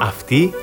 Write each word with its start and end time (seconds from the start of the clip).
Αυτή 0.00 0.54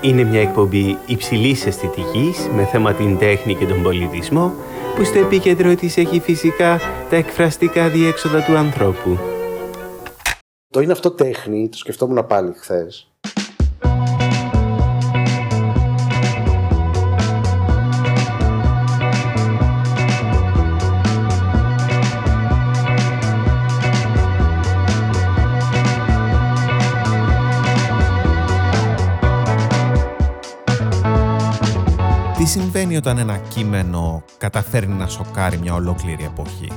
είναι 0.00 0.24
μια 0.24 0.40
εκπομπή 0.40 0.98
υψηλής 1.06 1.66
αισθητικής 1.66 2.48
με 2.54 2.64
θέμα 2.64 2.92
την 2.92 3.18
τέχνη 3.18 3.54
και 3.54 3.66
τον 3.66 3.82
πολιτισμό 3.82 4.52
που 4.96 5.04
στο 5.04 5.18
επίκεντρο 5.18 5.74
της 5.74 5.96
έχει 5.96 6.20
φυσικά 6.20 6.80
τα 7.10 7.16
εκφραστικά 7.16 7.88
διέξοδα 7.88 8.42
του 8.42 8.56
ανθρώπου. 8.56 9.18
Το 10.72 10.80
είναι 10.80 10.92
αυτό 10.92 11.10
τέχνη, 11.10 11.68
το 11.68 11.76
σκεφτόμουν 11.76 12.26
πάλι 12.26 12.52
χθες. 12.52 13.10
Συμβαίνει 32.96 33.18
όταν 33.18 33.18
ένα 33.18 33.48
κείμενο 33.48 34.22
καταφέρνει 34.38 34.94
να 34.94 35.06
σοκάρει 35.06 35.58
μια 35.58 35.74
ολόκληρη 35.74 36.24
εποχή; 36.24 36.68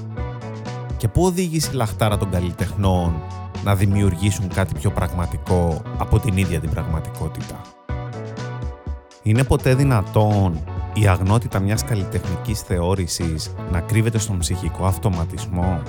Και 0.97 1.07
πού 1.07 1.23
οδήγησε 1.23 1.69
η 1.73 1.75
λαχτάρα 1.75 2.17
των 2.17 2.29
καλλιτεχνών 2.29 3.21
να 3.63 3.75
δημιουργήσουν 3.75 4.47
κάτι 4.47 4.73
πιο 4.73 4.91
πραγματικό 4.91 5.81
από 5.97 6.19
την 6.19 6.37
ίδια 6.37 6.59
την 6.59 6.69
πραγματικότητα; 6.69 7.61
Είναι 9.23 9.43
ποτέ 9.43 9.75
δυνατόν 9.75 10.63
η 10.93 11.07
αγνότητα 11.07 11.59
μιας 11.59 11.83
καλλιτεχνικής 11.83 12.61
θεώρησης 12.61 13.53
να 13.71 13.79
κρύβεται 13.79 14.17
στον 14.17 14.37
ψυχικό 14.39 14.85
αυτοματισμό; 14.85 15.81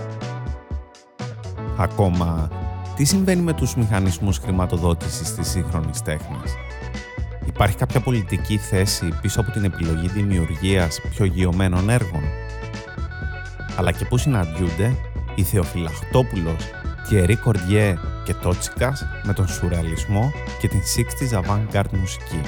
Ακόμα, 1.78 2.48
τι 2.97 3.05
συμβαίνει 3.05 3.42
με 3.42 3.53
τους 3.53 3.75
μηχανισμούς 3.75 4.39
χρηματοδότησης 4.39 5.34
της 5.34 5.48
σύγχρονης 5.48 6.03
τέχνης; 6.03 6.55
Υπάρχει 7.61 7.78
κάποια 7.78 8.00
πολιτική 8.00 8.56
θέση 8.56 9.08
πίσω 9.20 9.41
από 9.41 9.50
την 9.50 9.64
επιλογή 9.64 10.08
δημιουργίας 10.08 11.00
πιο 11.11 11.25
γεωμένων 11.25 11.89
έργων; 11.89 12.22
Αλλά 13.77 13.92
και 13.92 14.05
πού 14.05 14.16
συναντιούνται 14.16 14.97
η 15.34 15.42
Θεοφυλαχτόπουλος, 15.42 16.70
Thierry 17.11 17.34
Κορδιέ 17.44 17.98
και 18.25 18.34
Τότσικας 18.34 19.06
με 19.25 19.33
τον 19.33 19.48
σουρεαλισμό 19.48 20.33
και 20.61 20.69
την 20.69 20.81
60s 20.81 21.41
avant-garde 21.41 21.92
μουσική; 21.92 22.41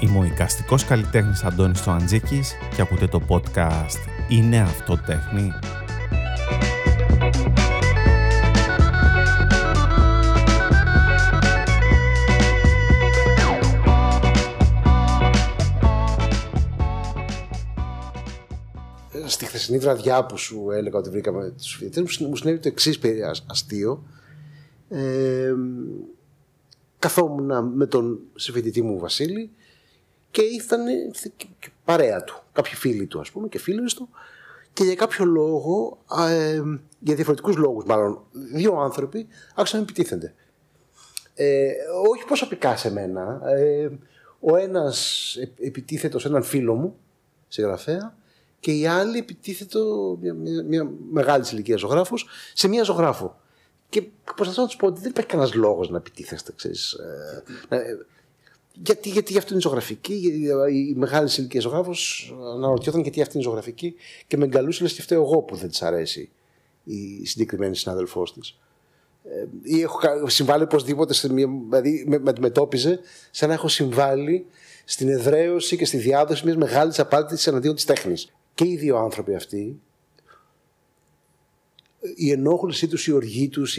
Είμαι 0.00 0.18
ο 0.18 0.24
οικαστικός 0.24 0.84
καλλιτέχνης 0.84 1.44
Αντώνης 1.44 1.82
Τοαντζίκης 1.82 2.52
και 2.74 2.82
ακούτε 2.82 3.06
το 3.06 3.22
podcast 3.28 3.98
«Είναι 4.28 4.60
αυτό 4.60 4.96
τέχνη» 4.96 5.52
χθεσινή 19.62 19.78
βραδιά 19.78 20.26
που 20.26 20.36
σου 20.36 20.70
έλεγα 20.70 20.98
ότι 20.98 21.10
βρήκαμε 21.10 21.50
τους 21.50 21.74
φοιτητέ, 21.74 22.26
μου 22.26 22.36
συνέβη 22.36 22.58
το 22.58 22.68
εξής 22.68 22.98
αστείο. 23.46 24.04
Ε, 24.88 25.54
καθόμουν 26.98 27.72
με 27.74 27.86
τον 27.86 28.20
συμφοιτητή 28.34 28.82
μου 28.82 28.98
Βασίλη 28.98 29.50
και 30.30 30.42
ήρθαν 30.42 30.84
παρέα 31.84 32.24
του, 32.24 32.42
κάποιοι 32.52 32.74
φίλοι 32.74 33.06
του 33.06 33.20
ας 33.20 33.30
πούμε 33.30 33.48
και 33.48 33.58
φίλοι 33.58 33.92
του 33.94 34.08
και 34.72 34.84
για 34.84 34.94
κάποιο 34.94 35.24
λόγο, 35.24 35.98
ε, 36.28 36.62
για 36.98 37.14
διαφορετικούς 37.14 37.56
λόγους 37.56 37.84
μάλλον, 37.84 38.22
δύο 38.32 38.74
άνθρωποι 38.74 39.26
άρχισαν 39.54 39.78
να 39.78 39.84
επιτίθενται. 39.84 40.34
Ε, 41.34 41.70
όχι 42.10 42.24
προσωπικά 42.24 42.76
σε 42.76 42.92
μένα. 42.92 43.40
Ε, 43.44 43.88
ο 44.40 44.56
ένας 44.56 45.36
επιτίθετο 45.58 46.18
σε 46.18 46.28
έναν 46.28 46.42
φίλο 46.42 46.74
μου, 46.74 46.96
συγγραφέα, 47.48 48.16
και 48.62 48.72
η 48.72 48.86
άλλη 48.86 49.18
επιτίθεται 49.18 49.78
μια, 50.20 50.34
μια, 50.34 50.62
μια 50.62 50.90
μεγάλης 51.10 51.52
ηλικίας 51.52 51.80
ζωγράφος 51.80 52.26
σε 52.54 52.68
μια 52.68 52.82
ζωγράφο. 52.82 53.40
Και 53.88 54.02
προσπαθώ 54.34 54.60
να 54.60 54.66
τους 54.66 54.76
πω 54.76 54.86
ότι 54.86 55.00
δεν 55.00 55.10
υπάρχει 55.10 55.30
κανένας 55.30 55.54
λόγος 55.54 55.90
να 55.90 55.96
επιτίθεστε, 55.96 56.52
ξέρεις. 56.56 56.92
Ε, 56.92 57.42
ε, 57.68 57.80
γιατί, 58.72 59.08
γιατί 59.08 59.38
αυτή 59.38 59.52
είναι 59.52 59.60
ζωγραφική, 59.60 60.14
η 60.72 60.94
μεγάλης 60.96 61.38
ηλικίας 61.38 61.62
ζωγράφος 61.62 62.32
αναρωτιόταν 62.54 63.00
γιατί 63.00 63.22
αυτή 63.22 63.36
είναι 63.36 63.44
ζωγραφική 63.44 63.94
και 64.26 64.36
με 64.36 64.44
εγκαλούσε 64.44 64.82
λες 64.82 64.92
και 64.92 65.02
φταίω 65.02 65.22
εγώ 65.22 65.42
που 65.42 65.56
δεν 65.56 65.68
της 65.68 65.82
αρέσει 65.82 66.30
η 66.84 67.26
συγκεκριμένη 67.26 67.76
συνάδελφός 67.76 68.32
της. 68.32 68.58
Ε, 69.24 69.46
ή 69.62 69.80
έχω 69.80 70.28
συμβάλει 70.28 70.62
οπωσδήποτε, 70.62 71.14
δηλαδή 71.28 72.04
με, 72.08 72.18
με 72.18 72.30
αντιμετώπιζε 72.30 73.00
σαν 73.30 73.48
να 73.48 73.54
έχω 73.54 73.68
συμβάλει 73.68 74.46
στην 74.84 75.08
εδραίωση 75.08 75.76
και 75.76 75.84
στη 75.84 75.96
διάδοση 75.96 76.44
μιας 76.44 76.56
μεγάλης 76.56 76.98
απάντηση 76.98 77.48
εναντίον 77.48 77.74
της 77.74 77.84
τέχνης 77.84 78.32
και 78.54 78.64
οι 78.64 78.76
δύο 78.76 78.96
άνθρωποι 78.96 79.34
αυτοί, 79.34 79.80
η 82.14 82.30
ενόχλησή 82.30 82.88
τους, 82.88 83.06
η 83.06 83.12
οργή 83.12 83.48
τους, 83.48 83.78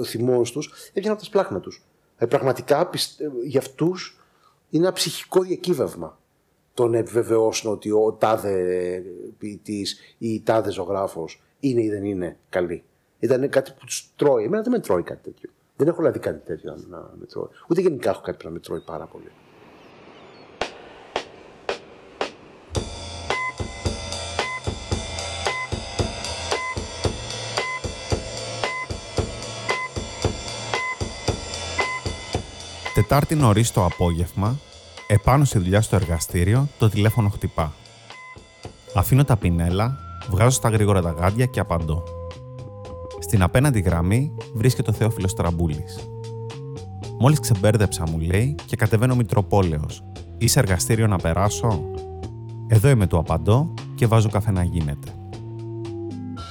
ο 0.00 0.04
θυμός 0.04 0.52
τους, 0.52 0.72
έβγαιναν 0.88 1.10
από 1.10 1.20
τα 1.20 1.24
σπλάχνα 1.24 1.60
τους. 1.60 1.84
Ε, 2.16 2.26
πραγματικά 2.26 2.90
για 3.44 3.60
αυτούς 3.60 4.20
είναι 4.70 4.84
ένα 4.84 4.92
ψυχικό 4.92 5.42
διακύβευμα 5.42 6.18
το 6.74 6.86
να 6.86 6.98
επιβεβαιώσουν 6.98 7.72
ότι 7.72 7.90
ο 7.90 8.16
τάδε 8.18 9.02
ποιητής 9.38 9.98
ή 10.18 10.28
η 10.28 10.40
τάδε 10.40 10.70
ζωγράφος 10.70 11.42
είναι 11.60 11.82
ή 11.82 11.88
δεν 11.90 12.04
είναι 12.04 12.38
καλή. 12.48 12.84
Ήταν 13.18 13.48
κάτι 13.48 13.72
που 13.78 13.84
τους 13.86 14.12
τρώει. 14.16 14.44
Εμένα 14.44 14.62
δεν 14.62 14.72
με 14.72 14.78
τρώει 14.78 15.02
κάτι 15.02 15.22
τέτοιο. 15.22 15.50
Δεν 15.76 15.88
έχω 15.88 15.96
δηλαδή 15.96 16.18
κάτι 16.18 16.46
τέτοιο 16.46 16.76
να 16.88 17.10
με 17.18 17.26
τρώει. 17.26 17.48
Ούτε 17.68 17.80
γενικά 17.80 18.10
έχω 18.10 18.20
κάτι 18.20 18.36
που 18.36 18.44
να 18.44 18.50
με 18.50 18.58
τρώει 18.58 18.80
πάρα 18.80 19.04
πολύ. 19.04 19.30
Τετάρτη 33.10 33.34
νωρίς 33.34 33.70
το 33.70 33.84
απόγευμα, 33.84 34.58
επάνω 35.06 35.44
στη 35.44 35.58
δουλειά 35.58 35.80
στο 35.80 35.96
εργαστήριο, 35.96 36.68
το 36.78 36.88
τηλέφωνο 36.88 37.28
χτυπά. 37.28 37.72
Αφήνω 38.94 39.24
τα 39.24 39.36
πινέλα, 39.36 39.96
βγάζω 40.30 40.50
στα 40.50 40.68
γρήγορα 40.68 41.02
τα 41.02 41.10
γάντια 41.10 41.46
και 41.46 41.60
απαντώ. 41.60 42.02
Στην 43.18 43.42
απέναντι 43.42 43.80
γραμμή 43.80 44.32
βρίσκεται 44.54 44.90
ο 44.90 44.92
Θεόφιλος 44.92 45.34
Τραμπούλης. 45.34 46.08
Μόλις 47.18 47.40
ξεμπέρδεψα, 47.40 48.04
μου 48.10 48.18
λέει 48.18 48.54
και 48.66 48.76
κατεβαίνω 48.76 49.14
Μητροπόλεως. 49.14 50.02
Είσαι 50.38 50.58
εργαστήριο 50.58 51.06
να 51.06 51.16
περάσω; 51.16 51.82
Εδώ 52.66 52.88
είμαι, 52.88 53.06
του 53.06 53.18
απαντώ 53.18 53.74
και 53.94 54.06
βάζω 54.06 54.28
καφέ 54.28 54.50
να 54.50 54.62
γίνεται. 54.62 55.19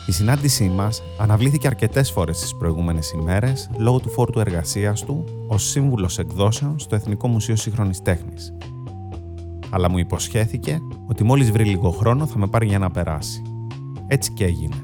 Η 0.10 0.12
συνάντησή 0.12 0.70
μας 0.70 1.04
αναβλήθηκε 1.18 1.68
αρκετές 1.68 2.12
φορές 2.12 2.40
τις 2.40 2.56
προηγούμενες 2.56 3.12
ημέρες 3.12 3.70
λόγω 3.78 4.00
του 4.00 4.10
φόρτου 4.10 4.40
εργασίας 4.40 5.04
του 5.04 5.24
ως 5.48 5.64
σύμβουλος 5.64 6.20
εκδόσεων 6.20 6.80
στο 6.80 6.96
Εθνικό 6.96 7.28
Μουσείο 7.28 7.56
Σύγχρονης 7.56 8.02
Τέχνης. 8.02 8.54
Αλλά 9.70 9.90
μου 9.90 9.98
υποσχέθηκε 9.98 10.80
ότι 11.08 11.24
μόλις 11.24 11.52
βρει 11.52 11.64
λίγο 11.64 11.90
χρόνο 11.90 12.26
θα 12.26 12.38
με 12.38 12.48
πάρει 12.48 12.66
για 12.66 12.80
να 12.80 12.92
περάσει. 12.92 13.42
Έτσι 14.08 14.32
και 14.32 14.46
έγινε. 14.46 14.76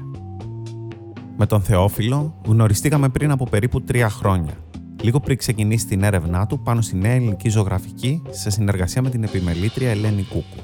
Με 1.36 1.46
τον 1.46 1.60
Θεόφιλο 1.60 2.34
γνωριστήκαμε 2.46 3.08
πριν 3.08 3.30
από 3.30 3.44
περίπου 3.44 3.82
τρία 3.82 4.08
χρόνια, 4.08 4.54
λίγο 5.02 5.20
πριν 5.20 5.36
ξεκινήσει 5.36 5.86
την 5.86 6.02
έρευνά 6.02 6.46
του 6.46 6.60
πάνω 6.60 6.80
στη 6.80 6.96
νέα 6.96 7.12
ελληνική 7.12 7.48
ζωγραφική 7.48 8.22
σε 8.30 8.50
συνεργασία 8.50 9.02
με 9.02 9.10
την 9.10 9.22
επιμελήτρια 9.22 9.90
Ελένη 9.90 10.22
Κούκου. 10.22 10.62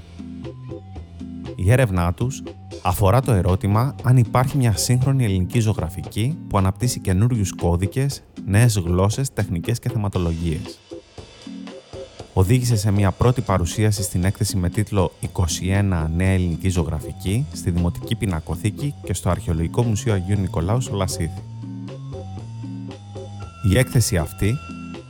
Η 1.56 1.72
έρευνά 1.72 2.14
τους 2.14 2.42
αφορά 2.82 3.20
το 3.20 3.32
ερώτημα 3.32 3.94
αν 4.02 4.16
υπάρχει 4.16 4.56
μια 4.56 4.76
σύγχρονη 4.76 5.24
ελληνική 5.24 5.60
ζωγραφική 5.60 6.38
που 6.48 6.58
αναπτύσσει 6.58 7.00
καινούριους 7.00 7.52
κώδικες, 7.52 8.22
νέες 8.46 8.76
γλώσσες, 8.76 9.32
τεχνικές 9.32 9.78
και 9.78 9.88
θεματολογίες. 9.88 10.78
Οδήγησε 12.34 12.76
σε 12.76 12.90
μια 12.90 13.10
πρώτη 13.10 13.40
παρουσίαση 13.40 14.02
στην 14.02 14.24
έκθεση 14.24 14.56
με 14.56 14.68
τίτλο 14.68 15.12
21 15.20 16.06
Νέα 16.16 16.30
Ελληνική 16.30 16.68
Ζωγραφική 16.68 17.46
στη 17.52 17.70
Δημοτική 17.70 18.14
Πινακοθήκη 18.14 18.94
και 19.04 19.14
στο 19.14 19.30
Αρχαιολογικό 19.30 19.82
Μουσείο 19.82 20.12
Αγίου 20.12 20.38
Νικολάου 20.38 20.80
στο 20.80 20.96
Λασίδι. 20.96 21.42
Η 23.70 23.78
έκθεση 23.78 24.16
αυτή 24.16 24.54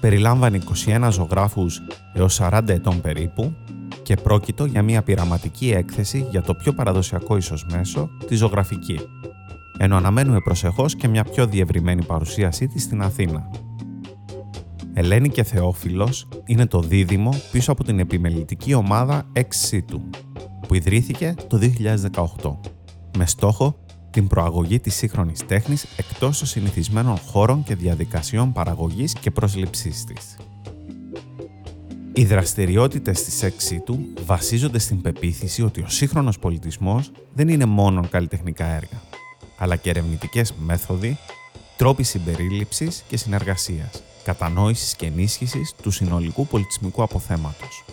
περιλάμβανε 0.01 0.59
21 0.87 1.09
ζωγράφους 1.11 1.83
έως 2.15 2.41
40 2.43 2.69
ετών 2.69 3.01
περίπου 3.01 3.55
και 4.03 4.17
πρόκειτο 4.17 4.65
για 4.65 4.83
μια 4.83 5.03
πειραματική 5.03 5.71
έκθεση 5.71 6.27
για 6.31 6.43
το 6.43 6.55
πιο 6.55 6.73
παραδοσιακό 6.73 7.37
ίσως 7.37 7.67
μέσο, 7.71 8.11
τη 8.27 8.35
ζωγραφική, 8.35 8.99
ενώ 9.79 9.97
αναμένουμε 9.97 10.41
προσεχώς 10.41 10.97
και 10.97 11.09
μια 11.09 11.25
πιο 11.25 11.47
διευρυμένη 11.47 12.05
παρουσίασή 12.05 12.67
της 12.67 12.83
στην 12.83 13.03
Αθήνα. 13.03 13.51
Ελένη 14.95 15.29
και 15.29 15.43
Θεόφιλος 15.43 16.29
είναι 16.45 16.67
το 16.67 16.81
δίδυμο 16.81 17.31
πίσω 17.53 17.73
από 17.73 17.85
την 17.85 17.99
επιμελητική 17.99 18.75
ομάδα 18.75 19.25
Ex 19.33 19.81
του, 19.87 20.11
που 20.69 20.75
ιδρύθηκε 20.75 21.35
το 21.47 21.59
2018, 22.43 22.59
με 23.19 23.27
στόχο 23.27 23.77
την 24.11 24.27
προαγωγή 24.27 24.81
της 24.81 24.95
σύγχρονης 24.95 25.47
τέχνης 25.47 25.87
εκτός 25.97 26.39
των 26.39 26.47
συνηθισμένων 26.47 27.17
χώρων 27.17 27.63
και 27.63 27.75
διαδικασιών 27.75 28.53
παραγωγής 28.53 29.13
και 29.13 29.31
πρόσληψής 29.31 30.05
της. 30.05 30.37
Οι 32.15 32.25
δραστηριότητες 32.25 33.23
της 33.23 33.43
έξι 33.43 33.81
του 33.81 34.07
βασίζονται 34.25 34.79
στην 34.79 35.01
πεποίθηση 35.01 35.63
ότι 35.63 35.81
ο 35.81 35.89
σύγχρονος 35.89 36.39
πολιτισμός 36.39 37.11
δεν 37.35 37.49
είναι 37.49 37.65
μόνο 37.65 38.09
καλλιτεχνικά 38.11 38.65
έργα, 38.65 39.03
αλλά 39.59 39.77
και 39.77 39.91
ερευνητικές 39.91 40.55
μέθοδοι, 40.65 41.19
τρόποι 41.77 42.03
συμπερίληψης 42.03 43.05
και 43.09 43.17
συνεργασίας, 43.17 44.03
κατανόησης 44.25 44.95
και 44.95 45.07
ενίσχυσης 45.07 45.75
του 45.83 45.91
συνολικού 45.91 46.47
πολιτισμικού 46.47 47.03
αποθέματος. 47.03 47.85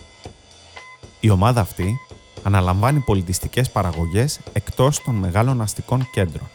Η 1.20 1.30
ομάδα 1.30 1.60
αυτή 1.60 1.96
αναλαμβάνει 2.42 3.00
πολιτιστικές 3.00 3.70
παραγωγές 3.70 4.40
εκτός 4.52 5.02
των 5.02 5.14
μεγάλων 5.14 5.60
αστικών 5.60 6.08
κέντρων. 6.12 6.48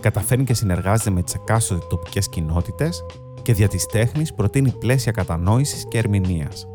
Καταφέρνει 0.00 0.44
και 0.44 0.54
συνεργάζεται 0.54 1.10
με 1.10 1.22
τις 1.22 1.34
εκάστοτε 1.34 1.86
τοπικές 1.88 2.28
κοινότητες 2.28 3.04
και 3.42 3.52
δια 3.52 3.68
της 3.68 3.86
τέχνης 3.86 4.34
προτείνει 4.34 4.70
πλαίσια 4.70 5.12
κατανόησης 5.12 5.86
και 5.88 5.98
ερμηνείας. 5.98 6.66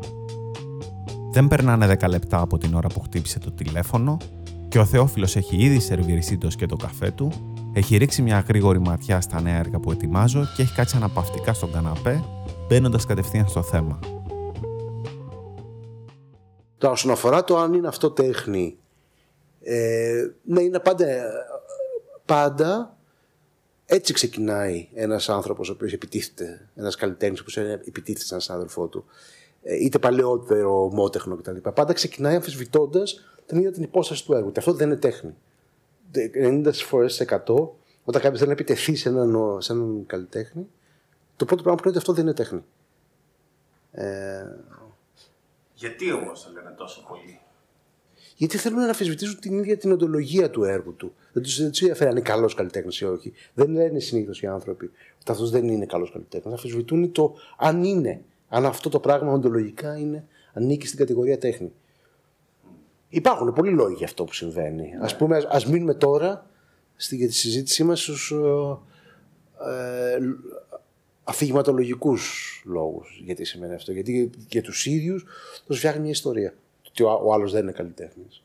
Δεν 1.34 1.48
περνάνε 1.48 1.96
10 2.00 2.08
λεπτά 2.08 2.40
από 2.40 2.58
την 2.58 2.74
ώρα 2.74 2.88
που 2.88 3.00
χτύπησε 3.00 3.38
το 3.38 3.52
τηλέφωνο 3.52 4.16
και 4.68 4.78
ο 4.78 4.84
Θεόφιλος 4.84 5.36
έχει 5.36 5.56
ήδη 5.56 5.80
σερβιριστεί 5.80 6.38
το 6.38 6.50
σκέτο 6.50 6.76
καφέ 6.76 7.10
του, 7.10 7.32
έχει 7.74 7.96
ρίξει 7.96 8.22
μια 8.22 8.44
γρήγορη 8.48 8.78
ματιά 8.78 9.20
στα 9.20 9.40
νέα 9.40 9.58
έργα 9.58 9.78
που 9.78 9.92
ετοιμάζω 9.92 10.48
και 10.56 10.62
έχει 10.62 10.74
κάτσει 10.74 10.96
αναπαυτικά 10.96 11.52
στον 11.52 11.72
καναπέ, 11.72 12.24
μπαίνοντας 12.68 13.06
κατευθείαν 13.06 13.48
στο 13.48 13.62
θέμα. 13.62 13.98
Τώρα, 16.78 16.92
όσον 16.92 17.10
αφορά 17.10 17.44
το 17.44 17.58
αν 17.58 17.72
είναι 17.72 17.88
αυτό 17.88 18.10
τέχνη, 18.10 18.78
ε, 19.62 20.26
ναι, 20.44 20.62
είναι 20.62 20.78
πάντα, 20.78 21.04
πάντα 22.24 22.96
έτσι 23.86 24.12
ξεκινάει 24.12 24.88
ένας 24.94 25.28
άνθρωπος 25.28 25.68
ο 25.68 25.72
οποίος 25.72 25.92
επιτίθεται, 25.92 26.68
ένας 26.74 26.96
καλλιτέχνης 26.96 27.42
που 27.42 27.60
επιτίθεται 27.86 28.40
σαν 28.40 28.56
αδελφό 28.56 28.86
του, 28.86 29.04
ε, 29.06 29.12
είτε 29.64 29.98
παλαιότερο 29.98 30.84
ομότεχνο 30.84 31.36
κτλ. 31.36 31.56
Πάντα 31.74 31.92
ξεκινάει 31.92 32.34
αμφισβητώντας 32.34 33.20
την 33.46 33.58
ίδια 33.58 33.72
την 33.72 33.82
υπόσταση 33.82 34.24
του 34.24 34.32
έργου. 34.32 34.52
Και 34.52 34.58
αυτό 34.58 34.72
δεν 34.72 34.86
είναι 34.86 34.96
τέχνη. 34.96 35.34
90 36.34 36.72
φορές 36.72 37.14
σε 37.14 37.24
100, 37.24 37.38
όταν 38.04 38.20
κάποιος 38.20 38.38
θέλει 38.38 38.46
να 38.46 38.52
επιτεθεί 38.52 38.94
σε 38.94 39.08
έναν, 39.08 39.56
σε 39.60 39.72
έναν 39.72 40.04
καλλιτέχνη, 40.06 40.66
το 41.36 41.44
πρώτο 41.44 41.62
πράγμα 41.62 41.82
που 41.82 41.88
είναι 41.88 41.96
ότι 41.96 41.98
αυτό 41.98 42.12
δεν 42.12 42.24
είναι 42.24 42.34
τέχνη. 42.34 42.64
Ε, 43.90 44.46
γιατί 45.74 46.12
όμως 46.12 46.44
το 46.44 46.50
λένε 46.52 46.74
τόσο 46.76 47.04
πολύ; 47.08 47.40
Γιατί 48.36 48.58
θέλουν 48.58 48.78
να 48.78 48.86
αμφισβητήσουν 48.86 49.40
την 49.40 49.58
ίδια 49.58 49.76
την 49.76 49.92
οντολογία 49.92 50.50
του 50.50 50.64
έργου 50.64 50.94
τους. 50.94 51.10
Δεν 51.32 51.42
τους 51.42 51.60
ενδιαφέρει 51.60 52.10
αν 52.10 52.16
είναι 52.16 52.24
καλός 52.24 52.54
καλλιτέχνης 52.54 53.00
ή 53.00 53.04
όχι. 53.04 53.32
Δεν 53.54 53.70
λένε 53.70 53.98
συνήθως 53.98 54.42
οι 54.42 54.46
άνθρωποι 54.46 54.84
ότι 55.20 55.30
αυτός 55.30 55.50
δεν 55.50 55.68
είναι 55.68 55.86
καλός 55.86 56.10
καλλιτέχνης. 56.12 56.54
Αμφισβητούν 56.54 57.12
το 57.12 57.34
αν 57.56 57.84
είναι. 57.84 58.22
Αν 58.54 58.66
αυτό 58.66 58.88
το 58.88 59.00
πράγμα 59.00 59.32
οντολογικά 59.32 59.98
είναι, 59.98 60.26
ανήκει 60.52 60.86
στην 60.86 60.98
κατηγορία 60.98 61.38
τέχνη. 61.38 61.72
Υπάρχουν 63.08 63.52
πολλοί 63.52 63.70
λόγοι 63.70 63.94
για 63.94 64.06
αυτό 64.06 64.24
που 64.24 64.32
συμβαίνει. 64.32 64.94
Ναι. 64.98 65.06
Α 65.06 65.16
πούμε, 65.16 65.36
α 65.36 65.60
μείνουμε 65.68 65.94
τώρα 65.94 66.46
στη, 66.96 67.16
για 67.16 67.26
τη 67.26 67.34
συζήτησή 67.34 67.84
μας 67.84 68.00
στους 68.00 68.30
ε, 69.66 70.18
αφηγηματολογικούς 71.24 72.62
λόγους. 72.66 73.20
Γιατί 73.24 73.44
σημαίνει 73.44 73.74
αυτό. 73.74 73.92
Γιατί 73.92 74.30
για 74.48 74.62
τους 74.62 74.86
ίδιους 74.86 75.24
τους 75.66 75.78
φτιάχνει 75.78 76.00
μια 76.00 76.10
ιστορία. 76.10 76.54
Ότι 76.88 77.02
ο, 77.02 77.20
ο 77.22 77.32
άλλος 77.32 77.52
δεν 77.52 77.62
είναι 77.62 77.72
καλλιτέχνης. 77.72 78.42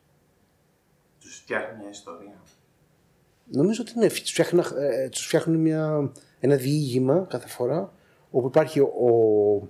Τους 1.19 1.35
φτιάχνει 1.35 1.77
μια 1.79 1.89
ιστορία. 1.89 2.41
Νομίζω 3.45 3.83
ότι 3.87 3.99
ναι, 3.99 4.07
τους 4.07 4.31
φτιάχνουν, 4.31 4.63
ε, 4.77 5.09
τους 5.09 5.25
φτιάχνουν 5.25 5.59
μια, 5.59 6.11
ένα 6.39 6.55
διήγημα 6.55 7.25
κάθε 7.29 7.47
φορά 7.47 7.93
όπου 8.31 8.47
υπάρχει 8.47 8.79
ο, 8.79 8.85
ο 8.85 9.67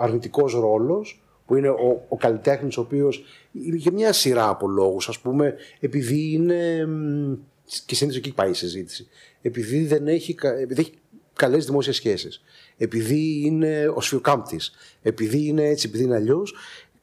αρνητικός 0.00 0.52
ρόλος 0.52 1.22
που 1.46 1.56
είναι 1.56 1.68
ο, 1.68 2.06
ο 2.08 2.16
καλλιτέχνης 2.16 2.76
ο 2.76 2.80
οποίος 2.80 3.24
για 3.52 3.92
μια 3.92 4.12
σειρά 4.12 4.48
από 4.48 4.68
λόγους 4.68 5.08
ας 5.08 5.18
πούμε 5.18 5.54
επειδή 5.80 6.32
είναι 6.32 6.88
και 7.86 7.94
συνήθως 7.94 8.18
εκεί 8.18 8.34
πάει 8.34 8.50
η 8.50 8.54
συζήτηση 8.54 9.08
επειδή 9.42 9.86
δεν 9.86 10.08
έχει, 10.08 10.36
επειδή 10.60 10.80
έχει 10.80 10.92
καλές 11.32 11.66
δημόσιες 11.66 11.96
σχέσεις 11.96 12.42
επειδή 12.78 13.42
είναι 13.44 13.92
ο 13.94 14.00
σφιοκάμπτης 14.00 14.72
επειδή 15.02 15.46
είναι 15.46 15.64
έτσι, 15.64 15.86
επειδή 15.88 16.04
είναι 16.04 16.14
αλλιώς, 16.14 16.54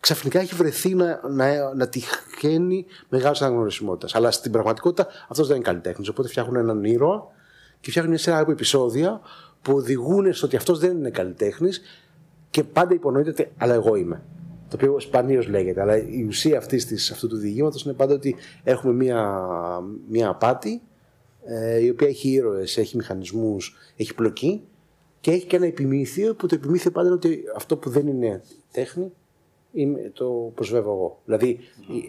ξαφνικά 0.05 0.39
έχει 0.39 0.55
βρεθεί 0.55 0.95
να, 0.95 1.21
να, 1.29 1.73
να 1.73 1.89
τυχαίνει 1.89 2.85
μεγάλης 3.09 3.41
αναγνωρισιμότητας. 3.41 4.15
Αλλά 4.15 4.31
στην 4.31 4.51
πραγματικότητα 4.51 5.07
αυτός 5.27 5.47
δεν 5.47 5.55
είναι 5.55 5.65
καλλιτέχνης. 5.65 6.09
Οπότε 6.09 6.27
φτιάχνουν 6.27 6.55
έναν 6.55 6.83
ήρωα 6.83 7.27
και 7.79 7.89
φτιάχνουν 7.89 8.13
μια 8.13 8.23
σειρά 8.23 8.39
από 8.39 8.51
επεισόδια 8.51 9.21
που 9.65 9.73
οδηγούν 9.73 10.33
στο 10.33 10.45
ότι 10.45 10.55
αυτός 10.55 10.79
δεν 10.79 10.97
είναι 10.97 11.09
καλλιτέχνης 11.09 11.81
και 12.49 12.63
πάντα 12.63 12.93
υπονοείται 12.93 13.29
ότι 13.29 13.51
αλλά 13.57 13.73
εγώ 13.73 13.95
είμαι. 13.95 14.23
Το 14.69 14.75
οποίο 14.75 14.99
σπανίως 14.99 15.47
λέγεται. 15.47 15.81
Αλλά 15.81 15.97
η 15.97 16.23
ουσία 16.23 16.57
αυτής 16.57 16.85
της, 16.85 17.11
αυτού 17.11 17.27
του 17.27 17.37
διηγήματος 17.37 17.83
είναι 17.83 17.93
πάντα 17.93 18.13
ότι 18.13 18.35
έχουμε 18.63 18.93
μια, 18.93 19.39
μια 20.09 20.29
απάτη 20.29 20.81
ε, 21.43 21.79
η 21.79 21.89
οποία 21.89 22.07
έχει 22.07 22.29
ήρωες, 22.29 22.77
έχει 22.77 22.97
μηχανισμούς, 22.97 23.75
έχει 23.95 24.15
πλοκή 24.15 24.61
και 25.19 25.31
έχει 25.31 25.45
και 25.45 25.55
ένα 25.55 25.65
επιμήθειο 25.65 26.35
που 26.35 26.47
το 26.47 26.55
επιμήθειο 26.55 26.91
πάντα 26.91 27.07
είναι 27.07 27.15
ότι 27.15 27.43
αυτό 27.55 27.77
που 27.77 27.89
δεν 27.89 28.07
είναι 28.07 28.41
τέχνη 28.71 29.11
είμαι, 29.71 30.11
το 30.13 30.51
προσβεύω 30.55 30.91
εγώ. 30.91 31.21
Δηλαδή 31.25 31.59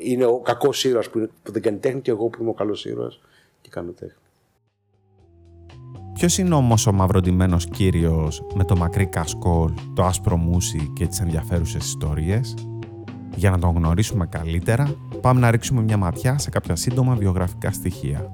είναι 0.02 0.24
ο 0.24 0.40
κακός 0.40 0.84
ήρωας 0.84 1.10
που, 1.10 1.28
που 1.42 1.52
δεν 1.52 1.62
κάνει 1.62 1.78
τέχνη 1.78 2.00
και 2.00 2.10
εγώ 2.10 2.28
που 2.28 2.38
είμαι 2.40 2.50
ο 2.50 2.54
καλός 2.54 2.84
ήρωας 2.84 3.20
και 3.60 3.68
κάνω 3.72 3.90
τέχνη. 3.92 4.25
Ποιος 6.16 6.38
είναι 6.38 6.54
όμω 6.54 6.74
ο 6.88 6.92
μαυροντημένο 6.92 7.56
κύριος 7.56 8.42
με 8.54 8.64
το 8.64 8.76
μακρύ 8.76 9.06
κασκόλ, 9.06 9.72
το 9.94 10.04
άσπρο 10.04 10.36
μουσι 10.36 10.90
και 10.94 11.06
τις 11.06 11.20
ενδιαφέρουσες 11.20 11.86
ιστορίες; 11.86 12.54
Για 13.34 13.50
να 13.50 13.58
τον 13.58 13.74
γνωρίσουμε 13.74 14.26
καλύτερα, 14.26 14.94
πάμε 15.20 15.40
να 15.40 15.50
ρίξουμε 15.50 15.82
μια 15.82 15.96
ματιά 15.96 16.38
σε 16.38 16.50
κάποια 16.50 16.76
σύντομα 16.76 17.14
βιογραφικά 17.14 17.72
στοιχεία. 17.72 18.30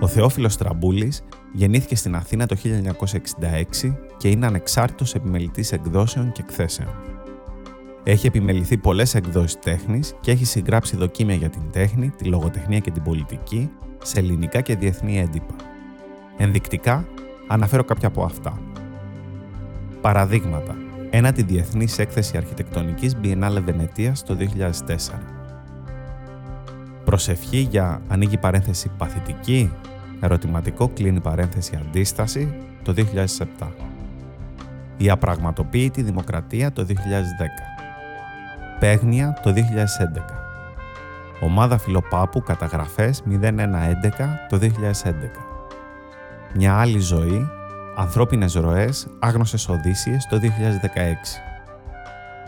Ο 0.00 0.06
Θεόφιλος 0.06 0.56
Τραμπούλης 0.56 1.22
γεννήθηκε 1.52 1.96
στην 1.96 2.14
Αθήνα 2.14 2.46
το 2.46 2.56
1966 2.56 3.96
και 4.16 4.28
είναι 4.28 4.46
ανεξάρτητος 4.46 5.14
επιμελητής 5.14 5.72
εκδόσεων 5.72 6.32
και 6.32 6.42
εκθέσεων. 6.44 7.15
Έχει 8.08 8.26
επιμεληθεί 8.26 8.76
πολλές 8.76 9.14
εκδόσεις 9.14 9.58
τέχνης 9.58 10.14
και 10.20 10.30
έχει 10.30 10.44
συγγράψει 10.44 10.96
δοκίμια 10.96 11.34
για 11.34 11.48
την 11.48 11.62
τέχνη, 11.72 12.10
τη 12.10 12.24
λογοτεχνία 12.24 12.78
και 12.78 12.90
την 12.90 13.02
πολιτική 13.02 13.70
σε 14.02 14.18
ελληνικά 14.18 14.60
και 14.60 14.76
διεθνή 14.76 15.18
έντυπα. 15.18 15.54
Ενδεικτικά, 16.36 17.08
αναφέρω 17.46 17.84
κάποια 17.84 18.08
από 18.08 18.22
αυτά. 18.24 18.60
Παραδείγματα. 20.00 20.76
Ένα 21.10 21.32
τη 21.32 21.42
Διεθνής 21.42 21.98
Έκθεση 21.98 22.36
Αρχιτεκτονικής 22.36 23.16
Biennale 23.22 23.62
Βενετίας 23.64 24.22
το 24.22 24.36
2004. 24.36 24.96
Προσευχή 27.04 27.58
για 27.58 28.02
ανοίγει 28.08 28.36
παρένθεση 28.36 28.90
παθητική, 28.98 29.72
ερωτηματικό 30.20 30.88
κλείνει 30.88 31.20
παρένθεση 31.20 31.78
αντίσταση 31.86 32.54
το 32.82 32.94
2007. 33.58 33.68
Η 34.96 35.10
απραγματοποίητη 35.10 36.02
δημοκρατία 36.02 36.72
το 36.72 36.86
2010. 36.88 37.75
Παίγνια 38.80 39.40
το 39.42 39.52
2011. 39.52 39.56
Ομάδα 41.40 41.78
Φιλοπάπου 41.78 42.42
καταγραφές 42.42 43.22
0111 43.28 43.32
το 44.48 44.58
2011. 44.58 44.70
Μια 46.54 46.80
άλλη 46.80 46.98
ζωή, 46.98 47.46
ανθρώπινες 47.96 48.54
ροές, 48.54 49.06
άγνωσες 49.18 49.68
οδύσιες 49.68 50.26
το 50.26 50.38
2016. 50.38 51.40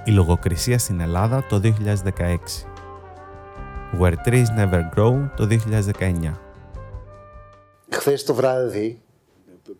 Η 0.05 0.11
λογοκρισία 0.11 0.79
στην 0.79 1.01
Ελλάδα 1.01 1.45
το 1.49 1.61
2016. 1.61 2.67
Where 4.01 4.15
Trees 4.27 4.47
Never 4.59 4.83
Grow 4.97 5.31
το 5.37 5.47
2019. 5.47 6.41
Χθες 7.91 8.25
το 8.25 8.35
βράδυ, 8.35 9.01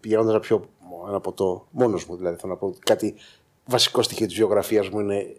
πηγαίνοντας 0.01 0.33
να 0.33 0.41
πιω 0.41 0.65
ένα 1.09 1.21
ποτό, 1.21 1.67
μόνος 1.71 2.07
μου 2.07 2.17
δηλαδή, 2.17 2.37
θέλω 2.41 2.53
να 2.53 2.59
πω 2.59 2.75
κάτι 2.79 3.15
βασικό 3.65 4.03
στοιχείο 4.03 4.27
της 4.27 4.35
βιογραφία 4.37 4.85
μου 4.93 5.01
είναι 5.01 5.37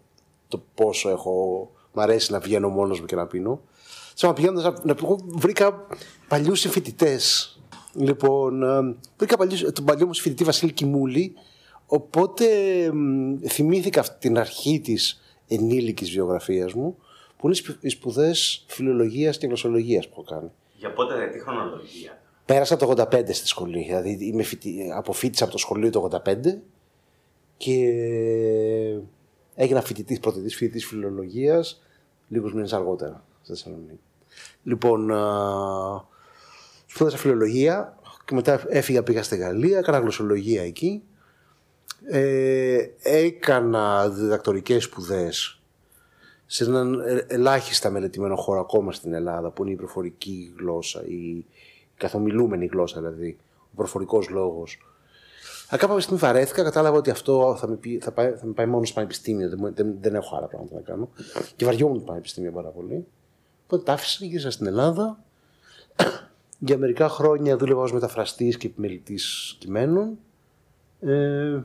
το 0.49 0.63
πόσο 0.75 1.09
έχω. 1.09 1.67
Μ' 1.93 1.99
αρέσει 1.99 2.31
να 2.31 2.39
βγαίνω 2.39 2.69
μόνος 2.69 2.99
μου 2.99 3.05
και 3.05 3.15
να 3.15 3.27
πίνω. 3.27 3.61
Σαν 4.13 4.33
πηγαίνοντας 4.33 4.63
να, 4.63 4.93
να 4.93 4.95
βρήκα 5.27 5.87
παλιούς 6.27 6.59
συμφοιτητές. 6.59 7.53
Λοιπόν, 7.93 8.63
ε, 8.63 8.95
βρήκα 9.17 9.37
παλιούς, 9.37 9.61
τον 9.73 9.85
παλιό 9.85 10.05
μου 10.05 10.13
συμφοιτητή 10.13 10.43
Βασίλη 10.43 10.71
Κιμούλη. 10.71 11.33
Οπότε 11.85 12.45
θυμήθηκα 13.47 14.17
την 14.19 14.37
αρχή 14.37 14.79
της 14.79 15.21
ενήλικης 15.47 16.11
βιογραφίας 16.11 16.73
μου, 16.73 16.97
που 17.37 17.47
είναι 17.47 17.57
οι 17.79 17.89
σπουδές 17.89 18.65
φιλολογίας 18.67 19.37
και 19.37 19.47
γλωσσολογίας 19.47 20.07
που 20.07 20.13
έχω 20.17 20.35
κάνει. 20.35 20.51
Για 20.77 20.93
πότε, 20.93 21.29
τι 21.33 21.39
χρονολογία; 21.39 22.21
Πέρασα 22.45 22.77
το 22.77 22.93
85 22.97 23.33
στη 23.33 23.47
σχολή. 23.47 23.83
Δηλαδή 23.83 24.17
είμαι 24.21 24.43
αποφύτησα 24.95 25.43
από 25.43 25.53
το 25.53 25.59
σχολείο 25.59 25.89
το 25.89 26.09
85 26.25 26.61
και 27.57 27.93
έγινα 29.61 29.81
φοιτητής, 29.81 30.19
πρωτοτή 30.19 30.49
φοιτητής 30.49 30.85
φιλολογίας 30.85 31.81
λίγους 32.27 32.53
μήνες 32.53 32.73
αργότερα 32.73 33.23
στη 33.41 33.51
Θεσσαλονίκη. 33.51 33.99
Λοιπόν, 34.63 35.11
α, 35.11 36.05
σπούδασα 36.85 37.17
φιλολογία 37.17 37.97
και 38.25 38.35
μετά 38.35 38.63
έφυγα, 38.67 39.03
πήγα 39.03 39.23
στη 39.23 39.37
Γαλλία, 39.37 39.77
έκανα 39.77 39.99
γλωσσολογία 39.99 40.63
εκεί. 40.63 41.03
Ε, 42.05 42.87
έκανα 43.01 44.09
διδακτορικές 44.09 44.83
σπουδές 44.83 45.61
σε 46.45 46.63
έναν 46.63 46.99
ε- 46.99 47.25
ελάχιστα 47.27 47.89
μελετημένο 47.89 48.35
χώρο 48.35 48.59
ακόμα 48.59 48.91
στην 48.91 49.13
Ελλάδα 49.13 49.49
που 49.49 49.63
είναι 49.63 49.71
η 49.71 49.75
προφορική 49.75 50.53
γλώσσα, 50.57 51.05
η 51.05 51.45
καθομιλούμενη 51.97 52.65
γλώσσα 52.65 52.99
δηλαδή, 52.99 53.37
ο 53.59 53.75
προφορικός 53.75 54.29
λόγος. 54.29 54.77
Αλλά 55.71 55.81
κάποια 55.81 55.99
στιγμή 55.99 56.19
βαρέθηκα, 56.19 56.63
κατάλαβα 56.63 56.97
ότι 56.97 57.09
αυτό 57.09 57.55
θα 57.59 57.67
με, 57.67 57.75
πει- 57.75 57.99
θα 58.03 58.11
πάει, 58.11 58.31
θα 58.31 58.45
με 58.45 58.51
πάει 58.53 58.65
μόνο 58.65 58.85
στο 58.85 58.93
πανεπιστήμιο, 58.95 59.49
δεν, 59.49 59.57
μου- 59.61 59.73
δεν, 59.73 59.95
δεν 60.01 60.15
έχω 60.15 60.35
άλλα 60.37 60.47
πράγματα 60.47 60.75
να 60.75 60.81
κάνω. 60.81 61.09
Και 61.55 61.65
βαριόμουν 61.65 61.97
το 61.99 62.03
πανεπιστήμιο 62.03 62.51
πάρα 62.51 62.67
πολύ. 62.69 63.05
Οπότε 63.65 63.83
τα 63.83 63.93
άφησα, 63.93 64.25
γύρισα 64.25 64.51
στην 64.51 64.65
Ελλάδα. 64.67 65.19
Για 66.59 66.77
μερικά 66.77 67.09
χρόνια 67.09 67.57
δούλευα 67.57 67.81
ως 67.81 67.93
μεταφραστής 67.93 68.57
και 68.57 68.67
επιμελητής 68.67 69.55
κειμένων. 69.59 70.17
Ε, 71.01 71.59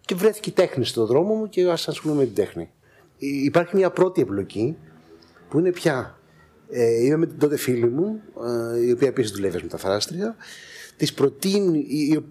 και 0.00 0.14
βρέθηκε 0.14 0.50
η 0.50 0.52
τέχνη 0.52 0.84
στον 0.84 1.06
δρόμο 1.06 1.34
μου 1.34 1.48
και 1.48 1.60
άρχισα 1.62 1.90
να 1.90 1.96
ασχολούμαι 1.96 2.20
με 2.20 2.26
την 2.26 2.34
τέχνη. 2.34 2.70
Υ- 3.18 3.44
Υπάρχει 3.44 3.76
μια 3.76 3.90
πρώτη 3.90 4.20
εμπλοκή 4.20 4.76
που 5.48 5.58
είναι 5.58 5.70
πια. 5.72 6.18
Ε, 6.70 7.04
είμαι 7.04 7.16
με 7.16 7.26
την 7.26 7.38
τότε 7.38 7.56
φίλη 7.56 7.86
μου, 7.90 8.20
ε, 8.74 8.86
η 8.86 8.92
οποία 8.92 9.08
επίσης 9.08 9.30
δουλεύει 9.32 9.56
ως 9.56 9.62
μεταφράστρια. 9.62 10.36
Της 10.96 11.14
προτείνει. 11.14 11.78
η- 11.88 12.12
η- 12.12 12.24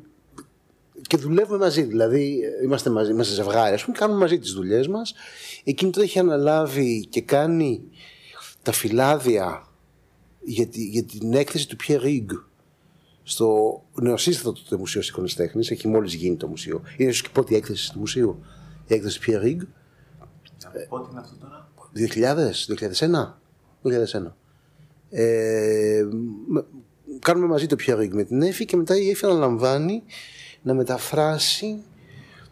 και 1.07 1.17
δουλεύουμε 1.17 1.57
μαζί. 1.57 1.81
Δηλαδή, 1.81 2.39
ε, 2.43 2.63
είμαστε 2.63 2.89
μαζί, 2.89 3.11
είμαστε 3.11 3.33
ζευγάρι, 3.33 3.73
ας 3.73 3.83
πούμε, 3.85 3.97
κάνουμε 3.97 4.19
μαζί 4.19 4.39
τις 4.39 4.51
δουλειές 4.51 4.87
μας. 4.87 5.13
Εκείνη 5.63 5.91
τότε 5.91 6.05
έχει 6.05 6.19
αναλάβει 6.19 7.05
και 7.09 7.21
κάνει 7.21 7.81
τα 8.61 8.71
φυλάδια 8.71 9.67
για, 10.43 10.67
τη- 10.67 10.83
για 10.85 11.03
την 11.03 11.33
έκθεση 11.33 11.67
του 11.67 11.75
Pierre 11.87 12.03
Rig 12.03 12.25
στο 13.23 13.81
νεοσύστατο 14.01 14.51
τότε 14.51 14.77
Μουσείο 14.77 15.01
Σύγχρονη 15.01 15.29
Τέχνης. 15.31 15.71
Έχει 15.71 15.87
μόλις 15.87 16.13
γίνει 16.13 16.35
το 16.35 16.47
μουσείο. 16.47 16.81
Είναι 16.97 17.09
ίσως 17.09 17.21
και 17.21 17.27
η 17.29 17.33
πρώτη 17.33 17.55
έκθεση 17.55 17.91
του 17.91 17.99
μουσείου. 17.99 18.43
Η 18.87 18.93
έκθεση 18.93 19.19
του 19.21 19.31
Pierre 19.31 19.43
Rig. 19.45 19.57
Πότε 20.89 21.07
είναι 21.11 21.19
αυτό 21.19 21.35
τώρα; 21.35 21.69
2000, 21.93 22.65
2001. 22.67 23.41
2001. 23.81 24.35
Ε, 25.09 26.05
με- 26.47 26.65
κάνουμε 27.19 27.47
μαζί 27.47 27.65
το 27.67 27.75
Pierre 27.85 27.97
Rig 27.99 28.09
με 28.11 28.23
την 28.23 28.41
Εφη 28.41 28.65
και 28.65 28.77
μετά 28.77 28.97
η 28.97 29.09
Εφη 29.09 29.25
αναλαμβάνει 29.25 30.03
να 30.61 30.73
μεταφράσει 30.73 31.83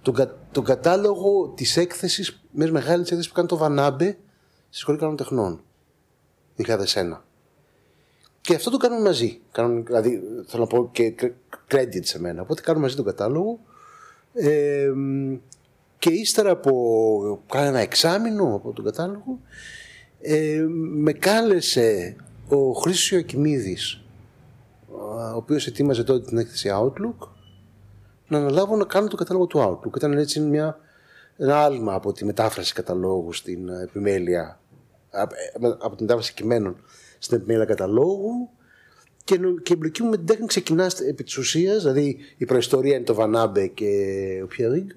τον, 0.02 0.14
κα- 0.14 0.38
τον 0.52 0.64
κατάλογο 0.64 1.48
της 1.56 1.78
έκθεσης, 1.78 2.42
μιας 2.52 2.72
μεγάλης 2.72 3.08
έκθεσης 3.08 3.28
που 3.28 3.34
κάνει 3.34 3.48
το 3.48 3.58
Βανάμπε 3.58 4.18
στη 4.70 4.78
Σχολή 4.80 4.98
Καλών 4.98 5.16
Τεχνών. 5.16 5.62
2001. 6.58 7.24
Και 8.42 8.56
αυτό 8.56 8.70
το 8.70 8.78
κάνουμε 8.78 9.02
μαζί. 9.02 9.42
Κάνουμε, 9.52 9.82
δηλαδή, 9.82 10.22
θέλω 10.48 10.64
να 10.64 10.68
πω 10.70 10.90
και 10.92 11.16
credit 11.72 12.00
σε 12.02 12.20
μένα. 12.20 12.42
Οπότε 12.42 12.62
κάνουμε 12.62 12.84
μαζί 12.84 12.96
τον 12.96 13.06
κατάλογο. 13.06 13.60
Ε, 14.34 14.92
και 16.00 16.10
ύστερα 16.10 16.52
από 16.52 17.44
κάνα 17.48 17.68
ένα 17.68 17.80
εξάμεινο 17.80 18.56
από 18.56 18.72
τον 18.72 18.86
κατάλογο 18.86 19.40
ε, 20.22 20.66
με 20.94 21.14
κάλεσε 21.14 22.16
ο 22.48 22.72
Χρήστος 22.72 23.12
Ιωακημίδης 23.12 24.02
ο 25.34 25.36
οποίος 25.36 25.68
ετοίμαζε 25.68 26.04
τότε 26.04 26.26
την 26.26 26.38
έκθεση 26.38 26.70
Outlook 26.74 27.28
να 28.30 28.38
αναλάβω 28.38 28.76
να 28.76 28.86
κάνω 28.86 29.08
το 29.08 29.16
κατάλογο 29.16 29.46
του 29.48 29.60
Outlook. 29.60 29.96
Ήταν 29.96 30.18
έτσι 30.18 30.40
μια, 30.40 30.80
ένα 31.38 31.58
άλμα 31.64 31.94
από 31.94 32.12
τη 32.12 32.26
μετάφραση 32.26 32.74
καταλόγου 32.74 33.34
στην 33.34 33.70
ε, 33.70 33.82
επιμέλεια 33.84 34.60
από, 35.12 35.36
ε, 35.36 35.68
από 35.80 35.96
τη 35.96 36.02
μετάφραση 36.02 36.34
κειμένων 36.34 36.76
στην 37.20 37.38
επιμέλεια 37.38 37.66
καταλόγου 37.66 38.50
και, 39.24 39.38
νο- 39.38 39.54
και 39.60 39.74
η 39.74 39.76
εμπλοκή 39.76 40.04
μου 40.04 40.10
με 40.10 40.18
την 40.18 40.26
τέχνη 40.26 40.46
ξεκινά 40.46 40.90
st- 40.90 41.06
επί 41.08 41.24
της 41.24 41.38
ουσίας, 41.38 41.82
δηλαδή 41.84 42.18
η 42.38 42.46
προϊστορία 42.46 42.96
είναι 42.96 43.04
το 43.06 43.14
Βανάμπε 43.14 43.68
και 43.68 43.88
ο 44.44 44.48
Πιερίγκ, 44.48 44.90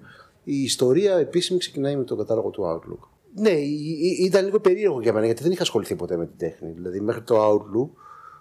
η 0.45 0.63
ιστορία 0.63 1.17
επίσημη 1.17 1.59
ξεκινάει 1.59 1.97
με 1.97 2.05
το 2.05 2.17
κατάλογο 2.17 2.51
του 2.51 2.63
Outlook. 2.65 3.09
Ναι, 3.35 3.51
η- 3.51 3.99
η- 4.01 4.25
ήταν 4.25 4.45
λίγο 4.45 4.61
περίεργο 4.61 5.01
για 5.01 5.13
μένα 5.13 5.27
γιατί 5.27 5.43
δεν 5.43 5.53
είχα 5.53 5.63
ασχοληθεί 5.63 5.95
ποτέ 5.95 6.17
με 6.17 6.27
την 6.27 6.37
τέχνη. 6.39 6.71
Δηλαδή 6.71 7.01
μέχρι 7.01 7.23
το 7.23 7.51
Outlook, 7.51 7.89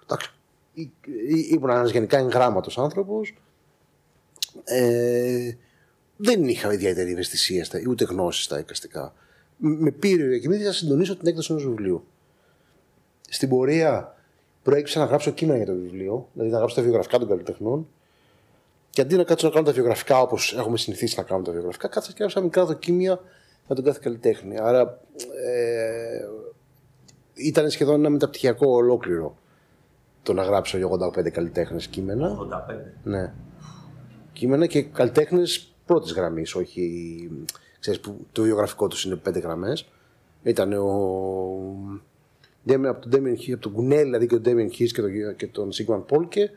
εντάξει, 0.02 0.30
ή- 0.74 0.90
ή- 1.28 1.48
ήμουν 1.50 1.70
ένας 1.70 1.90
γενικά 1.90 2.18
εγγράμματος 2.18 2.78
άνθρωπος. 2.78 3.34
Ε, 4.64 5.52
δεν 6.16 6.48
είχα 6.48 6.72
ιδιαίτερη 6.72 7.12
ευαισθησία 7.12 7.64
στα, 7.64 7.80
ούτε 7.88 8.04
γνώση 8.04 8.42
στα 8.42 8.58
εικαστικά. 8.58 9.14
Μ- 9.56 9.80
Με 9.80 9.90
πήρε 9.90 10.22
ο 10.22 10.30
Ιακημίδης 10.30 10.66
να 10.66 10.72
συντονίσω 10.72 11.16
την 11.16 11.26
έκδοση 11.28 11.52
ενός 11.52 11.66
βιβλίου. 11.66 12.04
Στην 13.28 13.48
πορεία 13.48 14.16
προέκυψε 14.62 14.98
να 14.98 15.04
γράψω 15.04 15.30
κείμενα 15.30 15.56
για 15.56 15.66
το 15.66 15.72
βιβλίο, 15.80 16.28
δηλαδή 16.32 16.50
να 16.52 16.58
γράψω 16.58 16.76
τα 16.76 16.82
βιογραφικά 16.82 17.18
των 17.18 17.28
καλλιτεχνών. 17.28 17.88
Και 18.90 19.00
αντί 19.00 19.16
να 19.16 19.24
κάτσω 19.24 19.46
να 19.46 19.52
κάνω 19.52 19.66
τα 19.66 19.72
βιογραφικά 19.72 20.20
όπως 20.20 20.54
έχουμε 20.58 20.78
συνηθίσει 20.78 21.14
να 21.16 21.22
κάνουμε 21.22 21.46
τα 21.46 21.52
βιογραφικά, 21.52 21.88
κάθισα 21.88 22.10
και 22.12 22.16
έγραψα 22.22 22.40
μικρά 22.40 22.64
δοκίμια 22.64 23.20
για 23.66 23.74
τον 23.74 23.84
κάθε 23.84 23.98
καλλιτέχνη. 24.02 24.58
Άρα 24.60 25.00
ε, 25.44 26.26
ήταν 27.34 27.70
σχεδόν 27.70 27.94
ένα 28.00 28.10
μεταπτυχιακό 28.10 28.66
ολόκληρο 28.70 29.36
το 30.22 30.32
να 30.32 30.42
γράψω 30.42 30.76
για 30.76 30.88
85 30.88 31.30
καλλιτέχνες 31.30 31.86
κείμενα. 31.86 32.36
85. 32.70 32.74
Ναι. 33.02 33.32
Κείμενα 34.32 34.66
και 34.66 34.82
καλλιτέχνες 34.82 35.72
πρώτης 35.86 36.12
γραμμής, 36.12 36.54
όχι. 36.54 37.30
Ξέρεις, 37.80 38.00
που 38.00 38.26
το 38.32 38.42
βιογραφικό 38.42 38.88
τους 38.88 39.04
είναι 39.04 39.16
πέντε 39.16 39.38
γραμμές. 39.38 39.86
Ήταν 40.42 40.72
ο. 40.72 40.86
Ντέμι- 42.66 42.88
Από 42.90 43.00
τον 43.00 43.10
Ντέμιν 43.10 43.36
Χι, 43.36 43.52
από 43.52 43.62
τον 43.62 43.72
Κουνέλ, 43.72 44.02
δηλαδή 44.04 44.26
και 44.26 44.34
τον 44.34 44.42
Ντέμιν 44.42 44.70
Χι 44.70 44.86
και, 44.92 45.00
τον- 45.00 45.36
και 45.36 45.46
τον 45.46 45.72
Σίγμαν 45.72 46.04
Πόλκε. 46.04 46.50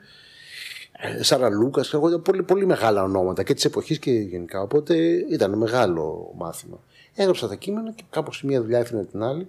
ε, 1.18 1.24
Σάρα 1.24 1.50
Λούκα, 1.50 1.84
πολύ, 2.24 2.44
πολύ 2.44 2.66
μεγάλα 2.66 3.04
ονόματα 3.04 3.44
και 3.44 3.54
της 3.54 3.66
εποχής 3.66 4.00
και 4.00 4.12
γενικά. 4.12 4.62
Οπότε 4.62 4.96
ήταν 5.32 5.58
μεγάλο 5.58 6.34
μάθημα. 6.38 6.80
Έγραψα 7.16 7.48
τα 7.48 7.56
κείμενα 7.56 7.92
και 7.92 8.04
κάπως 8.10 8.42
η 8.42 8.46
μία 8.48 8.62
δουλειά 8.62 8.80
έφερε 8.80 9.04
την 9.04 9.24
άλλη. 9.24 9.48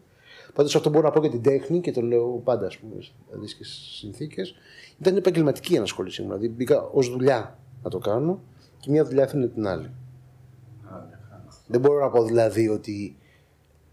Πάντως 0.54 0.76
αυτό 0.76 0.90
μπορώ 0.90 1.04
να 1.06 1.10
πω 1.12 1.20
για 1.20 1.30
την 1.30 1.42
τέχνη 1.42 1.80
και 1.80 1.92
το 1.92 2.00
λέω 2.00 2.40
πάντα, 2.44 2.66
ας 2.66 2.76
πούμε, 2.76 3.02
σε 3.02 3.10
αντίστοιχες 3.34 3.96
συνθήκες. 3.98 4.54
Ήταν 5.00 5.16
επαγγελματική 5.16 5.74
η 5.74 5.76
ανασχόλησή 5.76 6.20
μου. 6.22 6.26
Δηλαδή 6.28 6.48
μπήκα 6.48 6.82
ως 6.82 7.08
δουλειά 7.10 7.58
να 7.86 7.92
το 7.92 7.98
κάνω 7.98 8.42
και 8.78 8.90
μία 8.90 9.04
δουλειά 9.04 9.22
έφερε 9.22 9.48
την 9.48 9.66
άλλη. 9.66 9.90
Δεν 11.66 11.80
μπορώ 11.80 12.00
να 12.00 12.10
πω 12.10 12.24
δηλαδή 12.24 12.68
ότι 12.68 13.16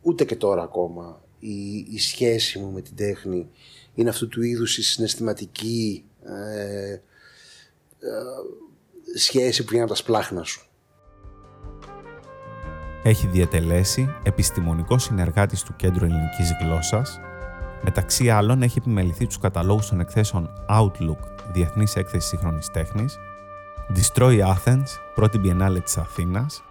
ούτε 0.02 0.26
και 0.26 0.36
τώρα 0.36 0.64
ακόμα 0.64 1.22
η, 1.40 1.78
η 1.78 2.00
σχέση 2.00 2.60
μου 2.60 2.72
με 2.72 2.82
την 2.82 2.96
τέχνη 2.96 3.50
είναι 3.94 4.10
αυτού 4.10 4.28
του 4.28 4.42
είδους 4.42 4.78
η 4.78 4.84
συναισθηματική 4.84 6.06
ε, 6.24 6.92
ε, 6.92 7.00
σχέση 9.18 9.62
που 9.62 9.68
βγαίνει 9.68 9.84
από 9.84 9.92
τα 9.94 9.98
σπλάχνα 9.98 10.44
σου. 10.44 10.68
Έχει 13.04 13.28
διατελέσει 13.28 14.10
επιστημονικό 14.24 14.98
συνεργάτης 14.98 15.64
του 15.64 15.76
Κέντρου 15.76 16.06
Ελληνικής 16.06 16.52
Γλώσσας. 16.62 17.20
Μεταξύ 17.84 18.30
άλλων 18.30 18.62
έχει 18.62 18.78
επιμεληθεί 18.78 19.26
τους 19.26 19.40
καταλόγους 19.40 19.88
των 19.88 20.00
εκθέσεων 20.00 20.50
Outlook, 20.70 21.20
Διεθνής 21.54 21.96
Έκθεσης 21.96 22.30
Σύγχρονης 22.30 22.72
Τέχνης, 22.72 23.18
Destroy 23.92 24.40
Athens, 24.40 24.88
πρώτη 25.16 25.40
Biennale 25.44 25.84
της 25.84 25.98
Αθήνας, 25.98 26.64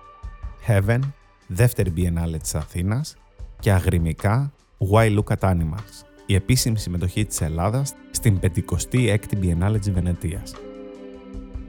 Heaven, 0.66 0.99
δεύτερη 1.47 1.92
Biennale 1.97 2.37
της 2.42 2.54
Αθήνας 2.54 3.16
και 3.61 3.73
αγριμικά 3.73 4.52
Why 4.92 5.19
Look 5.19 5.37
at 5.37 5.50
Animals, 5.50 6.04
η 6.26 6.35
επίσημη 6.35 6.78
συμμετοχή 6.78 7.25
της 7.25 7.40
Ελλάδας 7.40 7.95
στην 8.11 8.38
56η 8.42 9.35
Biennale 9.42 9.76
της 9.78 9.90
Βενετίας. 9.90 10.54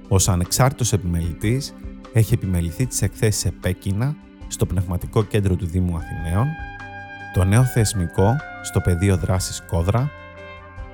Ως 0.07 0.29
ανεξάρτητος 0.29 0.93
επιμελητής, 0.93 1.73
έχει 2.13 2.33
επιμεληθεί 2.33 2.85
τις 2.85 3.01
εκθέσεις 3.01 3.45
Επέκεινα 3.45 4.15
στο 4.47 4.65
Πνευματικό 4.65 5.23
Κέντρο 5.23 5.55
του 5.55 5.65
Δήμου 5.65 5.97
Αθηναίων, 5.97 6.47
το 7.33 7.43
νέο 7.43 7.63
θεσμικό 7.63 8.35
στο 8.61 8.79
πεδίο 8.79 9.17
δράσης 9.17 9.63
Κόδρα, 9.67 10.11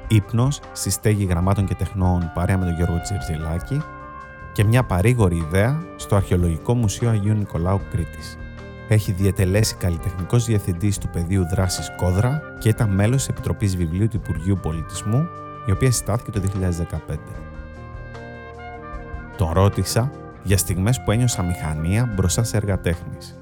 ύπνος 0.07 0.59
στη 0.73 0.89
στέγη 0.89 1.25
γραμμάτων 1.25 1.65
και 1.65 1.75
τεχνών 1.75 2.31
παρέα 2.33 2.57
με 2.57 2.65
τον 2.65 2.75
Γιώργο 2.75 3.01
Τζιρτζηλάκη 3.01 3.81
και 4.59 4.65
μια 4.65 4.83
παρήγορη 4.83 5.37
ιδέα 5.37 5.83
στο 5.95 6.15
Αρχαιολογικό 6.15 6.73
Μουσείο 6.73 7.09
Αγίου 7.09 7.33
Νικολάου 7.33 7.81
Κρήτης. 7.91 8.37
Έχει 8.89 9.11
διετελέσει 9.11 9.75
καλλιτεχνικός 9.75 10.45
διευθυντής 10.45 10.97
του 10.97 11.09
πεδίου 11.09 11.47
δράσης 11.47 11.91
Κόδρα 11.97 12.41
και 12.59 12.69
ήταν 12.69 12.89
μέλος 12.89 13.17
της 13.17 13.27
Επιτροπής 13.27 13.77
Βιβλίου 13.77 14.07
του 14.07 14.15
Υπουργείου 14.15 14.59
Πολιτισμού, 14.61 15.27
η 15.67 15.71
οποία 15.71 15.91
συστάθηκε 15.91 16.31
το 16.31 16.39
2015. 16.39 17.17
Τον 19.37 19.51
ρώτησα 19.51 20.11
για 20.43 20.57
στιγμές 20.57 21.03
που 21.03 21.11
ένιωσα 21.11 21.43
μηχανία 21.43 22.13
μπροστά 22.15 22.43
σε 22.43 22.57
έργα 22.57 22.79
τέχνης. 22.79 23.37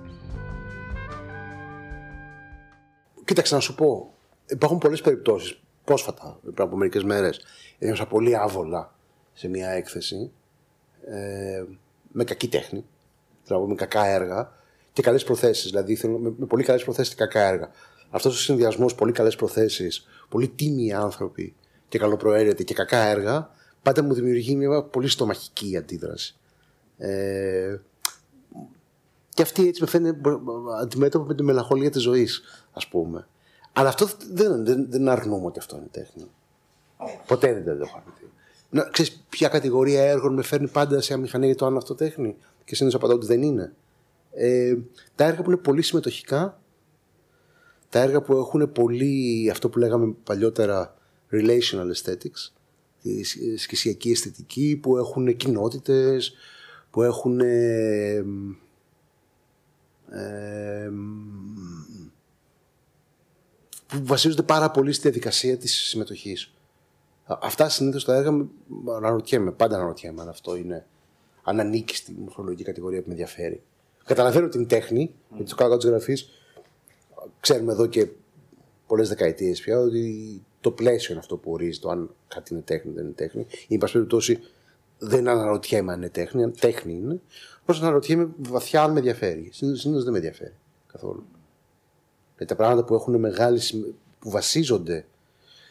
Κοίταξε 3.26 3.56
να 3.56 3.62
σου 3.62 3.76
πω. 3.76 4.14
Υπάρχουν 4.46 4.78
πολλές 4.78 5.02
περιπτώσεις. 5.02 5.60
Πρόσφατα, 5.84 6.40
πριν 6.42 6.68
από 6.68 6.78
μερικές 6.78 7.04
μέρες, 7.04 7.42
ένιωσα 7.80 8.06
πολύ 8.06 8.38
άβολα 8.38 8.94
σε 9.34 9.48
μια 9.48 9.70
έκθεση 9.70 10.32
ε, 11.10 11.64
με 12.12 12.24
κακή 12.24 12.48
τέχνη, 12.48 12.86
δηλαδή 13.46 13.68
με 13.68 13.76
κακά 13.76 14.06
έργα 14.06 14.52
και 14.94 15.02
καλές 15.02 15.24
προθέσεις. 15.24 15.70
Δηλαδή 15.70 15.96
θέλω, 15.96 16.18
με, 16.18 16.34
με 16.38 16.46
πολύ 16.46 16.64
καλές 16.64 16.84
προθέσεις 16.84 17.16
και 17.16 17.24
κακά 17.24 17.48
έργα. 17.48 17.70
Αυτός 18.10 18.36
ο 18.36 18.40
συνδυασμός, 18.40 18.96
πολύ 18.96 19.12
καλές 19.12 19.36
προθέσεις, 19.36 20.08
πολύ 20.30 20.48
τίμιοι 20.48 20.94
άνθρωποι 20.94 21.56
και 21.88 21.98
καλοπροαίρετοι 21.98 22.64
και 22.64 22.74
κακά 22.74 22.98
έργα, 22.98 23.50
πάντα 23.82 24.04
μου 24.04 24.14
δημιουργεί 24.14 24.56
μια 24.56 24.84
πολύ 24.84 25.08
στομαχική 25.08 25.78
αντίδραση. 25.78 26.36
Ε, 26.98 27.78
και 29.34 29.42
αυτή 29.42 29.68
έτσι 29.68 29.82
με 29.82 29.88
φαίνεται 29.88 30.20
αντιμέτωπο 30.82 31.26
με 31.26 31.36
τη 31.36 31.44
μελαγχολία 31.44 31.90
της 31.90 32.02
ζωής, 32.02 32.42
ας 32.72 32.88
πούμε. 32.88 33.28
Αλλά 33.74 33.90
αυτό 33.90 34.08
δεν, 34.32 34.66
δεν, 34.66 34.86
δεν 34.90 35.10
αρνούμε 35.10 35.46
ότι 35.46 35.60
αυτό 35.60 35.76
είναι 35.76 35.88
τέχνη. 35.92 36.28
Ποτέ 37.28 37.54
δεν 37.54 37.78
το 37.78 37.84
έχω 37.84 37.98
αρνηθεί. 37.98 38.32
Να, 38.70 38.84
ξέρεις 38.84 39.26
ποια 39.30 39.48
κατηγορία 39.48 40.04
έργων 40.04 40.34
με 40.34 40.44
φέρνει 40.44 40.68
πάντα 40.68 41.02
σε 41.02 41.14
αμηχανία 41.14 41.48
για 41.48 41.56
το 41.56 41.66
αν 41.66 41.78
αυτό 41.78 41.96
τέχνη; 41.96 42.36
Και 42.66 42.76
συνήθως 42.76 43.00
απαντάω 43.00 43.18
ότι 43.18 43.26
δεν 43.26 43.42
είναι. 43.42 43.74
Ε, 44.32 44.78
τα 45.16 45.26
έργα 45.26 45.42
που 45.42 45.52
είναι 45.52 45.60
πολύ 45.60 45.82
συμμετοχικά, 45.82 46.62
τα 47.90 48.00
έργα 48.00 48.22
που 48.22 48.34
έχουν 48.34 48.72
πολύ 48.72 49.50
αυτό 49.52 49.70
που 49.70 49.80
λέγαμε 49.80 50.16
παλιότερα 50.24 50.98
relational 51.32 51.92
aesthetics, 51.94 52.52
τη 53.02 53.24
σκησιακή 53.58 54.12
αισθητική, 54.12 54.80
που 54.82 54.98
έχουν 54.98 55.36
κοινότητες, 55.36 56.34
που 56.92 57.04
έχουν 57.04 57.40
ε, 57.40 58.26
ε, 60.12 60.92
που 63.88 64.06
βασίζονται 64.06 64.44
πάρα 64.44 64.72
πολύ 64.72 64.92
στη 64.92 65.02
διαδικασία 65.02 65.58
της 65.58 65.74
συμμετοχής. 65.74 66.52
Αυτά 67.28 67.70
συνήθως 67.70 68.06
τα 68.06 68.16
έργα 68.16 68.48
αναρωτιέμαι, 68.96 69.52
πάντα 69.52 69.76
αναρωτιέμαι 69.76 70.22
αν 70.22 70.30
αυτό 70.30 70.56
είναι 70.56 70.86
αν 71.44 71.60
ανήκει 71.60 71.96
στη 71.96 72.16
μορφολογική 72.20 72.64
κατηγορία 72.64 73.00
που 73.00 73.08
με 73.08 73.14
ενδιαφέρει. 73.14 73.62
Καταλαβαίνω 74.06 74.48
την 74.48 74.68
τέχνη, 74.68 75.12
mm. 75.14 75.36
γιατί 75.36 75.50
το 75.50 75.56
κάνω 75.56 75.78
της 75.78 75.90
γραφής 75.90 76.30
ξέρουμε 77.40 77.72
εδώ 77.72 77.86
και 77.86 78.08
πολλές 78.88 79.10
δεκαετίες 79.10 79.62
πια 79.62 79.80
ότι 79.80 80.42
το 80.62 80.72
πλαίσιο 80.72 81.12
είναι 81.12 81.20
αυτό 81.20 81.38
που 81.38 81.52
ορίζει 81.52 81.80
το 81.80 81.90
αν 81.90 82.10
κάτι 82.28 82.54
είναι 82.54 82.64
τέχνη 82.64 82.92
ή 82.92 82.94
δεν 82.94 83.04
είναι 83.04 83.14
τέχνη. 83.14 83.46
Ή, 83.68 83.74
εν 83.74 83.80
πάση 83.80 83.94
περιπτώσει, 83.94 84.40
δεν 84.98 85.28
αναρωτιέμαι 85.28 85.92
αν 85.92 85.98
είναι 85.98 86.10
τέχνη, 86.10 86.44
αν 86.44 86.54
τέχνη 86.60 86.94
είναι. 86.94 87.22
Πώ 87.66 87.74
αναρωτιέμαι 87.74 88.30
βαθιά 88.38 88.84
αν 88.84 88.92
με 88.92 88.98
ενδιαφέρει. 88.98 89.50
Συνήθως 89.54 90.04
δεν 90.04 90.12
με 90.12 90.18
ενδιαφέρει 90.18 90.54
καθόλου. 90.92 91.24
Γιατί 92.38 92.46
τα 92.46 92.56
πράγματα 92.56 92.84
που 92.84 92.94
έχουν 92.94 93.20
μεγάλη 93.20 93.60
που 94.20 94.30
βασίζονται 94.30 95.06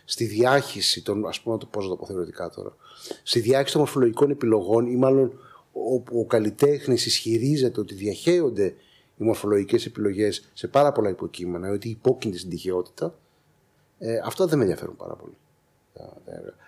στη 0.09 0.25
διάχυση 0.25 1.03
των, 1.03 1.27
ας 1.27 1.41
πούμε, 1.41 1.59
πώς 1.71 1.85
να 1.85 1.91
το 1.91 1.97
πω 1.97 2.07
θεωρητικά 2.07 2.51
τώρα, 2.51 2.77
στη 3.23 3.41
διάχυση 3.41 3.73
των 3.73 3.81
μορφολογικών 3.81 4.31
επιλογών 4.31 4.87
ή 4.87 4.97
μάλλον 4.97 5.39
όπου 5.73 6.19
ο 6.21 6.25
καλλιτέχνης 6.25 7.07
ισχυρίζεται 7.07 7.81
ότι 7.81 7.95
διαχέονται 7.95 8.75
οι 9.17 9.25
μορφολογικές 9.25 9.87
επιλογές 9.87 10.49
σε 10.53 10.69
πάρα 10.69 10.93
πολλά 10.93 11.09
υποκείμενα, 11.09 11.71
ότι 11.71 11.89
υπόκεινται 11.89 12.39
στην 12.39 12.51
τυχαιότητα, 12.51 13.15
ε, 13.99 14.19
αυτά 14.25 14.47
δεν 14.47 14.59
με 14.59 14.65
ενδιαφέρουν 14.65 14.97
πάρα 14.97 15.15
πολύ. 15.15 15.37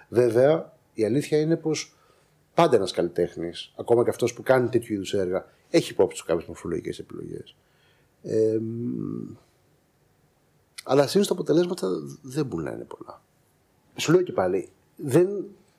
Βέβαια, 0.08 0.72
η 0.94 1.04
αλήθεια 1.04 1.40
είναι 1.40 1.56
πως 1.56 1.96
πάντα 2.54 2.76
ένας 2.76 2.92
καλλιτέχνης, 2.92 3.72
ακόμα 3.76 4.04
και 4.04 4.10
αυτός 4.10 4.34
που 4.34 4.42
κάνει 4.42 4.68
τέτοιου 4.68 4.94
είδους 4.94 5.14
έργα, 5.14 5.46
έχει 5.70 5.92
υπόψη 5.92 6.20
του 6.20 6.26
κάποιες 6.26 6.46
μορφολογικές 6.46 6.98
επιλογές. 6.98 7.56
Ε, 8.22 8.58
αλλά 10.84 11.06
συνήθως 11.06 11.26
τα 11.26 11.32
αποτελέσματα 11.32 11.88
δεν 12.22 12.46
μπορούν 12.46 12.64
να 12.64 12.72
είναι 12.72 12.84
πολλά. 12.84 13.22
Σου 14.00 14.12
λέω 14.12 14.22
και 14.22 14.32
πάλι, 14.32 14.68
δεν, 14.96 15.28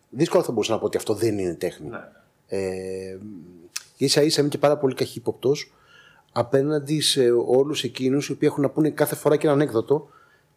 δύσκολα 0.10 0.44
θα 0.44 0.52
μπορούσα 0.52 0.74
να 0.74 0.80
πω 0.80 0.86
ότι 0.86 0.98
αυτό 0.98 1.14
δεν 1.14 1.38
είναι 1.38 1.54
τέχνη. 1.54 1.90
Ναι. 1.90 2.00
Ε, 2.48 3.18
ίσα 3.98 4.22
ίσα 4.22 4.42
είμαι 4.42 4.50
και 4.50 4.58
πάρα 4.58 4.78
πολύ 4.78 4.94
καχύποπτος 4.94 5.74
απέναντι 6.32 7.00
σε 7.00 7.32
όλους 7.32 7.84
εκείνους 7.84 8.28
οι 8.28 8.32
οποίοι 8.32 8.50
έχουν 8.52 8.64
να 8.64 8.70
πούνε 8.70 8.90
κάθε 8.90 9.16
φορά 9.16 9.36
και 9.36 9.46
ένα 9.46 9.56
ανέκδοτο 9.56 10.10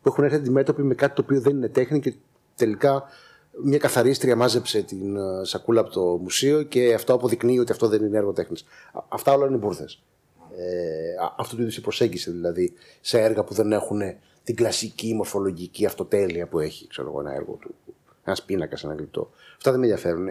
που 0.03 0.09
έχουν 0.09 0.25
έρθει 0.25 0.37
αντιμέτωποι 0.37 0.83
με 0.83 0.95
κάτι 0.95 1.15
το 1.15 1.23
οποίο 1.23 1.41
δεν 1.41 1.57
είναι 1.57 1.69
τέχνη 1.69 2.01
και 2.01 2.15
τελικά 2.57 3.05
μια 3.65 3.79
καθαρίστρια 3.79 4.37
μάζεψε 4.37 4.83
την 4.83 5.17
ε, 5.17 5.45
σακούλα 5.45 5.81
από 5.81 5.91
το 5.91 6.01
μουσείο 6.01 6.63
και 6.63 6.95
αυτό 6.95 7.15
αποδεικνύει 7.15 7.59
ότι 7.59 7.73
αυτό 7.73 7.89
δεν 7.89 8.05
είναι 8.05 8.17
έργο 8.17 8.33
τέχνης. 8.33 8.65
Αυτά 9.09 9.33
όλα 9.33 9.47
είναι 9.47 9.57
μπουρδες. 9.57 10.03
Ε, 10.57 11.15
αυτού 11.37 11.57
του 11.57 11.63
είδους 11.63 11.77
η 11.77 11.81
προσέγγιση 11.81 12.31
δηλαδή 12.31 12.73
σε 13.01 13.21
έργα 13.21 13.45
που 13.45 13.55
δεν 13.55 13.73
έχουν 13.73 14.01
την 14.45 14.55
κλασική 14.55 15.15
μορφολογική 15.15 15.87
αυτοτέλεια 15.87 16.47
που 16.47 16.59
έχει 16.59 16.87
ξέρω 16.87 17.09
εγώ, 17.09 17.21
ένα 17.21 17.35
έργο 17.35 17.53
του. 17.61 17.75
Ένας 18.25 18.43
πίνακας, 18.43 18.85
ένα 18.85 18.95
γλυπτό. 18.95 19.31
Αυτά 19.57 19.71
δεν 19.71 19.81
με 19.81 19.87
ενδιαφέρουν. 19.87 20.27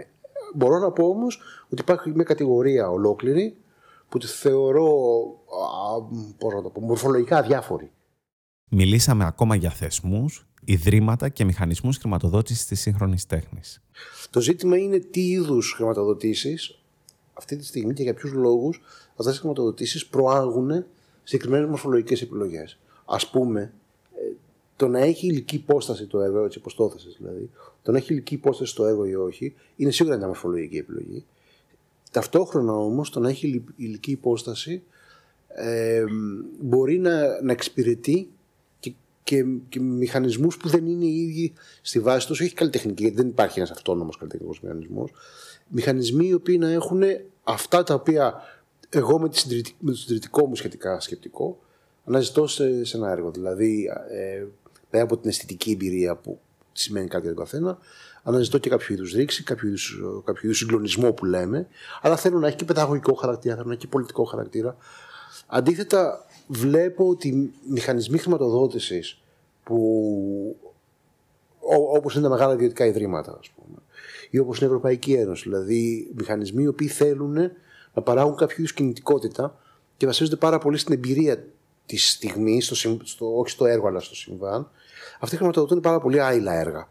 Μπορώ 0.56 0.80
να 0.80 0.91
πω 0.91 1.08
όμως 1.08 1.41
ότι 1.69 1.82
υπάρχει 1.82 2.10
μια 2.10 2.24
κατηγορία 2.24 2.89
ολόκληρη 2.89 3.56
που 4.10 4.17
τη 4.17 4.28
θεωρώ 4.28 4.88
πώς 6.38 6.54
να 6.54 6.62
το 6.62 6.69
πω, 6.69 6.82
μορφολογικά 6.82 7.38
αδιάφορη. 7.38 7.91
Μιλήσαμε 8.69 9.26
ακόμα 9.26 9.56
για 9.56 9.69
θεσμούς, 9.69 10.47
ιδρύματα 10.65 11.30
και 11.30 11.45
μηχανισμούς 11.45 11.97
χρηματοδότησης 11.97 12.65
της 12.65 12.80
σύγχρονης 12.80 13.26
τέχνης. 13.26 13.82
Το 14.30 14.41
ζήτημα 14.41 14.78
είναι 14.78 15.00
τι 15.00 15.30
είδους 15.30 15.74
χρηματοδοτήσεις 15.76 16.80
αυτή 17.34 17.56
τη 17.56 17.65
στιγμή 17.65 17.93
και 17.93 18.04
για 18.04 18.13
ποιους 18.13 18.34
λόγους 18.34 18.82
αυτές 19.15 19.36
οι 19.36 19.39
χρηματοδοτήσεις 19.39 20.08
προάγουν 20.08 20.86
συγκεκριμένες 21.24 21.69
μορφολογικές 21.69 22.21
επιλογές. 22.21 22.80
Ας 23.06 23.30
πούμε, 23.30 23.74
το 24.81 24.87
να 24.87 24.99
έχει 24.99 25.27
ηλική 25.27 25.55
υπόσταση 25.55 26.05
το 26.05 26.21
έργο, 26.21 26.45
έτσι 26.45 26.57
υποστόθεση 26.57 27.15
δηλαδή, 27.17 27.49
το 27.81 27.91
να 27.91 27.97
έχει 27.97 28.13
ηλική 28.13 28.33
υπόσταση 28.33 28.75
το 28.75 28.85
έργο 28.85 29.05
ή 29.05 29.15
όχι, 29.15 29.53
είναι 29.75 29.91
σίγουρα 29.91 30.17
μια 30.17 30.27
μορφολογική 30.27 30.77
επιλογή. 30.77 31.25
Ταυτόχρονα 32.11 32.73
όμως 32.73 33.09
το 33.09 33.19
να 33.19 33.29
έχει 33.29 33.63
ηλική 33.75 34.11
υπόσταση 34.11 34.83
ε, 35.47 36.03
μπορεί 36.59 36.99
να, 36.99 37.41
να 37.41 37.51
εξυπηρετεί 37.51 38.29
και, 38.79 38.93
και, 39.23 39.45
και 39.69 39.79
μηχανισμούς 39.79 40.57
που 40.57 40.69
δεν 40.69 40.85
είναι 40.85 41.05
οι 41.05 41.21
ίδιοι 41.21 41.53
στη 41.81 41.99
βάση 41.99 42.27
τους, 42.27 42.39
όχι 42.39 42.53
καλλιτεχνική, 42.53 43.01
γιατί 43.01 43.17
δεν 43.17 43.27
υπάρχει 43.27 43.59
ένας 43.59 43.71
αυτόνομος 43.71 44.17
καλλιτεχνικός 44.17 44.61
μηχανισμός. 44.61 45.11
Μηχανισμοί 45.67 46.27
οι 46.27 46.33
οποίοι 46.33 46.57
να 46.59 46.71
έχουν 46.71 47.01
αυτά 47.43 47.83
τα 47.83 47.93
οποία 47.93 48.33
εγώ 48.89 49.19
με, 49.19 49.29
το 49.29 49.93
συντηρητικό 49.93 50.45
μου 50.47 50.55
σχετικά 50.55 50.99
σκεπτικό 50.99 51.59
αναζητώ 52.05 52.47
σε, 52.47 52.83
σε 52.83 52.97
ένα 52.97 53.11
έργο. 53.11 53.31
Δηλαδή, 53.31 53.89
ε, 54.09 54.45
πέρα 54.91 55.04
από 55.04 55.17
την 55.17 55.30
αισθητική 55.30 55.71
εμπειρία 55.71 56.15
που 56.15 56.39
σημαίνει 56.71 57.08
κάτι 57.08 57.25
για 57.25 57.36
τον 57.36 57.43
καθένα, 57.43 57.77
αναζητώ 58.23 58.58
και 58.58 58.69
κάποιο 58.69 58.95
είδους 58.95 59.13
ρήξη, 59.13 59.43
κάποιο 59.43 59.67
είδους 59.67 59.99
κάποιο 60.23 60.54
συγκλονισμό 60.54 61.13
που 61.13 61.25
λέμε, 61.25 61.67
αλλά 62.01 62.15
θέλω 62.15 62.39
να 62.39 62.47
έχει 62.47 62.56
και 62.56 62.65
παιδαγωγικό 62.65 63.13
χαρακτήρα, 63.13 63.56
θέλω 63.56 63.67
να 63.67 63.73
έχει 63.73 63.82
και 63.82 63.88
πολιτικό 63.88 64.23
χαρακτήρα. 64.23 64.77
Αντίθετα, 65.47 66.25
βλέπω 66.47 67.08
ότι 67.08 67.27
οι 67.27 67.51
μηχανισμοί 67.69 68.17
χρηματοδότησης 68.17 69.21
που 69.63 70.56
όπως 71.93 72.13
είναι 72.13 72.23
τα 72.23 72.30
μεγάλα 72.30 72.54
ιδιωτικά 72.54 72.86
ιδρύματα, 72.86 73.38
ας 73.39 73.49
πούμε, 73.49 73.77
ή 74.30 74.38
όπως 74.38 74.58
είναι 74.58 74.65
η 74.65 74.69
Ευρωπαϊκή 74.69 75.13
Ένωση, 75.13 75.43
δηλαδή 75.43 76.12
μηχανισμοί 76.15 76.63
οι 76.63 76.67
οποίοι 76.67 76.88
θέλουν 76.88 77.34
να 77.93 78.01
παράγουν 78.01 78.36
κάποιο 78.36 78.56
είδους 78.58 78.73
κινητικότητα 78.73 79.58
και 79.97 80.06
βασίζονται 80.06 80.36
πάρα 80.36 80.58
πολύ 80.58 80.77
στην 80.77 80.93
εμπειρία 80.93 81.43
της 81.86 82.12
στιγμής, 82.12 82.65
στο, 82.65 82.75
στο, 83.04 83.38
όχι 83.38 83.49
στο 83.49 83.65
έργο 83.65 83.88
αλλά 83.88 83.99
στο 83.99 84.15
συμβάν, 84.15 84.69
αυτοί 85.21 85.36
χρηματοδοτούν 85.36 85.79
πάρα 85.79 85.99
πολύ 85.99 86.21
άειλα 86.21 86.53
έργα. 86.53 86.88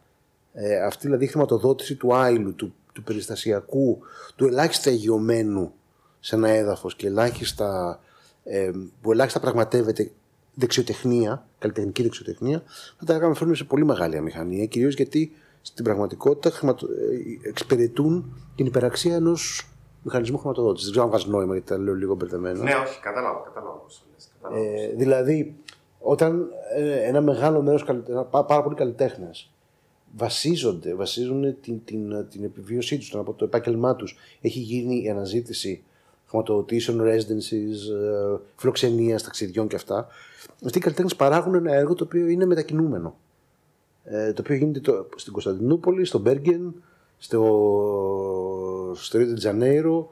Ε, 0.52 0.84
αυτή 0.84 1.06
δηλαδή 1.06 1.24
η 1.24 1.28
χρηματοδότηση 1.28 1.94
του 1.94 2.14
άειλου, 2.14 2.54
του, 2.54 2.74
του 2.92 3.02
περιστασιακού, 3.02 3.98
του 4.36 4.46
ελάχιστα 4.46 4.90
υγειωμένου 4.90 5.72
σε 6.20 6.34
ένα 6.36 6.48
έδαφος 6.48 6.96
και 6.96 7.06
ελάχιστα, 7.06 8.00
ε, 8.44 8.70
που 9.00 9.12
ελάχιστα 9.12 9.40
πραγματεύεται 9.40 10.10
δεξιοτεχνία, 10.54 11.46
καλλιτεχνική 11.58 12.02
δεξιοτεχνία, 12.02 12.62
θα 12.98 13.04
τα 13.04 13.14
έργα 13.14 13.34
φέρνουν 13.34 13.56
σε 13.56 13.64
πολύ 13.64 13.84
μεγάλη 13.84 14.16
αμηχανία, 14.16 14.66
κυρίως 14.66 14.94
γιατί 14.94 15.32
στην 15.62 15.84
πραγματικότητα 15.84 16.50
χρηματο... 16.50 16.86
Ε, 16.86 17.48
εξυπηρετούν 17.48 18.36
την 18.56 18.66
υπεραξία 18.66 19.14
ενός 19.14 19.68
μηχανισμού 20.02 20.38
χρηματοδότησης. 20.38 20.84
Δεν 20.84 20.92
ξέρω 20.92 21.04
αν 21.04 21.10
βγάζει 21.10 21.30
νόημα 21.30 21.52
γιατί 21.52 21.68
τα 21.68 21.78
λέω 21.78 21.94
λίγο 21.94 22.14
μπερδεμένα. 22.14 22.62
Ναι, 22.62 22.74
όχι, 22.74 23.00
κατάλαβα, 23.00 23.40
κατάλαβα. 23.40 23.80
Ε, 24.52 24.94
δηλαδή, 24.96 25.56
όταν 26.00 26.48
ε, 26.76 27.02
ένα 27.02 27.20
μεγάλο 27.20 27.62
μέρος, 27.62 27.84
πάρα 28.30 28.62
πολλοί 28.62 28.74
καλλιτέχνες 28.74 29.50
βασίζονται, 30.16 30.94
βασίζουν 30.94 31.60
την, 31.60 31.84
την, 31.84 32.28
την 32.30 32.44
επιβίωσή 32.44 32.98
τους, 32.98 33.14
από 33.14 33.32
το 33.32 33.44
επάγγελμά 33.44 33.96
τους. 33.96 34.16
Έχει 34.40 34.58
γίνει 34.58 35.02
η 35.02 35.10
αναζήτηση 35.10 35.82
χρηματοδοτήσεων, 36.26 37.00
residencies, 37.02 37.92
ε, 37.94 38.38
φιλοξενίας, 38.56 39.22
ταξιδιών 39.22 39.68
και 39.68 39.76
αυτά. 39.76 40.06
Αυτοί 40.64 40.78
οι 40.78 40.80
καλλιτέχνες 40.80 41.16
παράγουν 41.16 41.54
ένα 41.54 41.74
έργο 41.74 41.94
το 41.94 42.04
οποίο 42.04 42.26
είναι 42.26 42.44
μετακινούμενο. 42.44 43.16
Ε, 44.04 44.32
το 44.32 44.42
οποίο 44.42 44.56
γίνεται 44.56 44.80
το, 44.80 45.08
στην 45.16 45.32
Κωνσταντινούπολη, 45.32 46.04
στο 46.04 46.18
Μπέργκεν, 46.18 46.74
στο, 47.18 47.42
στο 48.94 49.18
Ρίο 49.18 49.34
Τζανέιρο, 49.34 50.08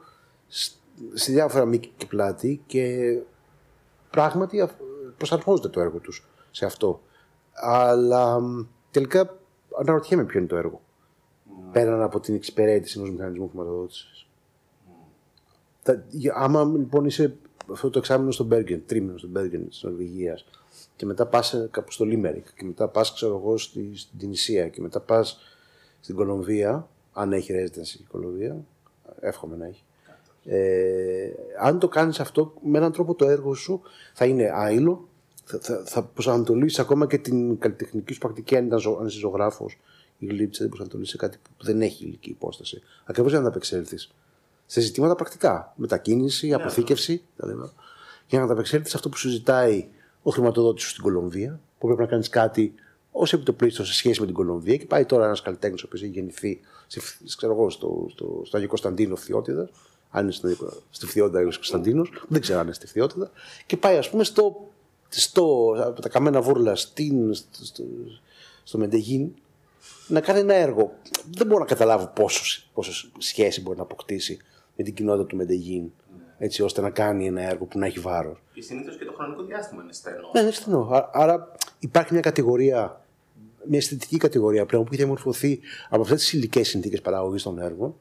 σε 1.12 1.32
διάφορα 1.32 1.64
μήκη 1.64 1.92
και 1.96 2.06
πλάτη 2.06 2.60
και 2.66 3.16
πράγματι 4.10 4.68
προσαρμόζεται 5.18 5.68
το 5.68 5.80
έργο 5.80 5.98
τους 5.98 6.26
σε 6.50 6.64
αυτό. 6.64 7.02
Αλλά 7.52 8.40
τελικά 8.90 9.38
αναρωτιέμαι 9.78 10.24
ποιο 10.24 10.38
είναι 10.38 10.48
το 10.48 10.56
έργο. 10.56 10.80
Mm. 10.80 11.72
Πέραν 11.72 12.02
από 12.02 12.20
την 12.20 12.34
εξυπηρέτηση 12.34 12.98
ενός 12.98 13.10
μηχανισμού 13.10 13.48
χρηματοδότησης. 13.48 14.26
Mm. 15.84 15.92
Άμα 16.34 16.64
λοιπόν 16.64 17.04
είσαι 17.04 17.36
αυτό 17.72 17.90
το 17.90 17.98
εξάμεινο 17.98 18.30
στο 18.30 18.44
Μπέργκεν, 18.44 18.82
τρίμηνο 18.86 19.18
στο 19.18 19.28
Μπέργκεν 19.28 19.68
της 19.68 19.82
Νορβηγίας. 19.82 20.44
Και 20.96 21.06
μετά 21.06 21.26
πας 21.26 21.68
κάπου 21.70 21.92
στο 21.92 22.04
Λίμερικ. 22.04 22.46
Και 22.54 22.64
μετά 22.64 22.88
πας, 22.88 23.12
ξέρω 23.12 23.36
εγώ, 23.36 23.58
στη, 23.58 23.96
στην 23.96 24.18
Τινησία. 24.18 24.68
Και 24.68 24.80
μετά 24.80 25.00
πας 25.00 25.38
στην 26.00 26.14
Κολομβία. 26.14 26.88
Αν 27.12 27.32
έχει 27.32 27.52
residency 27.52 28.00
η 28.00 28.04
Κολομβία. 28.10 28.64
Εύχομαι 29.20 29.56
να 29.56 29.66
έχει. 29.66 29.82
Ε, 30.50 31.30
αν 31.60 31.78
το 31.78 31.88
κάνεις 31.88 32.20
αυτό 32.20 32.52
με 32.62 32.78
έναν 32.78 32.92
τρόπο 32.92 33.14
το 33.14 33.28
έργο 33.28 33.54
σου 33.54 33.80
θα 34.14 34.24
είναι 34.24 34.50
άειλο, 34.54 35.08
θα, 35.44 35.58
θα, 35.58 35.82
θα 35.86 36.02
προσανατολίσεις 36.02 36.78
ακόμα 36.78 37.06
και 37.06 37.18
την 37.18 37.58
καλλιτεχνική 37.58 38.12
σου 38.12 38.18
πρακτική 38.18 38.56
αν, 38.56 38.66
ήταν, 38.66 38.80
αν 39.00 39.06
είσαι 39.06 39.18
ζωγράφος 39.18 39.78
η 40.18 40.26
γλύψη 40.26 40.60
δεν 40.60 40.68
προσανατολίσει 40.68 41.10
σε 41.10 41.16
κάτι 41.16 41.38
που 41.42 41.64
δεν 41.64 41.82
έχει 41.82 42.04
υλική 42.04 42.30
υπόσταση. 42.30 42.82
Ακριβώς 43.04 43.30
για 43.30 43.40
να 43.40 43.46
ανταπεξέλθεις 43.46 44.10
σε 44.66 44.80
ζητήματα 44.80 45.14
πρακτικά. 45.14 45.72
Μετακίνηση, 45.76 46.52
αποθήκευση 46.52 47.22
κτλ. 47.36 47.50
Για 48.26 48.38
να 48.38 48.44
ανταπεξέλθεις 48.44 48.90
σε 48.90 48.96
αυτό 48.96 49.08
που 49.08 49.16
συζητάει 49.16 49.88
ο 50.22 50.30
χρηματοδότης 50.30 50.82
σου 50.82 50.88
στην 50.88 51.02
Κολομβία, 51.02 51.60
που 51.78 51.86
πρέπει 51.86 52.02
να 52.02 52.06
κάνεις 52.06 52.28
κάτι 52.28 52.74
ως 53.12 53.32
επιτοπλίστων 53.32 53.86
σε 53.86 53.92
σχέση 53.92 54.20
με 54.20 54.26
την 54.26 54.34
Κολομβία 54.34 54.76
και 54.76 54.86
πάει 54.86 55.04
τώρα 55.04 55.24
ένας 55.24 55.42
καλλιτέχνης 55.42 55.82
ο 55.82 55.84
οποίος 55.86 56.02
έχει 56.02 56.12
γεννηθεί 56.12 56.60
σε, 56.86 57.00
ξέρω 57.36 57.52
εγώ, 57.52 57.70
στο, 57.70 58.06
στο, 58.10 58.42
στο 58.44 58.56
Αγιο 58.56 58.68
Κωνσταντίνο 58.68 59.16
Φθιώτιδας, 59.16 59.70
αν 60.10 60.22
είναι 60.22 60.32
στο, 60.32 60.48
στη 60.90 61.06
Φθιώτιδα 61.06 61.38
Αγιο 61.38 61.52
Κωνσταντίνος, 61.54 62.10
δεν 62.28 62.40
ξέρω 62.40 62.58
αν 62.58 62.64
είναι 62.64 62.74
στη 62.74 62.86
Φθιώτιδα, 62.86 63.30
και 63.66 63.76
πάει 63.76 63.96
ας 63.96 64.10
πούμε 64.10 64.24
στο, 64.24 64.68
στο, 65.08 65.74
από 65.78 66.00
τα 66.00 66.08
καμένα 66.08 66.40
βούρλα 66.40 66.76
στην, 66.76 67.34
στο, 67.34 67.64
στο, 67.64 67.84
στο 68.62 68.78
Μεντεγίν 68.78 69.30
να 70.08 70.20
κάνει 70.20 70.38
ένα 70.38 70.54
έργο. 70.54 70.92
Δεν 71.36 71.46
μπορώ 71.46 71.60
να 71.60 71.66
καταλάβω 71.66 72.06
πόσο, 72.14 72.62
πόσο 72.72 73.10
σχέση 73.18 73.60
μπορεί 73.60 73.76
να 73.76 73.82
αποκτήσει 73.82 74.38
με 74.76 74.84
την 74.84 74.94
κοινότητα 74.94 75.26
του 75.26 75.36
Μεντεγίν 75.36 75.90
έτσι 76.38 76.62
ώστε 76.62 76.80
να 76.80 76.90
κάνει 76.90 77.26
ένα 77.26 77.42
έργο 77.42 77.64
που 77.64 77.78
να 77.78 77.86
έχει 77.86 77.98
βάρος. 77.98 78.42
Και 78.52 78.62
συνήθως 78.62 78.96
και 78.96 79.04
το 79.04 79.12
χρονικό 79.12 79.42
διάστημα 79.42 79.82
είναι 79.82 79.92
στενό. 79.92 80.30
Ναι, 80.32 80.40
είναι 80.40 80.50
στενό. 80.50 81.08
Άρα 81.12 81.52
υπάρχει 81.78 82.12
μια 82.12 82.22
κατηγορία, 82.22 83.04
μια 83.64 83.78
αισθητική 83.78 84.16
κατηγορία 84.16 84.66
πλέον 84.66 84.82
που 84.84 84.88
έχει 84.92 85.02
διαμορφωθεί 85.02 85.60
από 85.88 86.02
αυτές 86.02 86.18
τις 86.18 86.32
υλικές 86.32 86.68
συνθήκες 86.68 87.00
παραγωγής 87.00 87.42
των 87.42 87.58
έργων, 87.58 87.94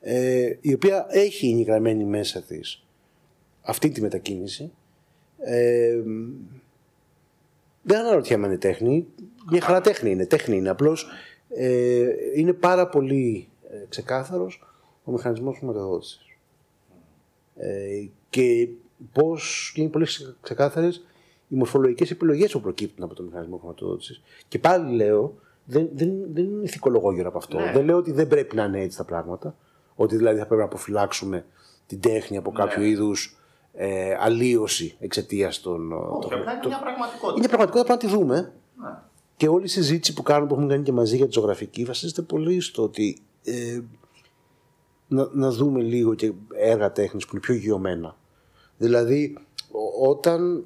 ε, 0.00 0.56
η 0.60 0.74
οποία 0.74 1.06
έχει 1.08 1.56
εγγραμμένη 1.58 2.04
μέσα 2.04 2.42
της 2.42 2.84
αυτή 3.62 3.88
τη 3.88 4.00
μετακίνηση. 4.00 4.70
Ε, 5.38 6.02
δεν 7.82 8.00
αναρωτιέμαι 8.00 8.44
αν 8.44 8.50
είναι 8.50 8.60
τέχνη. 8.60 9.06
Μια 9.50 9.60
χαρά 9.60 9.80
τέχνη 9.80 10.10
είναι. 10.10 10.26
Τέχνη 10.26 10.56
είναι. 10.56 10.68
Απλώς 10.68 11.06
ε, 11.48 12.06
είναι 12.34 12.52
πάρα 12.52 12.88
πολύ 12.88 13.48
ε, 13.70 13.84
ξεκάθαρος 13.88 14.64
ο 15.04 15.12
μηχανισμός 15.12 15.56
χρηματοδότησης. 15.56 16.20
Ε, 17.56 18.06
και 18.30 18.68
πώς 19.12 19.72
είναι 19.76 19.88
πολύ 19.88 20.06
ξεκάθαρες 20.40 21.06
οι 21.48 21.54
μορφολογικές 21.54 22.10
επιλογές 22.10 22.52
που 22.52 22.60
προκύπτουν 22.60 23.04
από 23.04 23.14
το 23.14 23.22
μηχανισμό 23.22 23.56
χρηματοδότησης. 23.56 24.22
Και 24.48 24.58
πάλι 24.58 24.94
λέω, 24.94 25.34
δεν, 25.64 25.88
δεν, 25.94 26.12
δεν 26.32 26.44
είναι 26.44 26.64
ηθικολογό 26.64 27.12
γύρω 27.12 27.28
από 27.28 27.38
αυτό. 27.38 27.58
Ναι. 27.58 27.72
Δεν 27.72 27.84
λέω 27.84 27.96
ότι 27.96 28.12
δεν 28.12 28.28
πρέπει 28.28 28.56
να 28.56 28.64
είναι 28.64 28.80
έτσι 28.80 28.96
τα 28.96 29.04
πράγματα. 29.04 29.56
Ότι 30.00 30.16
δηλαδή 30.16 30.38
θα 30.38 30.46
πρέπει 30.46 30.60
να 30.60 30.66
αποφυλάξουμε 30.66 31.44
την 31.86 32.00
τέχνη 32.00 32.36
από 32.36 32.52
κάποιο 32.52 32.82
ναι. 32.82 32.88
είδους 32.88 33.36
ε, 33.72 34.16
αλλίωση 34.20 34.96
εξαιτίας 35.00 35.60
των. 35.60 35.92
Όχι, 35.92 36.34
απλά 36.34 36.52
είναι 36.52 36.66
μια 36.66 36.78
πραγματικότητα. 36.78 37.30
Είναι 37.30 37.38
μια 37.38 37.48
πραγματικότητα, 37.48 37.84
πρέπει 37.84 37.88
να 37.88 37.96
τη 37.96 38.06
δούμε. 38.06 38.52
Ναι. 38.82 38.98
Και 39.36 39.48
όλη 39.48 39.64
η 39.64 39.68
συζήτηση 39.68 40.12
που 40.12 40.22
κάνουμε, 40.22 40.46
που 40.48 40.54
έχουμε 40.54 40.72
κάνει 40.72 40.82
και 40.82 40.92
μαζί 40.92 41.16
για 41.16 41.26
τη 41.26 41.32
ζωγραφική, 41.32 41.84
βασίζεται 41.84 42.22
πολύ 42.22 42.60
στο 42.60 42.82
ότι 42.82 43.22
ε, 43.44 43.80
να, 45.08 45.28
να 45.32 45.50
δούμε 45.50 45.82
λίγο 45.82 46.14
και 46.14 46.32
έργα 46.54 46.92
τέχνης 46.92 47.24
που 47.24 47.30
είναι 47.32 47.40
πιο 47.40 47.54
γιωμένα. 47.54 48.16
Δηλαδή, 48.76 49.38
όταν 50.02 50.64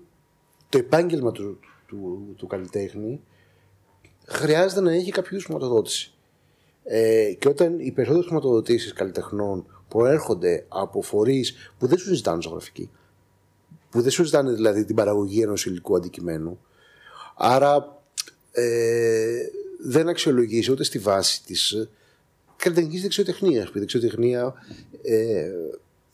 το 0.68 0.79
επάγγελμα 0.79 1.33
του, 1.33 1.59
του, 1.87 2.35
του, 2.37 2.47
καλλιτέχνη 2.47 3.21
χρειάζεται 4.27 4.81
να 4.81 4.92
έχει 4.92 5.11
κάποιο 5.11 5.31
είδους 5.33 5.45
χρηματοδότηση. 5.45 6.14
Ε, 6.85 7.33
και 7.38 7.49
όταν 7.49 7.79
οι 7.79 7.90
περισσότερες 7.90 8.27
χρηματοδοτήσεις 8.27 8.92
καλλιτεχνών 8.92 9.66
προέρχονται 9.88 10.64
από 10.68 11.03
φορείς 11.03 11.55
που 11.79 11.87
δεν 11.87 11.99
σου 11.99 12.14
ζητάνε 12.14 12.42
ζωγραφική, 12.42 12.90
που 13.90 14.01
δεν 14.01 14.11
σου 14.11 14.25
ζητάνε 14.25 14.53
δηλαδή 14.53 14.85
την 14.85 14.95
παραγωγή 14.95 15.42
ενός 15.42 15.66
υλικού 15.66 15.97
αντικειμένου, 15.97 16.61
άρα 17.37 18.03
ε, 18.53 19.47
δεν 19.79 20.09
αξιολογήσει 20.09 20.71
ούτε 20.71 20.85
στη 20.85 20.99
βάση 20.99 21.45
της 21.45 21.88
καλλιτεχνική 22.57 23.01
δεξιοτεχνία. 23.01 23.71
Η 23.75 23.79
δεξιοτεχνία, 23.79 24.55
ε, 25.03 25.51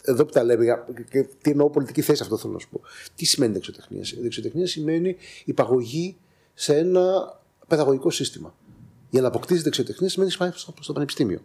εδώ 0.04 0.24
που 0.24 0.32
τα 0.32 0.44
λέμε, 0.44 0.84
και 1.10 1.26
τι 1.42 1.50
εννοώ 1.50 1.70
πολιτική 1.70 2.02
θέση, 2.02 2.22
αυτό 2.22 2.36
θέλω 2.36 2.52
να 2.52 2.58
σου 2.58 2.68
πω. 2.68 2.80
Τι 3.14 3.24
σημαίνει 3.24 3.52
δεξιοτεχνία; 3.52 4.02
Η 4.18 4.20
δεξιοτεχνία 4.20 4.66
σημαίνει 4.66 5.16
υπαγωγή 5.44 6.16
σε 6.54 6.76
ένα 6.76 7.38
παιδαγωγικό 7.66 8.10
σύστημα. 8.10 8.54
Για 9.10 9.20
να 9.20 9.28
αποκτήσει 9.28 9.62
δεξιοτεχνία 9.62 10.08
σημαίνει 10.10 10.30
ότι 10.30 10.38
πάει 10.38 10.50
στο 10.80 10.92
πανεπιστήμιο. 10.92 11.40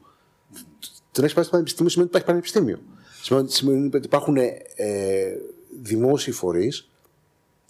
Το 1.12 1.20
να 1.20 1.24
έχεις 1.24 1.34
πάει 1.34 1.44
στο 1.44 1.52
πανεπιστήμιο 1.52 1.90
σημαίνει 1.90 2.10
ότι 2.10 2.18
υπάρχει 2.18 2.28
πανεπιστήμιο. 2.28 2.80
Σημαίνει 3.48 3.86
ότι 3.94 4.06
υπάρχουν 4.06 4.38
ε, 4.38 5.38
δημόσιοι 5.82 6.34
φορείς 6.34 6.90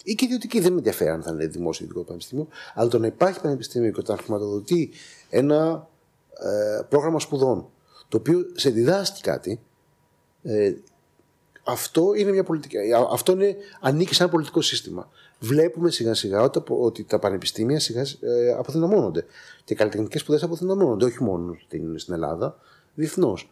ή 0.04 0.14
και 0.14 0.24
ιδιωτικοί. 0.24 0.60
Δεν 0.60 0.72
με 0.72 0.78
ενδιαφέρει 0.78 1.10
αν 1.10 1.22
θα 1.22 1.30
είναι 1.30 1.46
δημόσιο 1.46 1.84
ή 1.84 1.88
ιδιωτικό 1.88 2.04
πανεπιστήμιο. 2.06 2.48
Αλλά 2.74 2.88
το 2.88 2.98
να 2.98 3.06
υπάρχει 3.06 3.40
πανεπιστήμιο 3.40 3.90
και 3.90 4.00
όταν 4.00 4.16
χρηματοδοτεί 4.16 4.90
ένα 5.30 5.88
ε, 6.38 6.82
πρόγραμμα 6.88 7.20
σπουδών, 7.20 7.68
το 8.08 8.16
οποίο 8.16 8.46
σε 8.54 8.70
διδάσκει 8.70 9.20
κάτι, 9.20 9.60
ε, 10.42 10.74
αυτό 11.64 12.14
είναι 12.14 12.30
μια 12.30 12.44
πολιτική. 12.44 12.76
Αυτό 13.10 13.32
είναι, 13.32 13.56
ανήκει 13.80 14.14
σε 14.14 14.22
ένα 14.22 14.32
πολιτικό 14.32 14.60
σύστημα. 14.60 15.08
Βλέπουμε 15.44 15.90
σιγά 15.90 16.14
σιγά 16.14 16.42
ότι, 16.42 16.62
ότι 16.66 17.04
τα 17.04 17.18
πανεπιστήμια 17.18 17.80
σιγά 17.80 18.00
ε, 18.20 18.52
αποδυναμώνονται. 18.52 19.24
Και 19.64 19.72
οι 19.72 19.76
καλλιτεχνικές 19.76 20.20
σπουδές 20.20 20.42
αποδυναμώνονται, 20.42 21.04
όχι 21.04 21.22
μόνο 21.22 21.56
στην, 21.66 21.98
στην 21.98 22.14
Ελλάδα, 22.14 22.58
διεθνώς. 22.94 23.50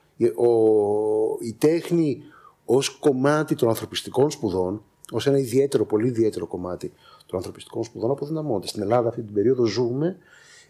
Η 1.41 1.53
τέχνη 1.53 2.23
ως 2.65 2.89
κομμάτι 2.89 3.55
των 3.55 3.69
ανθρωπιστικών 3.69 4.31
σπουδών, 4.31 4.83
ως 5.11 5.27
ένα 5.27 5.39
ιδιαίτερο, 5.39 5.85
πολύ 5.85 6.07
ιδιαίτερο 6.07 6.47
κομμάτι 6.47 6.93
των 7.27 7.39
ανθρωπιστικών 7.39 7.85
σπουδών, 7.85 8.11
αποδυναμώνεται. 8.11 8.67
Στην 8.67 8.83
Ελλάδα 8.83 9.09
αυτή 9.09 9.23
την 9.23 9.35
περίοδο 9.35 9.65
ζούμε 9.65 10.17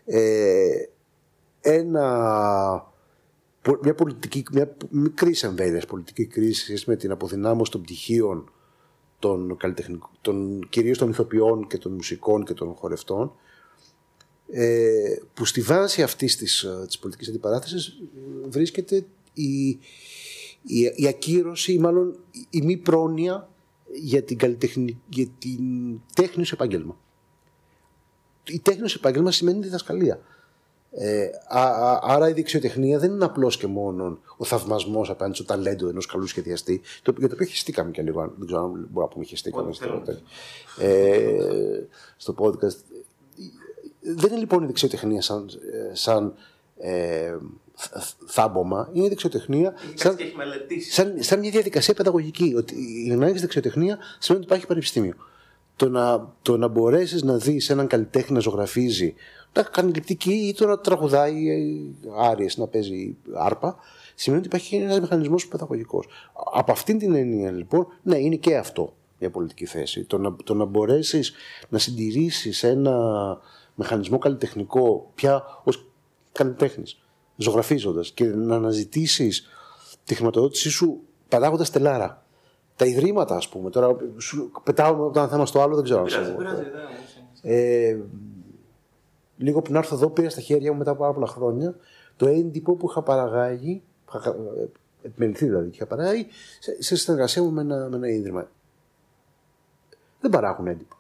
ε, 0.05 0.89
ένα, 1.61 2.07
μια, 3.83 3.95
πολιτική, 3.95 4.45
μια 4.53 4.77
μικρή 4.91 5.37
εμβέλεια 5.43 5.83
πολιτική 5.89 6.27
κρίση 6.27 6.83
με 6.87 6.97
την 6.97 7.11
αποδυνάμωση 7.11 7.71
των 7.71 7.83
πτυχίων 7.83 8.51
των, 9.23 9.57
των 10.21 10.67
κυρίως 10.69 10.99
των 10.99 11.11
ηθοποιών 11.11 11.67
και 11.67 11.79
των 11.79 11.93
μουσικών 11.93 12.45
και 12.45 12.55
των 12.55 12.75
χορευτών 12.75 13.33
ε, 14.51 15.17
που 15.35 15.45
στη 15.45 15.61
βάση 15.61 16.03
αυτής 16.03 16.37
της, 16.37 16.63
ε, 16.63 16.85
της 16.87 16.99
πολιτικής 16.99 17.29
αντιπαράθεσης 17.29 18.03
βρίσκεται 18.49 19.05
η, 19.33 19.69
η, 20.63 20.93
η 20.95 21.07
ακύρωση 21.09 21.73
ή 21.73 21.79
μάλλον 21.79 22.19
η 22.51 22.63
μη 22.63 22.77
πρόνοια 22.77 23.49
για 23.93 24.23
την, 24.23 24.39
για 25.09 25.27
την 25.39 25.61
τέχνης 26.15 26.49
σου 26.49 26.55
επάγγελμα. 26.55 26.97
Η 28.45 28.59
τέχνης 28.59 28.91
σου 28.91 28.99
επάγγελμα 28.99 29.31
σημαίνει 29.31 29.61
διδασκαλία. 29.61 30.21
Ε, 30.95 31.31
α, 31.49 31.63
α, 31.63 32.01
άρα 32.03 32.29
η 32.29 32.33
δεξιοτεχνία 32.33 32.99
δεν 32.99 33.11
είναι 33.11 33.25
απλώς 33.25 33.57
και 33.57 33.67
μόνο 33.67 34.19
ο 34.37 34.45
θαυμασμός 34.45 35.11
απέναντι 35.11 35.35
στο 35.35 35.45
ταλέντο 35.45 35.89
ενός 35.89 36.07
καλού 36.07 36.27
σχεδιαστή, 36.27 36.81
το, 37.03 37.15
για 37.19 37.29
το 37.29 37.35
οποίο 37.35 37.47
χεστήκαμε 37.47 37.91
κι 37.91 38.01
λίγο. 38.01 38.33
Δεν 38.37 38.47
ξέρω 38.47 38.63
αν 38.63 38.71
μπορούμε 38.71 38.89
να 39.01 39.09
πούμε 39.09 39.25
χεστήκαμε 39.25 39.73
στο, 39.73 40.03
ε, 40.79 41.87
στο 42.17 42.35
podcast. 42.39 42.77
Δεν 44.01 44.31
είναι 44.31 44.39
λοιπόν 44.39 44.63
η 44.63 44.67
δεξιοτεχνία 44.67 45.23
σαν, 45.23 45.51
σαν 45.93 46.35
ε, 46.79 47.37
θάμπομα, 48.27 48.91
είναι 48.93 49.05
η 49.05 49.09
δεξιοτεχνία 49.09 49.75
σαν, 49.95 50.17
σαν, 50.91 51.15
σαν, 51.23 51.39
μια 51.39 51.51
διαδικασία 51.51 51.95
παιδαγωγική. 51.95 52.55
Ότι 52.57 52.75
η 53.07 53.17
να 53.17 53.27
έχει 53.27 53.39
δεξιοτεχνία 53.39 53.99
σημαίνει 54.19 54.45
ότι 54.45 54.53
υπάρχει 54.53 54.67
πανεπιστήμιο. 54.67 55.15
Το 55.83 55.89
να, 55.89 56.33
το 56.43 56.57
να 56.57 56.69
μπορέσεις 56.69 57.23
να 57.23 57.37
δεις 57.37 57.71
έναν 57.71 57.87
καλλιτέχνη 57.87 58.35
να 58.35 58.41
ζωγραφίζει 58.41 59.15
να 59.53 59.63
κάνει 59.63 59.93
λυπτική 59.93 60.33
ή 60.33 60.53
το 60.55 60.67
να 60.67 60.79
τραγουδάει 60.79 61.35
άριες, 62.19 62.57
να 62.57 62.67
παίζει 62.67 63.17
άρπα, 63.35 63.77
σημαίνει 64.15 64.47
ότι 64.47 64.57
υπάρχει 64.57 64.77
ένας 64.77 65.01
μηχανισμός 65.01 65.49
παιδαγωγικός. 65.49 66.07
Από 66.53 66.73
αυτήν 66.73 66.99
την 66.99 67.15
έννοια 67.15 67.51
λοιπόν, 67.51 67.87
ναι, 68.03 68.19
είναι 68.19 68.37
και 68.37 68.57
αυτό 68.57 68.95
μια 69.19 69.31
πολιτική 69.31 69.67
θέση. 69.67 70.05
Το 70.05 70.19
να, 70.19 70.37
το 70.45 70.55
να 70.55 70.65
μπορέσεις 70.65 71.33
να 71.69 71.79
συντηρήσεις 71.79 72.63
ένα 72.63 72.97
μηχανισμό 73.75 74.19
καλλιτεχνικό 74.19 75.11
πια 75.15 75.45
ως 75.65 75.87
καλλιτέχνης, 76.33 77.03
ζωγραφίζοντας 77.37 78.11
και 78.13 78.25
να 78.25 78.55
αναζητήσεις 78.55 79.49
τη 80.05 80.15
χρηματοδότησή 80.15 80.71
σου 80.71 81.01
παράγοντας 81.29 81.71
τελάρα. 81.71 82.22
Τα 82.83 82.89
ιδρύματα, 82.89 83.37
ας 83.37 83.49
πούμε, 83.49 83.71
τώρα 83.71 83.97
σου 84.19 84.51
πετάω 84.63 84.93
από 84.93 85.11
το 85.11 85.21
ένα 85.21 85.29
θέμα 85.29 85.47
στο 85.47 85.61
άλλο, 85.61 85.75
δεν 85.75 85.85
ξέρω 85.85 86.01
αν 86.01 86.09
ε, 87.43 87.97
λίγο 89.37 89.63
πριν 89.63 89.77
έρθω 89.77 89.95
εδώ, 89.95 90.11
πήρα 90.11 90.31
στα 90.31 90.41
χέρια 90.41 90.73
μου 90.73 90.79
μετά 90.79 90.91
από 90.91 91.01
πάρα 91.01 91.13
πολλά 91.13 91.27
χρόνια 91.27 91.77
το 92.17 92.27
έντυπο 92.27 92.75
που 92.75 92.87
είχα 92.91 93.03
παραγάγει, 93.03 93.83
επιμεληθεί 95.03 95.45
δηλαδή, 95.45 95.71
είχα 95.73 95.87
παράγει 95.87 96.27
σε, 96.79 96.97
συνεργασία 96.97 97.43
μου 97.43 97.51
με 97.51 97.61
ένα, 97.61 97.89
με 97.89 97.97
ένα 97.97 98.09
ίδρυμα. 98.09 98.49
Δεν 100.21 100.31
παράγουν 100.31 100.67
έντυπο. 100.67 100.97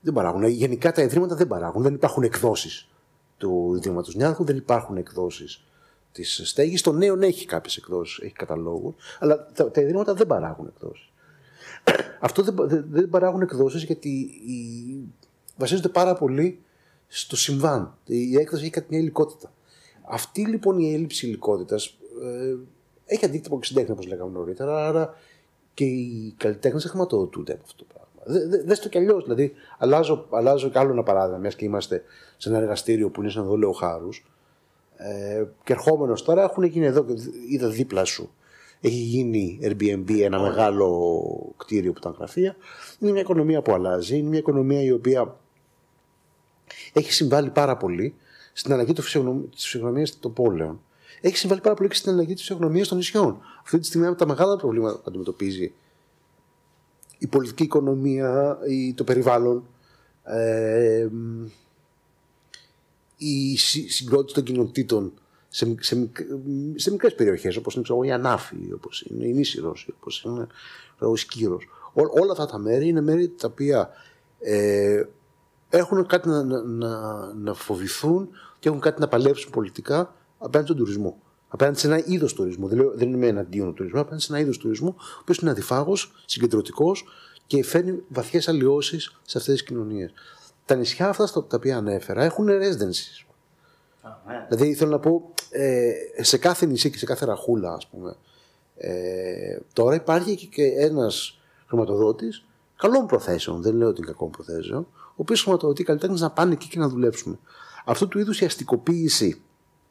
Δεν 0.00 0.12
παράγουν. 0.12 0.44
Γενικά 0.44 0.92
τα 0.92 1.02
ιδρύματα 1.02 1.34
δεν 1.34 1.46
παράγουν. 1.46 1.82
Δεν 1.82 1.94
υπάρχουν 1.94 2.22
εκδόσεις 2.22 2.88
του 3.36 3.74
Ιδρύματος 3.76 4.14
Νιάρχου, 4.14 4.44
δεν 4.44 4.56
υπάρχουν 4.56 4.96
εκδόσεις 4.96 5.64
της 6.14 6.40
στέγης. 6.44 6.82
Το 6.82 6.92
νέο 6.92 7.18
έχει 7.20 7.46
κάποιες 7.46 7.76
εκδόσεις, 7.76 8.18
έχει 8.18 8.32
καταλόγους, 8.32 8.94
αλλά 9.18 9.46
τα, 9.54 9.70
τα 9.70 9.80
ιδρύματα 9.80 10.14
δεν 10.14 10.26
παράγουν 10.26 10.72
εκδόσεις. 10.74 11.12
Αυτό 12.20 12.42
δεν, 12.42 12.54
δεν, 12.58 12.84
δεν 12.90 13.08
παράγουν 13.08 13.40
εκδόσεις 13.40 13.84
γιατί 13.84 14.08
οι, 14.08 14.96
βασίζονται 15.56 15.88
πάρα 15.88 16.14
πολύ 16.14 16.62
στο 17.08 17.36
συμβάν. 17.36 17.94
Η 18.04 18.36
έκδοση 18.36 18.62
έχει 18.62 18.72
κάτι 18.72 18.86
μια 18.90 18.98
υλικότητα. 18.98 19.52
Αυτή 20.08 20.46
λοιπόν 20.46 20.78
η 20.78 20.94
έλλειψη 20.94 21.26
υλικότητας 21.26 21.98
ε, 22.22 22.54
έχει 23.04 23.24
αντίκτυπο 23.24 23.58
και 23.58 23.64
στην 23.64 23.76
τέχνη, 23.76 23.92
όπως 23.92 24.06
λέγαμε 24.06 24.30
νωρίτερα, 24.32 24.86
άρα 24.86 25.14
και 25.74 25.84
οι 25.84 26.34
καλλιτέχνες 26.36 26.84
χρηματοδοτούνται 26.84 27.52
από 27.52 27.62
αυτό 27.64 27.84
το 27.84 27.84
πράγμα. 27.92 28.48
Δε, 28.48 28.62
δε, 28.62 28.74
το 28.74 28.88
κι 28.88 28.98
αλλιώς. 28.98 29.22
Δηλαδή, 29.22 29.52
αλλάζω, 29.78 30.26
αλλάζω 30.30 30.70
κι 30.70 30.78
άλλο 30.78 30.92
ένα 30.92 31.02
παράδειγμα, 31.02 31.38
μιας 31.38 31.54
και 31.54 31.64
είμαστε 31.64 32.02
σε 32.36 32.48
ένα 32.48 32.58
εργαστήριο 32.58 33.10
που 33.10 33.20
είναι 33.20 33.30
σαν 33.30 33.44
εδώ, 33.44 33.56
λέω 33.56 33.72
χάρους. 33.72 34.24
Ε, 34.96 35.44
και 35.64 35.72
ερχόμενος 35.72 36.22
τώρα 36.22 36.42
έχουν 36.42 36.64
γίνει 36.64 36.86
εδώ, 36.86 37.06
είδα 37.48 37.68
δίπλα 37.68 38.04
σου. 38.04 38.30
Έχει 38.80 38.96
γίνει 38.96 39.58
Airbnb 39.62 40.20
ένα 40.20 40.40
μεγάλο 40.40 41.54
κτίριο 41.56 41.92
που 41.92 41.98
ήταν 42.00 42.14
γραφεία. 42.18 42.56
Είναι 42.98 43.10
μια 43.10 43.20
οικονομία 43.20 43.62
που 43.62 43.72
αλλάζει. 43.72 44.16
Είναι 44.16 44.28
μια 44.28 44.38
οικονομία 44.38 44.82
η 44.82 44.92
οποία 44.92 45.36
έχει 46.92 47.12
συμβάλει 47.12 47.50
πάρα 47.50 47.76
πολύ 47.76 48.14
στην 48.52 48.72
αλλαγή 48.72 48.92
της 48.92 49.04
φυσιογνωμίας 49.54 50.18
των 50.18 50.32
πόλεων. 50.32 50.80
Έχει 51.20 51.36
συμβάλει 51.36 51.60
πάρα 51.60 51.74
πολύ 51.74 51.88
και 51.88 51.94
στην 51.94 52.12
αλλαγή 52.12 52.32
της 52.32 52.42
φυσιογνωμίας 52.42 52.88
των 52.88 52.96
νησιών. 52.96 53.40
Αυτή 53.62 53.78
τη 53.78 53.86
στιγμή, 53.86 54.06
από 54.06 54.18
τα 54.18 54.26
μεγάλα 54.26 54.56
προβλήματα 54.56 54.96
που 54.96 55.04
αντιμετωπίζει 55.08 55.72
η 57.18 57.26
πολιτική 57.26 57.62
οικονομία, 57.62 58.58
το 58.94 59.04
περιβάλλον, 59.04 59.64
ε, 60.24 61.08
η 63.28 63.56
συγκρότηση 63.88 64.34
των 64.34 64.44
κοινοτήτων 64.44 65.12
σε, 65.48 65.74
σε, 65.80 66.10
σε 66.74 66.90
μικρές 66.90 67.14
περιοχές, 67.14 67.56
όπως 67.56 67.74
είναι 67.74 67.82
ξέρω, 67.82 68.02
η 68.02 68.12
Ανάφη, 68.12 68.72
όπως 68.74 69.06
είναι 69.08 69.26
η 69.26 69.32
Νήσι 69.32 69.60
Ρώση, 69.60 69.94
όπως 69.96 70.22
είναι 70.22 70.46
ο 70.98 71.16
Σκύρο. 71.16 71.58
όλα 71.92 72.32
αυτά 72.32 72.46
τα 72.46 72.58
μέρη 72.58 72.88
είναι 72.88 73.00
μέρη 73.00 73.28
τα 73.28 73.48
οποία 73.50 73.90
ε, 74.40 75.02
έχουν 75.68 76.06
κάτι 76.06 76.28
να, 76.28 76.42
να, 76.42 77.32
να, 77.34 77.54
φοβηθούν 77.54 78.28
και 78.58 78.68
έχουν 78.68 78.80
κάτι 78.80 79.00
να 79.00 79.08
παλέψουν 79.08 79.50
πολιτικά 79.50 80.14
απέναντι 80.38 80.70
στον 80.70 80.76
τουρισμό. 80.84 81.18
Απέναντι 81.48 81.78
σε 81.78 81.86
ένα 81.86 82.02
είδος 82.06 82.34
τουρισμού. 82.34 82.68
Δεν, 82.68 82.78
λέω, 82.78 82.92
δεν 82.94 83.12
είμαι 83.12 83.26
εναντίον 83.26 83.66
του 83.66 83.72
τουρισμού, 83.72 84.00
απέναντι 84.00 84.22
σε 84.22 84.32
ένα 84.32 84.42
είδος 84.42 84.58
τουρισμού, 84.58 84.94
ο 84.98 85.18
οποίος 85.20 85.38
είναι 85.38 85.50
αντιφάγο, 85.50 85.96
συγκεντρωτικός 86.24 87.04
και 87.46 87.64
φέρνει 87.64 88.02
βαθιές 88.08 88.48
αλλοιώσεις 88.48 89.16
σε 89.22 89.38
αυτές 89.38 89.54
τις 89.54 89.64
κοινωνίες. 89.64 90.12
Τα 90.66 90.74
νησιά 90.74 91.08
αυτά 91.08 91.26
στα 91.26 91.44
τα 91.44 91.56
οποία 91.56 91.76
ανέφερα 91.76 92.24
έχουν 92.24 92.48
residencies. 92.48 93.26
ναι. 94.26 94.46
Δηλαδή 94.48 94.74
θέλω 94.74 94.90
να 94.90 94.98
πω, 94.98 95.32
ε, 95.50 95.92
σε 96.20 96.38
κάθε 96.38 96.66
νησί 96.66 96.90
και 96.90 96.98
σε 96.98 97.06
κάθε 97.06 97.24
ραχούλα, 97.24 97.72
ας 97.72 97.86
πούμε, 97.86 98.16
ε, 98.76 99.58
τώρα 99.72 99.94
υπάρχει 99.94 100.36
και, 100.36 100.46
και 100.46 100.62
ένας 100.62 101.40
χρηματοδότης 101.66 102.44
καλών 102.76 103.06
προθέσεων. 103.06 103.62
Δεν 103.62 103.74
λέω 103.74 103.88
ότι 103.88 104.00
είναι 104.00 104.10
κακών 104.10 104.30
προθέσεων, 104.30 104.86
ο 104.92 105.14
οποίος 105.16 105.42
χρηματοδοτεί 105.42 105.84
καλλιτέχνες 105.84 106.20
να 106.20 106.30
πάνε 106.30 106.52
εκεί 106.52 106.68
και 106.68 106.78
να 106.78 106.88
δουλέψουν. 106.88 107.40
Αυτό 107.84 108.08
του 108.08 108.18
είδους 108.18 108.40
η 108.40 108.44
αστικοποίηση, 108.44 109.42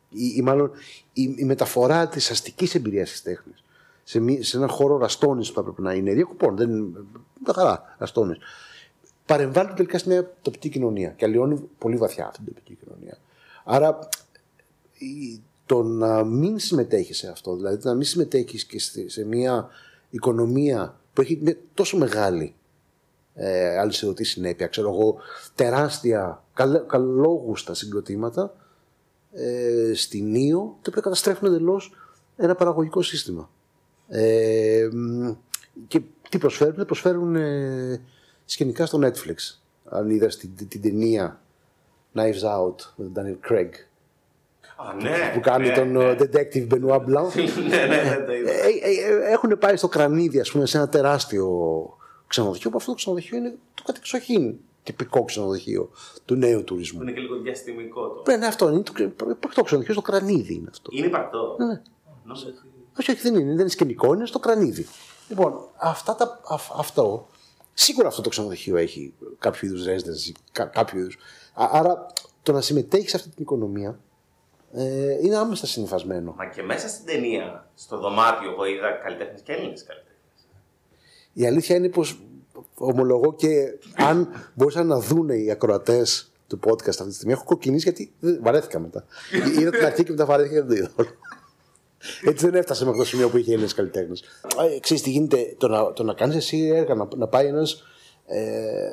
ή, 0.09 0.33
ή 0.35 0.41
μάλλον 0.41 0.71
η, 1.13 1.35
η 1.37 1.45
μεταφορά 1.45 2.07
της 2.07 2.31
αστικής 2.31 2.75
εμπειρίας 2.75 3.09
της 3.09 3.21
τέχνης 3.21 3.63
σε, 4.03 4.21
σε 4.39 4.57
έναν 4.57 4.69
χώρο 4.69 4.97
ραστόνης 4.97 5.49
που 5.49 5.53
θα 5.53 5.63
πρέπει 5.63 5.81
να 5.81 5.93
είναι 5.93 6.13
διακοπών, 6.13 6.55
δεν 6.55 6.69
είναι. 6.69 6.99
Τα 7.43 7.53
χαρά, 7.53 7.95
ραστόνης. 7.97 8.37
Παρεμβάλλει 9.25 9.73
τελικά 9.73 9.97
σε 9.97 10.09
μια 10.09 10.33
τοπική 10.41 10.69
κοινωνία 10.69 11.09
και 11.09 11.25
αλλοιώνει 11.25 11.69
πολύ 11.77 11.95
βαθιά 11.95 12.25
αυτή 12.25 12.43
την 12.43 12.53
τοπική 12.53 12.77
κοινωνία. 12.83 13.17
Άρα 13.63 13.99
το 15.65 15.83
να 15.83 16.23
μην 16.23 16.59
συμμετέχεις 16.59 17.17
σε 17.17 17.27
αυτό, 17.27 17.55
δηλαδή 17.55 17.87
να 17.87 17.93
μην 17.93 18.03
συμμετέχεις 18.03 18.65
και 18.65 18.79
σε 19.09 19.25
μια 19.25 19.69
οικονομία 20.09 20.99
που 21.13 21.21
έχει 21.21 21.57
τόσο 21.73 21.97
μεγάλη 21.97 22.55
ε, 23.33 23.77
αλυσιδωτή 23.77 24.23
συνέπεια, 24.23 24.67
ξέρω 24.67 24.89
εγώ, 24.89 25.15
τεράστια, 25.55 26.43
καλόγουστα 26.87 27.73
συγκροτήματα 27.73 28.55
ε, 29.33 29.91
στην 29.93 30.35
Ίο, 30.35 30.77
τα 30.81 30.87
οποία 30.89 31.01
καταστρέφουν 31.01 31.47
εντελώς 31.47 31.91
ένα 32.37 32.55
παραγωγικό 32.55 33.01
σύστημα. 33.01 33.49
Ε, 34.07 34.89
και 35.87 36.01
τι 36.29 36.37
προσφέρουν, 36.37 36.85
προσφέρουν 36.85 37.35
ε, 37.35 38.01
σκηνικά 38.45 38.85
στο 38.85 38.99
Netflix. 39.01 39.57
Αν 39.89 40.09
είδα 40.09 40.27
την, 40.27 40.67
την, 40.67 40.81
ταινία 40.81 41.41
Knives 42.15 42.43
Out 42.57 42.75
με 42.95 43.05
τον 43.05 43.13
Daniel 43.15 43.51
Craig. 43.51 43.69
Α, 44.77 44.93
ναι, 45.01 45.31
που 45.33 45.39
κάνει 45.39 45.67
ναι, 45.67 45.73
τον 45.73 45.91
ναι. 45.91 46.03
ε, 46.03 46.15
detective 46.19 46.67
Benoit 46.73 46.99
Blanc. 47.05 47.33
ναι, 47.69 47.85
ναι, 47.85 48.01
ναι, 48.03 48.23
το 48.25 48.33
είδα. 48.33 48.51
Ε, 48.51 48.67
ε, 48.81 49.27
ε, 49.27 49.31
έχουν 49.31 49.57
πάει 49.59 49.75
στο 49.77 49.87
κρανίδι, 49.87 50.39
ας 50.39 50.51
πούμε, 50.51 50.65
σε 50.65 50.77
ένα 50.77 50.89
τεράστιο 50.89 51.47
ξενοδοχείο, 52.27 52.69
που 52.69 52.77
αυτό 52.77 52.89
το 52.91 52.97
ξενοδοχείο 52.97 53.37
είναι 53.37 53.55
το 53.73 53.83
κατεξοχήν 53.85 54.55
τυπικό 54.83 55.23
ξενοδοχείο 55.23 55.89
του 56.25 56.35
νέου 56.35 56.63
τουρισμού. 56.63 56.97
Που 56.97 57.03
είναι 57.03 57.13
και 57.13 57.19
λίγο 57.21 57.35
διαστημικό 57.35 58.07
το. 58.07 58.31
Ναι, 58.31 58.37
ναι, 58.37 58.45
αυτό 58.45 58.69
είναι 58.69 58.81
το, 58.81 58.93
το 59.55 59.63
ξενοδοχείο 59.63 59.93
στο 59.93 60.01
κρανίδι 60.01 60.53
είναι 60.53 60.67
αυτό. 60.71 60.89
Είναι 60.93 61.05
υπαρκτό. 61.05 61.55
Ναι, 61.59 61.65
ναι. 61.65 61.81
Νόμιζα 62.25 62.47
ότι- 62.47 62.57
Όχι, 62.99 63.11
όχι, 63.11 63.21
δεν 63.21 63.33
είναι, 63.33 63.43
δεν 63.49 63.59
είναι 63.59 63.69
σκηνικό, 63.69 64.13
είναι 64.13 64.25
στο 64.25 64.39
κρανίδι. 64.39 64.85
Λοιπόν, 65.29 65.53
αυτά 65.77 66.15
τα, 66.15 66.41
αυ- 66.47 66.71
αυτό, 66.79 67.27
σίγουρα 67.73 68.07
αυτό 68.07 68.21
το 68.21 68.29
ξενοδοχείο 68.29 68.77
έχει 68.77 69.13
κάποιο 69.39 69.67
είδους 69.67 69.85
residency, 69.87 70.31
κα, 70.51 70.65
κάποιο 70.65 70.99
είδους. 70.99 71.17
Α- 71.53 71.69
Άρα 71.71 72.05
το 72.43 72.51
να 72.51 72.61
συμμετέχεις 72.61 73.09
σε 73.09 73.15
αυτή 73.15 73.29
την 73.29 73.37
οικονομία 73.43 73.99
ε, 74.73 75.11
είναι 75.21 75.35
άμεσα 75.37 75.67
συνυφασμένο. 75.67 76.33
Μα 76.37 76.45
και 76.45 76.63
μέσα 76.63 76.87
στην 76.87 77.05
ταινία, 77.05 77.69
στο 77.75 77.97
δωμάτιο 77.99 78.53
που 78.53 78.63
είδα 78.63 78.91
καλλιτέχνες 79.03 79.41
και 79.41 79.51
Έλληνες 79.51 79.83
καλλιτέχνες. 79.83 80.11
Η 81.33 81.45
αλήθεια 81.45 81.75
είναι 81.75 81.89
πως 81.89 82.19
ομολογώ 82.75 83.33
και 83.33 83.77
αν 83.95 84.29
μπορούσαν 84.53 84.87
να 84.87 84.99
δουν 84.99 85.29
οι 85.29 85.51
ακροατές 85.51 86.31
του 86.47 86.59
podcast 86.65 86.87
αυτή 86.87 87.07
τη 87.07 87.13
στιγμή, 87.13 87.33
έχω 87.33 87.43
κοκκινήσει 87.43 87.83
γιατί 87.83 88.11
δεν- 88.19 88.39
βαρέθηκα 88.43 88.79
μετά. 88.79 89.05
Είδα 89.59 89.69
την 89.69 89.85
αρχή 89.85 90.03
και 90.03 90.11
μετά 90.11 90.25
βαρέθηκα 90.25 90.53
και 90.55 90.61
δεν 90.61 90.67
το 90.67 90.75
είδα. 90.75 90.91
Όλο. 92.21 92.29
Έτσι 92.29 92.45
δεν 92.45 92.55
έφτασε 92.55 92.85
μέχρι 92.85 92.99
το 92.99 93.05
σημείο 93.05 93.29
που 93.29 93.37
είχε 93.37 93.51
Έλληνες 93.51 93.73
καλλιτέχνες. 93.73 94.23
Ε, 94.75 94.79
ξέρεις 94.79 95.03
τι 95.03 95.09
γίνεται, 95.09 95.55
το 95.57 95.67
να, 95.67 95.93
το 95.93 96.03
να 96.03 96.13
κάνεις 96.13 96.35
εσύ 96.35 96.71
έργα, 96.73 96.95
να, 96.95 97.07
να 97.15 97.27
πάει 97.27 97.47
ένας 97.47 97.83
ε, 98.25 98.89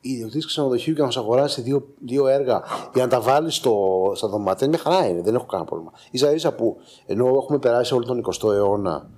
ιδιοκτήτης 0.00 0.46
ξενοδοχείου 0.46 0.94
και 0.94 1.02
να 1.02 1.10
σου 1.10 1.20
αγοράσει 1.20 1.60
δύο, 1.60 1.86
δύο 1.98 2.26
έργα 2.26 2.62
για 2.94 3.02
να 3.02 3.08
τα 3.08 3.20
βάλει 3.20 3.50
στα 3.50 4.28
δωμάτια, 4.28 4.68
μια 4.68 4.78
χαρά 4.78 5.06
είναι, 5.06 5.22
δεν 5.22 5.34
έχω 5.34 5.46
κανένα 5.46 5.68
πρόβλημα. 5.68 5.92
σα 6.12 6.30
ίσα 6.30 6.52
που 6.52 6.76
ενώ 7.06 7.26
έχουμε 7.42 7.58
περάσει 7.58 7.94
όλο 7.94 8.04
τον 8.04 8.24
20ο 8.24 8.52
αιώνα 8.52 9.10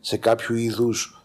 σε 0.00 0.16
κάποιο 0.16 0.54
είδους 0.54 1.22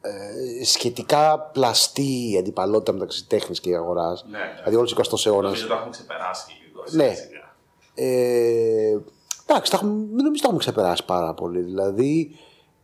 ε, 0.00 0.64
σχετικά 0.64 1.40
πλαστή 1.40 2.36
αντιπαλότητα 2.38 2.92
μεταξύ 2.92 3.26
τέχνης 3.26 3.60
και 3.60 3.74
αγοράς. 3.74 4.24
Ναι. 4.30 4.38
Δηλαδή, 4.56 4.76
όλος 4.76 4.92
ο 4.92 4.96
20ο 4.96 5.26
αιώνας. 5.26 5.42
Νομίζω 5.42 5.66
το 5.66 5.74
έχουμε 5.74 5.90
ξεπεράσει 5.90 6.52
λίγο. 6.66 6.82
Ναι. 6.90 7.14
σιγά 7.14 7.14
σιγά. 7.14 7.54
Ε, 7.94 8.98
εντάξει, 9.46 9.70
τα 9.70 9.76
έχουμε, 9.76 9.92
δεν 9.92 10.06
νομίζω 10.06 10.28
ότι 10.28 10.40
τα 10.40 10.46
έχουμε 10.46 10.58
ξεπεράσει 10.58 11.04
πάρα 11.04 11.34
πολύ. 11.34 11.60
Δηλαδή, 11.60 12.30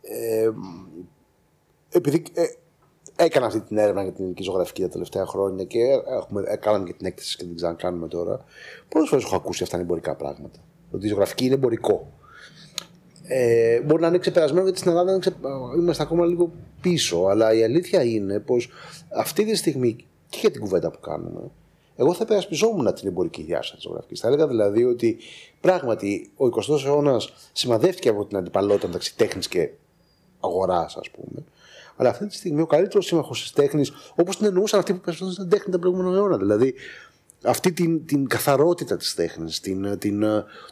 ε, 0.01 0.49
επειδή 1.89 2.23
ε, 2.33 2.43
έκανα 3.15 3.45
αυτή 3.45 3.61
την 3.61 3.77
έρευνα 3.77 4.01
για 4.01 4.11
την 4.11 4.19
ελληνική 4.19 4.43
ζωγραφική 4.43 4.81
τα 4.81 4.89
τελευταία 4.89 5.25
χρόνια 5.25 5.63
και 5.63 5.79
έχουμε, 6.07 6.43
ε, 6.47 6.55
κάναμε 6.55 6.85
και 6.85 6.93
την 6.93 7.05
έκθεση 7.05 7.37
και 7.37 7.43
την 7.43 7.55
ξανακάνουμε 7.55 8.07
τώρα, 8.07 8.45
πολλές 8.89 9.09
φορές 9.09 9.25
έχω 9.25 9.35
ακούσει 9.35 9.63
αυτά 9.63 9.75
είναι 9.75 9.85
εμπορικά 9.85 10.15
πράγματα. 10.15 10.59
Ότι 10.91 11.05
η 11.05 11.09
ζωγραφική 11.09 11.45
είναι 11.45 11.53
εμπορικό. 11.53 12.11
Ε, 13.27 13.81
μπορεί 13.81 14.01
να 14.01 14.07
είναι 14.07 14.17
ξεπερασμένο 14.17 14.63
γιατί 14.63 14.79
στην 14.79 14.91
Ελλάδα 14.91 15.11
είναι 15.11 15.19
ξε... 15.19 15.35
είμαστε 15.77 16.03
ακόμα 16.03 16.25
λίγο 16.25 16.51
πίσω. 16.81 17.25
Αλλά 17.25 17.53
η 17.53 17.63
αλήθεια 17.63 18.03
είναι 18.03 18.39
πως 18.39 18.69
αυτή 19.15 19.45
τη 19.45 19.55
στιγμή 19.55 19.95
και 20.29 20.37
για 20.41 20.51
την 20.51 20.61
κουβέντα 20.61 20.91
που 20.91 20.99
κάνουμε, 20.99 21.41
εγώ 21.95 22.13
θα 22.13 22.23
υπερασπιζόμουν 22.23 22.93
την 22.93 23.07
εμπορική 23.07 23.43
διάσταση 23.43 23.75
της 23.75 23.83
ζωγραφικής. 23.83 24.19
Θα 24.19 24.27
έλεγα 24.27 24.47
δηλαδή 24.47 24.83
ότι 24.83 25.17
πράγματι 25.61 26.31
ο 26.37 26.45
20ο 26.45 26.85
αιώνας 26.85 27.33
σημαδεύτηκε 27.51 28.09
από 28.09 28.25
την 28.25 28.37
αντιπαλότητα 28.37 28.87
μεταξύ 28.87 29.15
τέχνης 29.15 29.47
και 29.47 29.69
αγοράς, 30.39 30.95
ας 30.95 31.09
πούμε. 31.09 31.43
Αλλά 31.95 32.09
αυτή 32.09 32.27
τη 32.27 32.35
στιγμή 32.35 32.61
ο 32.61 32.65
καλύτερος 32.65 33.05
σύμμαχος 33.05 33.41
της 33.41 33.51
τέχνης, 33.51 33.91
όπως 34.15 34.37
την 34.37 34.45
εννοούσαν 34.45 34.79
αυτοί 34.79 34.93
που 34.93 34.99
περισσότερο 34.99 35.33
στην 35.33 35.49
τέχνη 35.49 35.71
τον 35.71 35.81
προηγούμενο 35.81 36.15
αιώνα. 36.15 36.37
Δηλαδή 36.37 36.73
αυτή 37.43 37.71
την, 37.71 38.05
την 38.05 38.27
καθαρότητα 38.27 38.97
της 38.97 39.13
τέχνης, 39.13 39.59
την, 39.59 39.97
την, 39.97 40.23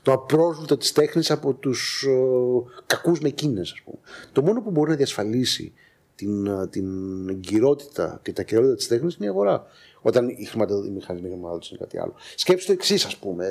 το 0.02 0.12
απρόσβλητο 0.12 0.78
της 0.78 0.92
τέχνης 0.92 1.32
από 1.32 1.54
τους 1.54 2.04
ε, 2.08 2.82
κακούς 2.86 3.20
με 3.20 3.28
εκείνες, 3.28 3.72
ας 3.72 3.82
πούμε. 3.82 3.98
Το 4.32 4.42
μόνο 4.42 4.62
που 4.62 4.72
μπορεί 4.72 4.90
να 4.90 4.96
διασφαλίσει 4.96 5.74
την, 6.16 6.48
ε, 6.48 6.68
την 6.68 7.30
εγκυρότητα 7.30 8.20
και 8.24 8.34
τα 8.34 8.44
κυριότητα 8.44 8.76
της 8.76 8.88
τέχνης 8.88 9.16
είναι 9.16 9.26
η 9.26 9.30
αγορά. 9.30 9.66
Όταν 10.02 10.30
οι, 10.30 10.46
χρηματο, 10.46 10.84
οι 10.84 10.90
μηχανισμοί 10.90 11.28
χρηματοδότηση 11.28 11.74
είναι 11.74 11.84
κάτι 11.84 12.00
άλλο. 12.00 12.16
Σκέψτε 12.36 12.66
το 12.66 12.74
εξής, 12.80 13.06
ας 13.06 13.18
πούμε, 13.18 13.46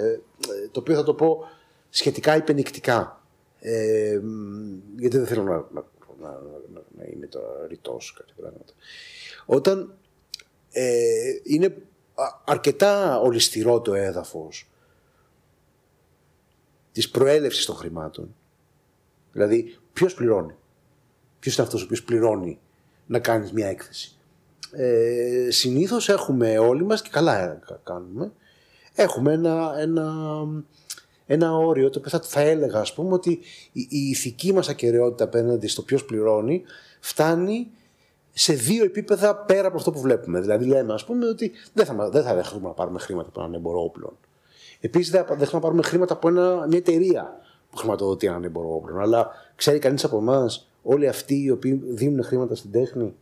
ε, 0.49 0.69
το 0.71 0.81
οποίο 0.81 0.95
θα 0.95 1.03
το 1.03 1.15
πω 1.15 1.45
σχετικά 1.91 2.37
υπενικτικά. 2.37 3.23
Ε, 3.61 4.21
γιατί 4.99 5.17
δεν 5.17 5.27
θέλω 5.27 5.43
να, 5.43 5.55
να, 5.55 5.85
να, 6.21 6.31
να, 6.73 6.83
να 6.97 7.05
είμαι 7.13 7.27
τώρα 7.27 7.67
ρητός 7.69 8.15
κάτι 8.19 8.33
πράγματα. 8.37 8.73
Όταν 9.47 9.95
ε, 10.71 11.41
είναι 11.43 11.77
αρκετά 12.45 13.21
ολιστηρό 13.21 13.81
το 13.81 13.95
έδαφος 13.95 14.71
της 16.93 17.11
προέλευσης 17.11 17.65
των 17.65 17.77
χρημάτων. 17.77 18.35
Δηλαδή, 19.33 19.79
ποιος 19.93 20.15
πληρώνει. 20.15 20.55
Ποιος 21.39 21.57
είναι 21.57 21.67
αυτός 21.67 21.83
ο 21.83 21.85
οποίος 21.85 22.03
πληρώνει 22.03 22.59
να 23.07 23.19
κάνεις 23.19 23.53
μια 23.53 23.69
έκθεση. 23.69 24.20
Ε, 24.73 25.51
συνήθως 25.51 26.09
έχουμε 26.09 26.59
όλοι 26.59 26.85
μας, 26.85 27.03
και 27.03 27.09
καλά 27.13 27.59
κάνουμε, 27.85 28.33
έχουμε 28.95 29.33
ένα, 29.33 29.75
ένα, 29.79 30.13
ένα 31.27 31.57
όριο, 31.57 31.91
το 31.91 31.99
οποίο 31.99 32.11
θα, 32.11 32.21
θα 32.21 32.41
έλεγα 32.41 32.81
ας 32.81 32.95
πούμε 32.95 33.13
ότι 33.13 33.31
η, 33.73 33.87
η 33.89 34.09
ηθική 34.09 34.53
μας 34.53 34.69
ακαιρεότητα 34.69 35.25
απέναντι 35.25 35.67
στο 35.67 35.83
ποιος 35.83 36.05
πληρώνει 36.05 36.63
φτάνει 37.01 37.71
σε 38.33 38.53
δύο 38.53 38.85
επίπεδα 38.85 39.37
πέρα 39.37 39.69
από 39.69 39.77
αυτό 39.77 39.91
που 39.91 40.01
βλέπουμε. 40.01 40.41
Δηλαδή, 40.41 40.65
λέμε, 40.65 40.93
ας 40.93 41.05
πούμε, 41.05 41.27
ότι 41.27 41.53
δεν 41.73 41.87
θα, 41.87 42.11
δεν 42.11 42.23
θα 42.23 42.35
δεχθούμε 42.35 42.69
να 42.69 42.75
πάρουμε 42.75 42.99
χρήματα 42.99 43.29
από 43.29 43.41
έναν 43.41 43.55
εμπορό 43.55 43.83
όπλων. 43.83 44.17
Επίσης, 44.81 45.11
δεν 45.11 45.25
θα 45.25 45.35
δεχθούμε 45.35 45.61
να 45.61 45.67
πάρουμε 45.67 45.83
χρήματα 45.83 46.15
από 46.15 46.29
ένα, 46.29 46.67
μια 46.67 46.79
εταιρεία 46.79 47.41
που 47.71 47.77
χρηματοδοτεί 47.77 48.27
έναν 48.27 48.45
εμπορό 48.45 48.75
όπλων. 48.75 49.01
Αλλά 49.01 49.31
ξέρει 49.57 49.79
κανείς 49.79 50.05
από 50.05 50.17
εμάς, 50.17 50.71
όλοι 50.83 51.09
αυτοί 51.09 51.43
οι 51.43 51.51
οποίοι 51.51 51.83
δίνουν 51.85 52.25
χρήματα 52.25 52.55
στην 52.55 52.71
τέχνη, 52.71 53.15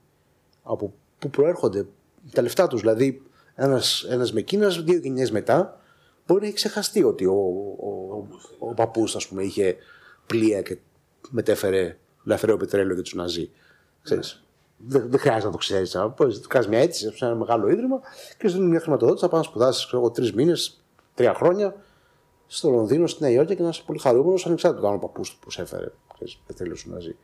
από 0.63 0.93
πού 1.19 1.31
προέρχονται 1.31 1.87
τα 2.33 2.43
λεφτά 2.43 2.67
τους. 2.67 2.81
Δηλαδή, 2.81 3.23
ένας 3.55 4.05
ένας 4.09 4.33
με 4.33 4.41
Κίνα, 4.41 4.69
δύο 4.69 4.99
γενιές 4.99 5.31
μετά, 5.31 5.81
μπορεί 6.27 6.41
να 6.41 6.47
έχει 6.47 6.57
ξεχαστεί 6.57 7.03
ότι 7.03 7.27
ο, 7.27 7.33
ο, 7.81 8.17
ο, 8.59 8.69
ο 8.69 8.75
παππούς, 8.75 9.17
ας 9.17 9.29
πούμε, 9.29 9.43
είχε 9.43 9.77
πλοία 10.27 10.63
και 10.63 10.79
μετέφερε 11.31 11.97
λαθρέο 12.25 12.57
πετρέλαιο 12.57 12.95
για 12.95 13.03
τους 13.03 13.15
Ναζί. 13.15 13.51
Ξέρεις 14.03 14.43
δεν, 14.79 15.11
δεν 15.11 15.21
χρειάζεται 15.21 15.47
να 15.47 15.53
το 15.53 15.59
ξέρεις. 15.59 15.91
Θα 15.91 16.15
κάνεις 16.49 16.69
μια 16.69 16.79
αίτηση 16.79 17.17
σε 17.17 17.25
ένα 17.25 17.35
μεγάλο 17.35 17.69
ίδρυμα 17.69 18.01
και 18.39 18.49
σου 18.49 18.55
δίνει 18.57 18.69
μια 18.69 18.81
χρηματοδότηση. 18.81 19.25
Θα 19.25 19.31
πάνε 19.31 19.43
να 19.43 19.49
σπουδάσεις 19.49 19.91
τρεις 20.13 20.33
μήνες, 20.33 20.85
τρία 21.15 21.35
χρόνια 21.35 21.75
στο 22.47 22.71
Λονδίνο, 22.71 23.07
στη 23.07 23.23
Νέα 23.23 23.31
Υόρκη 23.31 23.57
και 23.57 23.63
να 23.63 23.69
είσαι 23.69 23.83
πολύ 23.87 23.99
χαρούμενος 23.99 24.47
ανεξάρτητα 24.47 24.83
του 24.83 24.89
αν 24.89 24.95
ο 24.95 24.99
παππούς 24.99 25.31
του 25.31 25.39
προσέφερε. 25.39 25.91
Πετρέλαιο 26.47 26.77
σου 26.77 26.91
να 26.91 26.99
ζει. 26.99 27.17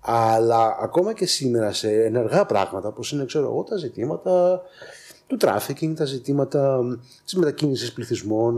Αλλά 0.00 0.76
ακόμα 0.80 1.12
και 1.12 1.26
σήμερα 1.26 1.72
σε 1.72 2.04
ενεργά 2.04 2.46
πράγματα 2.46 2.88
όπως 2.88 3.12
είναι 3.12 3.24
ξέρω 3.24 3.44
εγώ, 3.44 3.62
τα 3.62 3.76
ζητήματα 3.76 4.62
του 5.26 5.36
τράφικινγκ, 5.36 5.96
τα 5.96 6.04
ζητήματα 6.04 6.80
της 7.24 7.34
μετακίνησης 7.34 7.92
πληθυσμών 7.92 8.56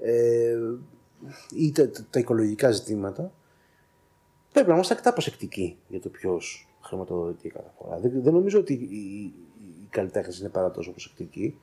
ε, 0.00 0.56
ή 1.54 1.72
τα, 1.72 1.90
τα 2.10 2.18
οικολογικά 2.18 2.70
ζητήματα 2.70 3.32
πρέπει 4.52 4.68
να 4.68 4.74
είμαστε 4.74 4.94
αρκετά 4.94 5.12
προσεκτικοί 5.12 5.78
για 5.88 6.00
το 6.00 6.08
ποιος 6.08 6.68
χρηματοδοτεί 6.82 7.48
κάθε 7.48 7.70
φορά. 7.78 7.98
Δεν, 7.98 8.22
δεν 8.22 8.32
νομίζω 8.32 8.58
ότι 8.58 8.72
οι, 8.72 9.32
οι 9.82 9.86
καλλιτέχνες 9.90 10.38
είναι 10.38 10.48
πάρα 10.48 10.70
τόσο 10.70 10.90
προσεκτικοί. 10.90 11.58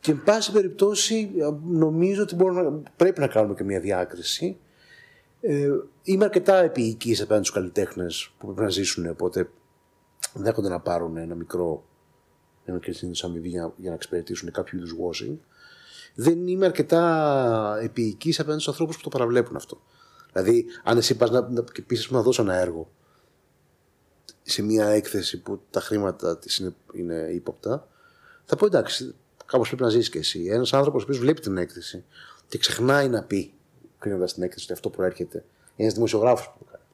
Και 0.00 0.10
εν 0.10 0.22
πάση 0.24 0.52
περιπτώσει 0.52 1.30
νομίζω 1.64 2.22
ότι 2.22 2.34
μπορούμε, 2.34 2.82
πρέπει 2.96 3.20
να 3.20 3.26
κάνουμε 3.26 3.54
και 3.54 3.64
μια 3.64 3.80
διάκριση. 3.80 4.56
Ε, 5.40 5.68
είμαι 6.02 6.24
αρκετά 6.24 6.56
επίοικης 6.56 7.20
απέναντι 7.20 7.44
στους 7.44 7.58
καλλιτέχνες 7.58 8.30
που 8.38 8.46
πρέπει 8.46 8.60
να 8.60 8.68
ζήσουν, 8.68 9.08
οπότε 9.08 9.50
δέχονται 10.34 10.68
να 10.68 10.80
πάρουν 10.80 11.16
ένα 11.16 11.34
μικρό 11.34 11.84
ένα 12.64 12.80
μικρή 12.84 13.12
αμοιβή 13.22 13.48
για, 13.48 13.72
για 13.76 13.88
να 13.88 13.94
εξυπηρετήσουν 13.94 14.50
κάποιο 14.50 14.78
είδους 14.78 14.94
washing. 15.00 15.36
Δεν 16.14 16.48
είμαι 16.48 16.66
αρκετά 16.66 17.78
επίοικης 17.82 18.38
απέναντι 18.38 18.60
στους 18.60 18.72
ανθρώπους 18.72 18.96
που 18.96 19.02
το 19.02 19.08
παραβλέπουν 19.08 19.56
αυτό. 19.56 19.80
Δηλαδή, 20.32 20.66
αν 20.84 20.96
εσύ 20.96 21.16
πας 21.16 21.30
να, 21.30 21.48
να 21.48 21.64
πεις 21.86 22.10
να 22.10 22.22
δώσω 22.22 22.42
ένα 22.42 22.54
έργο 22.54 22.90
σε 24.42 24.62
μια 24.62 24.88
έκθεση 24.88 25.40
που 25.40 25.60
τα 25.70 25.80
χρήματα 25.80 26.38
της 26.38 26.56
είναι, 26.56 26.74
είναι 26.92 27.30
ύποπτα, 27.32 27.88
θα 28.44 28.56
πω 28.56 28.66
εντάξει, 28.66 29.14
κάπως 29.46 29.66
πρέπει 29.66 29.82
να 29.82 29.88
ζήσει 29.88 30.10
κι 30.10 30.18
εσύ. 30.18 30.44
Ένας 30.44 30.72
άνθρωπος 30.72 31.04
που 31.04 31.14
βλέπει 31.14 31.40
την 31.40 31.56
έκθεση 31.56 32.04
και 32.48 32.58
ξεχνάει 32.58 33.08
να 33.08 33.22
πει, 33.22 33.52
κρίνοντας 33.98 34.34
την 34.34 34.42
έκθεση, 34.42 34.64
ότι 34.64 34.72
αυτό 34.72 34.90
προέρχεται. 34.90 35.44
Ένας 35.76 35.94
δημοσιογράφος 35.94 36.50
που 36.50 36.58
το 36.58 36.64
κάνει. 36.70 36.84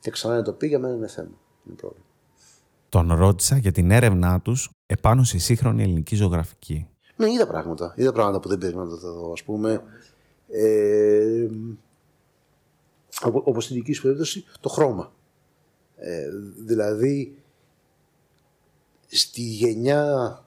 Και 0.00 0.10
ξανά 0.10 0.34
να 0.34 0.42
το 0.42 0.52
πει, 0.52 0.66
για 0.66 0.78
μένα 0.78 0.94
είναι 0.94 1.06
θέμα. 1.06 1.38
Είναι 1.66 1.76
πρόβλημα. 1.76 2.04
Τον 2.88 3.12
ρώτησα 3.14 3.56
για 3.56 3.72
την 3.72 3.90
έρευνά 3.90 4.40
τους 4.40 4.70
επάνω 4.86 5.24
στη 5.24 5.38
σύγχρονη 5.38 5.82
ελληνική 5.82 6.16
ζωγραφική. 6.16 6.88
Ναι, 7.16 7.30
είδα 7.30 7.46
πράγματα. 7.46 7.94
Είδα 7.96 8.12
πράγματα 8.12 8.40
που 8.40 8.48
δεν 8.48 8.58
περίμενα 8.58 8.90
να 8.90 8.98
τα 8.98 9.12
δω. 9.12 9.32
Α 9.32 9.44
πούμε, 9.44 9.82
ε, 10.48 11.48
όπως 13.22 13.64
στην 13.64 13.76
δική 13.76 13.92
σου 13.92 14.02
περίπτωση, 14.02 14.44
το 14.60 14.68
χρώμα. 14.68 15.12
Ε, 15.96 16.28
δηλαδή, 16.66 17.42
στη 19.06 19.40
γενιά 19.42 20.44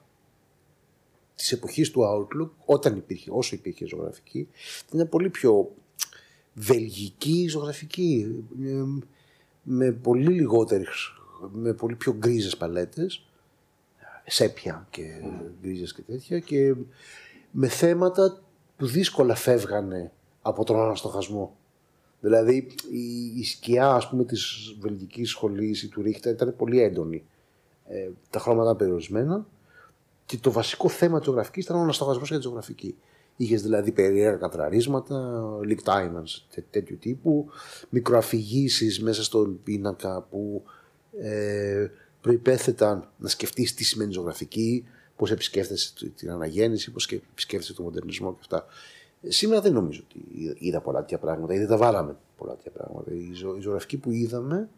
της 1.34 1.52
εποχής 1.52 1.90
του 1.90 2.00
Outlook, 2.02 2.50
όταν 2.64 2.96
υπήρχε, 2.96 3.30
όσο 3.32 3.54
υπήρχε 3.54 3.86
ζωγραφική, 3.86 4.48
ήταν 4.92 5.08
πολύ 5.08 5.30
πιο 5.30 5.74
βελγική 6.54 7.46
ζωγραφική, 7.48 8.44
με 9.62 9.92
πολύ 9.92 10.32
λιγότερες, 10.32 11.12
με 11.52 11.72
πολύ 11.72 11.94
πιο 11.94 12.12
γκρίζες 12.12 12.56
παλέτες, 12.56 13.26
σέπια 14.26 14.86
και 14.90 15.02
γκρίζες 15.60 15.94
και 15.94 16.02
τέτοια, 16.02 16.38
και 16.38 16.74
με 17.50 17.68
θέματα 17.68 18.42
που 18.76 18.86
δύσκολα 18.86 19.34
φεύγανε 19.34 20.12
από 20.42 20.64
τον 20.64 20.80
αναστοχασμό. 20.80 21.56
Δηλαδή 22.20 22.66
η, 23.36 23.44
σκιά 23.44 23.90
ας 23.90 24.08
πούμε 24.08 24.24
της 24.24 24.74
βελγικής 24.80 25.30
σχολής 25.30 25.82
ή 25.82 25.88
του 25.88 26.02
Ρίχτα 26.02 26.30
ήταν 26.30 26.54
πολύ 26.56 26.82
έντονη. 26.82 27.24
Ε, 27.88 28.10
τα 28.30 28.38
χρώματα 28.38 28.64
ήταν 28.64 28.76
περιορισμένα 28.76 29.46
και 30.26 30.38
το 30.38 30.50
βασικό 30.50 30.88
θέμα 30.88 31.18
της 31.18 31.26
ζωγραφικής 31.26 31.64
ήταν 31.64 31.76
ο 31.76 31.80
ανασταγασμός 31.80 32.28
για 32.28 32.36
τη 32.36 32.42
ζωγραφική. 32.42 32.96
Είχες 33.36 33.62
δηλαδή 33.62 33.92
περίεργα 33.92 34.36
κατραρίσματα, 34.36 35.42
leak 35.68 35.88
diamonds 35.88 36.42
τέ, 36.54 36.64
τέτοιου 36.70 36.98
τύπου, 36.98 37.48
μικροαφηγήσεις 37.88 39.02
μέσα 39.02 39.24
στον 39.24 39.62
πίνακα 39.62 40.26
που 40.30 40.62
ε, 41.18 41.86
προϋπέθεταν 42.20 43.08
να 43.18 43.28
σκεφτείς 43.28 43.74
τι 43.74 43.84
σημαίνει 43.84 44.12
ζωγραφική, 44.12 44.84
πώς 45.16 45.30
επισκέφτεσαι 45.30 46.12
την 46.16 46.30
αναγέννηση, 46.30 46.90
πώς 46.90 47.06
επισκέφτεσαι 47.06 47.74
τον 47.74 47.84
μοντερνισμό 47.84 48.32
και 48.32 48.38
αυτά. 48.40 48.66
Σήμερα 49.28 49.60
δεν 49.60 49.72
νομίζω 49.72 50.04
ότι 50.08 50.54
είδα 50.58 50.80
πολλά 50.80 50.98
τέτοια 50.98 51.18
πράγματα, 51.18 51.54
ήδη 51.54 51.66
τα 51.66 51.76
βάλαμε 51.76 52.16
πολλά 52.36 52.54
τέτοια 52.54 52.70
πράγματα. 52.70 53.12
Η, 53.12 53.32
ζω, 53.34 53.56
η 53.56 53.60
ζωγραφική 53.60 53.96
που 53.96 54.10
είδαμε 54.10 54.68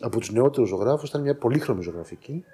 από 0.00 0.18
τους 0.18 0.32
νεότερους 0.32 0.68
ζωγράφους 0.68 1.08
ήταν 1.08 1.22
μια 1.22 1.36
πολύχρωμη 1.36 1.82
ζωγραφική, 1.82 2.44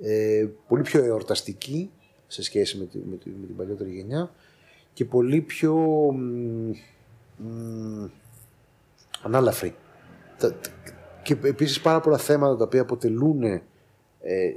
ε, 0.00 0.48
πολύ 0.68 0.82
πιο 0.82 1.04
εορταστική 1.04 1.90
σε 2.26 2.42
σχέση 2.42 2.78
με, 2.78 2.84
τη, 2.84 2.98
με, 2.98 3.16
τη, 3.16 3.30
με 3.30 3.46
την 3.46 3.56
παλιότερη 3.56 3.90
γενιά 3.90 4.30
και 4.92 5.04
πολύ 5.04 5.40
πιο 5.40 5.74
μ, 6.12 6.70
μ, 7.36 8.08
ανάλαφρη. 9.22 9.74
Και 11.22 11.36
επίσης 11.42 11.80
πάρα 11.80 12.00
πολλά 12.00 12.18
θέματα 12.18 12.56
τα 12.56 12.64
οποία 12.64 12.80
αποτελούν 12.80 13.42
ε, 13.42 13.62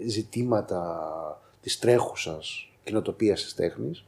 ζητήματα 0.08 1.42
της 1.62 1.80
τρέχουσας 1.80 2.72
κοινοτοπίας 2.84 3.44
της 3.44 3.54
τέχνης 3.54 4.06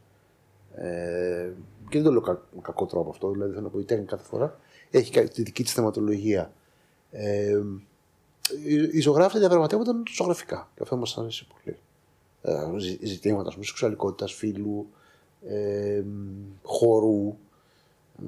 ε, 0.74 1.50
και 1.88 1.98
δεν 1.98 2.02
το 2.02 2.10
λέω 2.10 2.20
κα, 2.20 2.32
με 2.32 2.60
κακό 2.62 2.86
τρόπο 2.86 3.10
αυτό, 3.10 3.30
δηλαδή 3.30 3.50
θέλω 3.50 3.64
να 3.64 3.70
πω 3.70 3.78
η 3.78 3.84
τέχνη 3.84 4.04
κάθε 4.04 4.24
φορά 4.24 4.58
έχει 4.90 5.28
τη 5.28 5.42
δική 5.42 5.62
της 5.62 5.72
θεματολογία. 5.72 6.52
Ε, 7.10 7.60
οι 8.92 9.00
ζωγράφοι 9.00 9.38
διαπραγματεύονταν 9.38 10.02
ζωγραφικά 10.16 10.70
και 10.74 10.82
αυτό 10.82 10.96
μας 10.96 11.18
αρέσει 11.18 11.46
πολύ. 11.46 11.76
Ε, 12.42 13.06
ζητήματα 13.06 13.52
πούμε, 13.52 13.64
σεξουαλικότητας, 13.64 14.32
φίλου, 14.32 14.86
ε, 15.48 16.02
χώρου, 16.62 17.36
ε, 18.22 18.26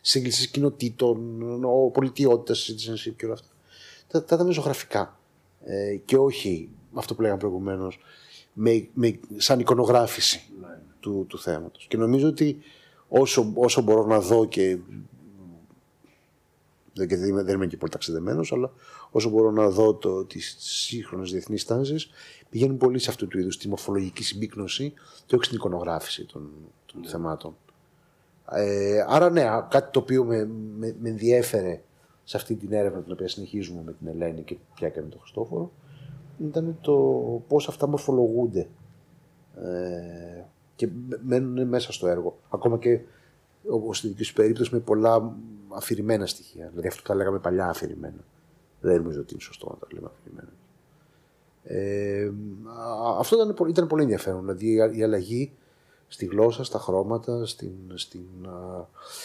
σύγκλησης 0.00 0.48
κοινοτήτων, 0.48 1.40
πολιτιότητας, 1.92 2.70
citizenship 2.70 3.12
και 3.16 3.24
όλα 3.24 3.34
αυτά. 3.34 3.48
Τα, 4.08 4.24
τα 4.24 4.34
ήταν 4.34 4.50
ζωγραφικά. 4.50 5.18
Ε, 5.64 5.96
και 6.04 6.16
όχι 6.16 6.68
αυτό 6.94 7.14
που 7.14 7.22
λέγαμε 7.22 7.40
προηγουμένως, 7.40 7.98
με, 8.52 8.88
με, 8.94 9.18
σαν 9.36 9.60
εικονογράφηση 9.60 10.50
του, 11.00 11.26
του 11.28 11.38
θέματος. 11.38 11.86
Και 11.88 11.96
νομίζω 11.96 12.28
ότι 12.28 12.58
όσο, 13.08 13.52
όσο 13.54 13.82
μπορώ 13.82 14.06
να 14.06 14.20
δω 14.20 14.46
και 14.46 14.78
δεν, 16.94 17.44
δεν 17.44 17.54
είμαι 17.54 17.66
και 17.66 17.76
πολύ 17.76 17.92
ταξιδεμένος, 17.92 18.52
αλλά 18.52 18.72
όσο 19.10 19.28
μπορώ 19.30 19.50
να 19.50 19.68
δω 19.68 19.94
το, 19.94 20.24
τις 20.24 20.56
σύγχρονες 20.58 21.30
διεθνείς 21.30 21.64
τάσεις, 21.64 22.10
πηγαίνουν 22.50 22.76
πολύ 22.76 22.98
σε 22.98 23.10
αυτού 23.10 23.28
του 23.28 23.38
είδους 23.38 23.58
τη 23.58 23.68
μορφολογική 23.68 24.22
συμπίκνωση 24.24 24.92
και 25.26 25.34
όχι 25.34 25.44
στην 25.44 25.56
εικονογράφηση 25.56 26.24
των, 26.24 26.50
των 26.86 27.04
θεμάτων. 27.04 27.56
Ε, 28.52 29.04
άρα 29.08 29.30
ναι, 29.30 29.44
κάτι 29.68 29.90
το 29.90 29.98
οποίο 29.98 30.24
με, 30.24 30.44
με, 30.78 30.96
με 31.00 31.08
ενδιέφερε 31.08 31.82
σε 32.24 32.36
αυτή 32.36 32.54
την 32.54 32.72
έρευνα 32.72 33.02
την 33.02 33.12
οποία 33.12 33.28
συνεχίζουμε 33.28 33.82
με 33.84 33.92
την 33.92 34.06
Ελένη 34.06 34.42
και 34.42 34.56
πια 34.74 34.88
και 34.88 35.00
με 35.00 35.08
τον 35.08 35.20
Χριστόφορο 35.20 35.72
ήταν 36.48 36.78
το 36.80 36.94
πώς 37.48 37.68
αυτά 37.68 37.88
μορφολογούνται 37.88 38.68
ε, 39.56 40.44
και 40.76 40.88
μένουν 41.22 41.68
μέσα 41.68 41.92
στο 41.92 42.06
έργο. 42.06 42.38
Ακόμα 42.48 42.78
και 42.78 43.00
όπω 43.68 43.94
στη 43.94 44.08
δική 44.08 44.22
σου 44.22 44.32
περίπτωση 44.32 44.74
με 44.74 44.80
πολλά 44.80 45.36
αφηρημένα 45.76 46.26
στοιχεία. 46.26 46.68
Δηλαδή 46.68 46.88
αυτό 46.88 47.02
που 47.02 47.08
τα 47.08 47.14
λέγαμε 47.14 47.38
παλιά 47.38 47.66
αφηρημένα. 47.66 48.24
Δεν 48.80 48.96
νομίζω 48.96 49.20
ότι 49.20 49.32
είναι 49.32 49.42
σωστό 49.42 49.68
να 49.68 49.76
τα 49.76 49.86
λέμε 49.90 50.10
αφηρημένα. 50.12 50.52
Ε, 51.64 52.30
αυτό 53.18 53.36
ήταν, 53.36 53.68
ήταν 53.68 53.86
πολύ 53.86 54.02
ενδιαφέρον. 54.02 54.40
Δηλαδή 54.40 54.98
η 54.98 55.02
αλλαγή 55.02 55.52
στη 56.08 56.26
γλώσσα, 56.26 56.64
στα 56.64 56.78
χρώματα, 56.78 57.46
στην, 57.46 57.72
στην, 57.94 58.24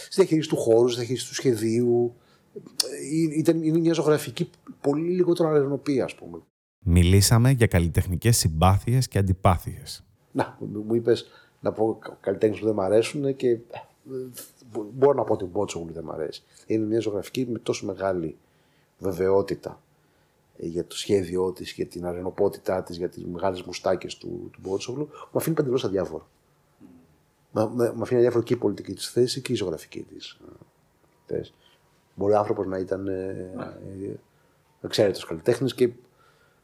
στη 0.09 0.21
διαχείριση 0.21 0.49
του 0.49 0.55
χώρου, 0.55 0.87
στη 0.87 0.97
διαχείριση 0.97 1.27
του 1.27 1.33
σχεδίου. 1.33 2.15
Ε, 2.53 3.37
ήταν, 3.37 3.63
είναι 3.63 3.79
μια 3.79 3.93
ζωγραφική 3.93 4.49
πολύ 4.81 5.09
λιγότερο 5.09 5.49
αρενοπία, 5.49 6.03
ας 6.03 6.15
πούμε. 6.15 6.37
Μιλήσαμε 6.85 7.51
για 7.51 7.67
καλλιτεχνικές 7.67 8.37
συμπάθειες 8.37 9.07
και 9.07 9.17
αντιπάθειες. 9.17 10.03
Να, 10.31 10.57
μου 10.59 10.95
είπες 10.95 11.27
να 11.59 11.71
πω 11.71 11.99
καλλιτέχνες 12.19 12.59
που 12.59 12.65
δεν 12.65 12.73
μου 12.77 12.81
αρέσουν 12.81 13.35
και 13.35 13.49
ε, 13.49 13.59
μπορώ 14.93 15.13
να 15.13 15.23
πω 15.23 15.33
ότι 15.33 15.43
ο 15.43 15.47
Μπότσογλου 15.47 15.93
δεν 15.93 16.03
μου 16.05 16.11
αρέσει. 16.11 16.43
Είναι 16.65 16.85
μια 16.85 16.99
ζωγραφική 16.99 17.47
με 17.49 17.59
τόσο 17.59 17.85
μεγάλη 17.85 18.37
βεβαιότητα 18.99 19.81
για 20.57 20.85
το 20.85 20.97
σχέδιό 20.97 21.51
της, 21.51 21.71
για 21.71 21.85
την 21.85 22.05
αρενοπότητά 22.05 22.83
της, 22.83 22.97
για 22.97 23.09
τις 23.09 23.25
μεγάλες 23.25 23.61
μουστάκες 23.61 24.17
του, 24.17 24.49
του 24.53 24.59
Μπότσογλου, 24.61 25.09
μου 25.11 25.39
αφήνει 25.39 25.55
παντελώς 25.55 25.83
αδιάφορο. 25.83 26.27
Μου 27.51 28.01
αφήνει 28.01 28.19
αδιάφορο 28.19 28.43
και 28.43 28.53
η 28.53 28.57
πολιτική 28.57 28.93
της 28.93 29.09
θέση 29.09 29.41
και 29.41 29.51
η 29.51 29.55
ζωγραφική 29.55 30.03
της. 30.03 30.39
Μπορεί 32.15 32.33
ο 32.33 32.37
άνθρωπος 32.37 32.65
να 32.65 32.77
ήταν 32.77 33.07
ε, 33.07 34.19
εξαίρετος 34.81 35.25
καλλιτέχνης 35.25 35.73
και 35.73 35.91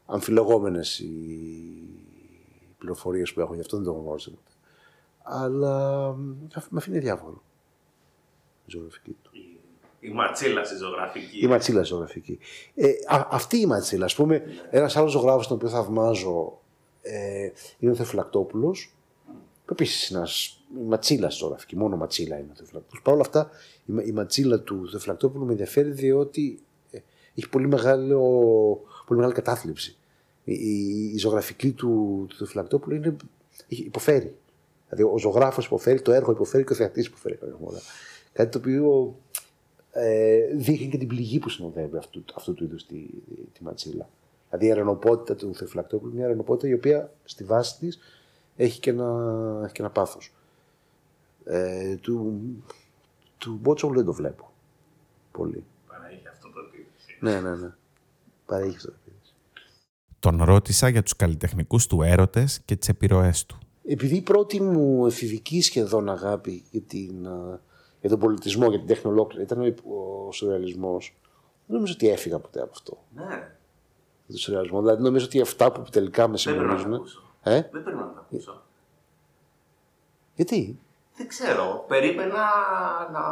αμφιλεγόμενες 0.06 0.98
οι 0.98 1.12
πληροφορίες 2.78 3.32
που 3.32 3.40
έχω 3.40 3.54
γι' 3.54 3.60
αυτό 3.60 3.76
δεν 3.76 3.86
το 3.86 3.92
γνώριζα 3.92 4.30
ποτέ. 4.30 4.50
Αλλά 5.22 6.12
με 6.68 6.78
αφήνει 6.78 6.98
διάφορο 6.98 7.42
η 7.52 7.53
ζωγραφική 8.66 9.16
του. 9.22 9.30
Η 10.00 10.10
ματσίλα 10.10 10.64
στη 10.64 10.76
ζωγραφική. 10.76 11.38
Η 11.44 11.46
ματσίλα 11.46 11.84
στη 11.84 11.94
ζωγραφική. 11.94 12.38
Ε, 12.74 12.88
α, 13.06 13.28
αυτή 13.30 13.58
η 13.58 13.66
ματσίλα, 13.66 14.04
ας 14.04 14.14
πούμε, 14.14 14.42
ένας 14.70 14.96
άλλος 14.96 15.10
ζωγράφος 15.10 15.46
τον 15.46 15.56
οποίο 15.56 15.68
θαυμάζω 15.68 16.60
ε, 17.02 17.50
είναι 17.78 17.92
ο 17.92 17.94
Θεφυλακτόπουλο. 17.94 18.76
Που 19.64 19.72
επίσης 19.72 20.08
είναι 20.08 20.18
ένας 20.18 20.64
ματσίλα 20.86 21.30
στη 21.30 21.38
ζωγραφική. 21.38 21.76
Μόνο 21.76 21.96
ματσίλα 21.96 22.38
είναι 22.38 22.50
ο 22.52 22.56
Θεφυλακτόπουλο. 22.56 23.02
Παρ' 23.02 23.14
όλα 23.14 23.22
αυτά, 23.22 23.50
η, 23.84 24.08
η 24.08 24.12
ματσίλα 24.12 24.60
του 24.60 24.88
Θεφυλακτόπουλου 24.90 25.44
με 25.44 25.50
ενδιαφέρει 25.50 25.90
διότι 25.90 26.58
ε, 26.90 26.98
έχει 27.34 27.48
πολύ, 27.48 27.66
μεγάλο, 27.66 28.20
πολύ 29.06 29.18
μεγάλη 29.20 29.34
κατάθλιψη. 29.34 29.96
Η, 30.44 30.52
η, 30.52 31.10
η 31.14 31.18
ζωγραφική 31.18 31.72
του, 31.72 32.24
του 32.28 32.36
Θεφυλακτόπουλου 32.36 32.96
είναι, 32.96 33.16
υποφέρει. 33.66 34.36
Δηλαδή, 34.88 35.14
ο 35.14 35.18
ζωγράφος 35.18 35.66
υποφέρει, 35.66 36.02
το 36.02 36.12
έργο 36.12 36.32
υποφέρει 36.32 36.64
και 36.64 36.72
ο 36.72 36.76
θεατής 36.76 37.06
υποφέρει. 37.06 37.38
Κάτι 38.34 38.50
το 38.50 38.58
οποίο 38.58 39.16
ε, 39.90 40.54
δείχνει 40.54 40.88
και 40.88 40.98
την 40.98 41.08
πληγή 41.08 41.38
που 41.38 41.48
συνοδεύει 41.48 41.96
αυτού, 41.96 42.24
αυτού 42.34 42.54
του 42.54 42.64
είδους 42.64 42.86
τη, 42.86 43.06
τη, 43.52 43.64
ματσίλα. 43.64 44.08
Δηλαδή 44.48 44.66
η 44.66 44.70
αρενοπότητα 44.70 45.34
του 45.34 45.54
Θεφυλακτόπουλου 45.54 46.10
είναι 46.10 46.18
μια 46.18 46.26
αρενοπότητα 46.26 46.68
η 46.68 46.72
οποία 46.72 47.12
στη 47.24 47.44
βάση 47.44 47.78
της 47.78 47.98
έχει 48.56 48.80
και 48.80 48.90
ένα, 48.90 49.60
έχει 49.64 49.72
και 49.72 49.82
ένα 49.82 49.90
πάθος. 49.90 50.32
Ε, 51.44 51.96
του, 51.96 52.40
του 53.38 53.58
Μπότσογλου 53.62 53.96
δεν 53.96 54.04
το 54.04 54.12
βλέπω 54.12 54.52
πολύ. 55.32 55.64
Παρέχει 55.88 56.28
αυτό 56.28 56.48
το 56.48 56.60
επίδεση. 56.68 57.18
Ναι, 57.20 57.40
ναι, 57.40 57.56
ναι. 57.56 57.72
Παρέχει 58.46 58.76
αυτό 58.76 58.88
το 58.88 58.96
επίδεση. 59.00 59.34
Τον 60.18 60.42
ρώτησα 60.42 60.88
για 60.88 61.02
τους 61.02 61.16
καλλιτεχνικούς 61.16 61.86
του 61.86 62.02
έρωτες 62.02 62.60
και 62.64 62.76
τις 62.76 62.88
επιρροές 62.88 63.46
του. 63.46 63.58
Επειδή 63.86 64.16
η 64.16 64.22
πρώτη 64.22 64.62
μου 64.62 65.06
εφηβική 65.06 65.62
σχεδόν 65.62 66.10
αγάπη 66.10 66.64
για 66.70 66.80
την, 66.80 67.26
για 68.04 68.12
τον 68.12 68.22
πολιτισμό, 68.22 68.68
για 68.68 68.78
την 68.78 68.86
τέχνη 68.86 69.10
ολόκληρη. 69.10 69.42
Ήταν 69.44 69.60
ο, 69.60 69.74
ο 70.26 70.32
σουρεαλισμός. 70.32 71.16
Δεν 71.66 71.76
νομίζω 71.76 71.92
ότι 71.92 72.08
έφυγα 72.08 72.38
ποτέ 72.38 72.60
από 72.60 72.70
αυτό. 72.72 72.98
Ναι. 73.14 73.50
Το 74.28 74.36
σουρεαλισμό. 74.36 74.80
Δηλαδή 74.80 75.02
νομίζω 75.02 75.26
ότι 75.26 75.40
αυτά 75.40 75.72
που 75.72 75.82
τελικά 75.90 76.28
με 76.28 76.38
συμβολίζουν. 76.38 76.94
Ε; 77.42 77.50
Δεν 77.50 77.70
πρέπει 77.70 77.96
να 77.96 78.02
τα 78.02 78.26
ακούσω. 78.30 78.62
Γιατί; 80.34 80.78
Δεν 81.16 81.28
ξέρω. 81.28 81.84
Περίμενα 81.88 82.44
να 83.12 83.22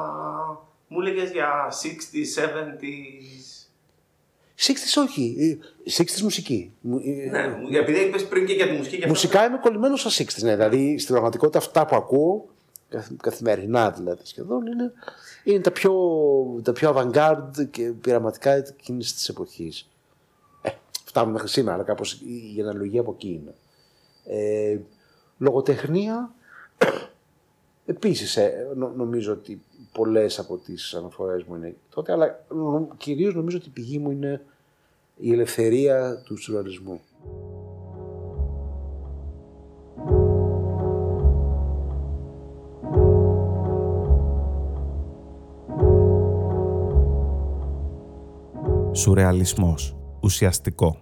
μου 0.89 1.01
έλεγες 1.01 1.31
για 1.31 1.69
60s, 1.69 2.43
70s. 2.43 3.67
60s 4.57 5.03
όχι. 5.03 5.59
60s 5.97 6.21
μουσική. 6.23 6.73
Ναι, 6.81 7.79
επειδή 7.79 8.01
είπες 8.01 8.29
πριν 8.29 8.47
και 8.47 8.53
για 8.53 8.69
τη 8.69 8.77
μουσική. 8.77 9.07
Μουσικά 9.07 9.47
είμαι 9.47 9.59
κολλημένος 9.59 10.01
στα 10.01 10.25
60s. 10.25 10.43
Ναι. 10.43 10.57
Δηλαδή 10.57 10.99
στην 10.99 11.13
πραγματικότητα 11.15 11.59
αυτά 11.59 11.87
που 11.87 11.97
ακούω 11.97 12.52
καθημερινά 13.17 13.91
δηλαδή 13.91 14.21
σχεδόν, 14.25 14.67
είναι, 14.67 14.93
είναι 15.45 15.61
τα 15.61 15.71
πιο, 15.71 15.93
τα 16.63 16.73
πιο 16.73 16.95
avant-garde 16.95 17.67
και 17.71 17.93
πειραματικά 18.01 18.53
εκείνη 18.53 18.99
της 18.99 19.29
εποχής. 19.29 19.89
Ε, 20.63 20.71
φτάνουμε 21.05 21.33
μέχρι 21.33 21.49
σήμερα, 21.49 21.75
αλλά 21.75 21.85
κάπως 21.85 22.21
η 22.57 22.61
αναλογία 22.61 23.01
από 23.01 23.13
εκεί 23.13 23.29
είναι. 23.43 23.55
Ε, 24.25 24.79
λογοτεχνία, 25.39 26.35
επίσης 27.87 28.37
ε, 28.37 28.69
νομίζω 28.97 29.33
ότι 29.33 29.63
πολλές 29.93 30.39
από 30.39 30.57
τις 30.57 30.95
αναφορές 30.95 31.43
μου 31.43 31.55
είναι 31.55 31.77
τότε, 31.95 32.13
αλλά 32.13 32.45
κυρίως 32.97 33.35
νομίζω 33.35 33.57
ότι 33.57 33.69
η 33.69 33.73
πηγή 33.73 33.99
μου 33.99 34.11
είναι 34.11 34.45
η 35.17 35.33
ελευθερία 35.33 36.23
του 36.25 36.37
σουρεαλισμού. 36.37 37.01
Σουρεαλισμός. 48.93 49.97
Ουσιαστικό. 50.21 50.97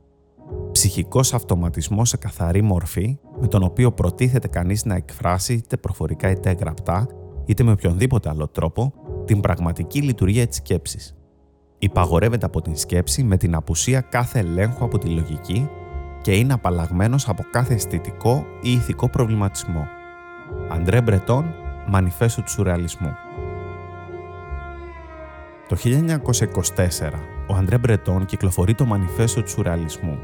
Ψυχικός 0.72 1.34
αυτοματισμός 1.34 2.08
σε 2.08 2.16
καθαρή 2.16 2.62
μορφή, 2.62 3.18
με 3.40 3.46
τον 3.46 3.62
οποίο 3.62 3.92
προτίθεται 3.92 4.48
κανείς 4.48 4.84
να 4.84 4.94
εκφράσει 4.94 5.52
είτε 5.52 5.76
προφορικά 5.76 6.30
είτε 6.30 6.56
γραπτά, 6.60 7.06
είτε 7.44 7.62
με 7.62 7.70
οποιονδήποτε 7.70 8.28
άλλο 8.28 8.48
τρόπο, 8.48 8.92
την 9.24 9.40
πραγματική 9.40 10.02
λειτουργία 10.02 10.46
της 10.46 10.56
σκέψης. 10.56 11.16
Υπαγορεύεται 11.78 12.46
από 12.46 12.62
την 12.62 12.76
σκέψη 12.76 13.22
με 13.22 13.36
την 13.36 13.54
απουσία 13.54 14.00
κάθε 14.00 14.38
ελέγχου 14.38 14.84
από 14.84 14.98
τη 14.98 15.08
λογική 15.08 15.68
και 16.20 16.36
είναι 16.36 16.52
απαλλαγμένος 16.52 17.28
από 17.28 17.44
κάθε 17.50 17.74
αισθητικό 17.74 18.46
ή 18.62 18.72
ηθικό 18.72 19.08
προβληματισμό. 19.08 19.86
Αντρέ 20.70 21.00
Μπρετόν, 21.00 21.54
Μανιφέστο 21.88 22.42
του 22.42 22.50
Σουρεαλισμού. 22.50 23.12
Το 25.68 25.76
1924, 25.76 27.39
ο 27.50 27.54
Αντρέ 27.54 27.78
Μπρετόν 27.78 28.24
κυκλοφορεί 28.24 28.74
το 28.74 28.84
Μανιφέστο 28.84 29.42
του 29.42 29.48
Σουρεαλισμού, 29.48 30.18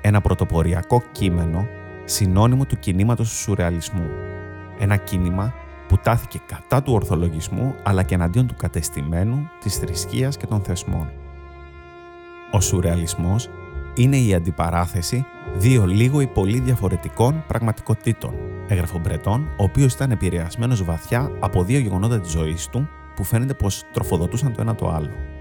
ένα 0.00 0.20
πρωτοποριακό 0.20 1.02
κείμενο 1.12 1.66
συνώνυμο 2.04 2.64
του 2.64 2.78
κινήματος 2.78 3.28
του 3.28 3.36
Σουρεαλισμού. 3.36 4.08
Ένα 4.78 4.96
κίνημα 4.96 5.54
που 5.88 5.96
τάθηκε 5.96 6.40
κατά 6.46 6.82
του 6.82 6.92
ορθολογισμού 6.92 7.74
αλλά 7.82 8.02
και 8.02 8.14
εναντίον 8.14 8.46
του 8.46 8.54
κατεστημένου, 8.56 9.48
της 9.60 9.76
θρησκείας 9.76 10.36
και 10.36 10.46
των 10.46 10.60
θεσμών. 10.60 11.10
Ο 12.50 12.60
Σουρεαλισμός 12.60 13.48
είναι 13.94 14.16
η 14.16 14.34
αντιπαράθεση 14.34 15.26
δύο 15.56 15.86
λίγο 15.86 16.20
ή 16.20 16.26
πολύ 16.26 16.60
διαφορετικών 16.60 17.44
πραγματικότητων, 17.46 18.34
έγραφε 18.68 18.96
ο 18.96 19.00
Μπρετόν, 19.00 19.48
ο 19.58 19.62
οποίος 19.62 19.94
ήταν 19.94 20.10
επηρεασμένος 20.10 20.84
βαθιά 20.84 21.30
από 21.40 21.64
δύο 21.64 21.78
γεγονότα 21.78 22.20
της 22.20 22.30
ζωής 22.30 22.68
του 22.68 22.88
που 23.16 23.24
φαίνεται 23.24 23.54
πως 23.54 23.84
τροφοδοτούσαν 23.92 24.52
το 24.52 24.60
ένα 24.60 24.74
το 24.74 24.90
άλλο. 24.90 25.33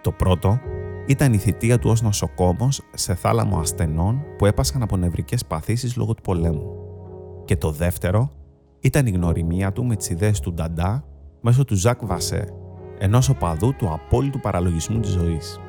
Το 0.00 0.12
πρώτο 0.12 0.60
ήταν 1.06 1.32
η 1.32 1.38
θητεία 1.38 1.78
του 1.78 1.90
ως 1.90 2.02
νοσοκόμος 2.02 2.82
σε 2.94 3.14
θάλαμο 3.14 3.58
ασθενών 3.58 4.22
που 4.38 4.46
έπασχαν 4.46 4.82
από 4.82 4.96
νευρικές 4.96 5.46
παθήσεις 5.46 5.96
λόγω 5.96 6.14
του 6.14 6.22
πολέμου. 6.22 6.74
Και 7.44 7.56
το 7.56 7.70
δεύτερο 7.70 8.32
ήταν 8.80 9.06
η 9.06 9.10
γνωριμία 9.10 9.72
του 9.72 9.84
με 9.84 9.96
τις 9.96 10.10
ιδέες 10.10 10.40
του 10.40 10.52
Νταντά 10.52 11.04
μέσω 11.40 11.64
του 11.64 11.74
Ζακ 11.74 12.04
Βασέ, 12.04 12.48
ενός 12.98 13.28
οπαδού 13.28 13.74
του 13.76 13.92
απόλυτου 13.92 14.40
παραλογισμού 14.40 15.00
της 15.00 15.10
ζωής. 15.10 15.60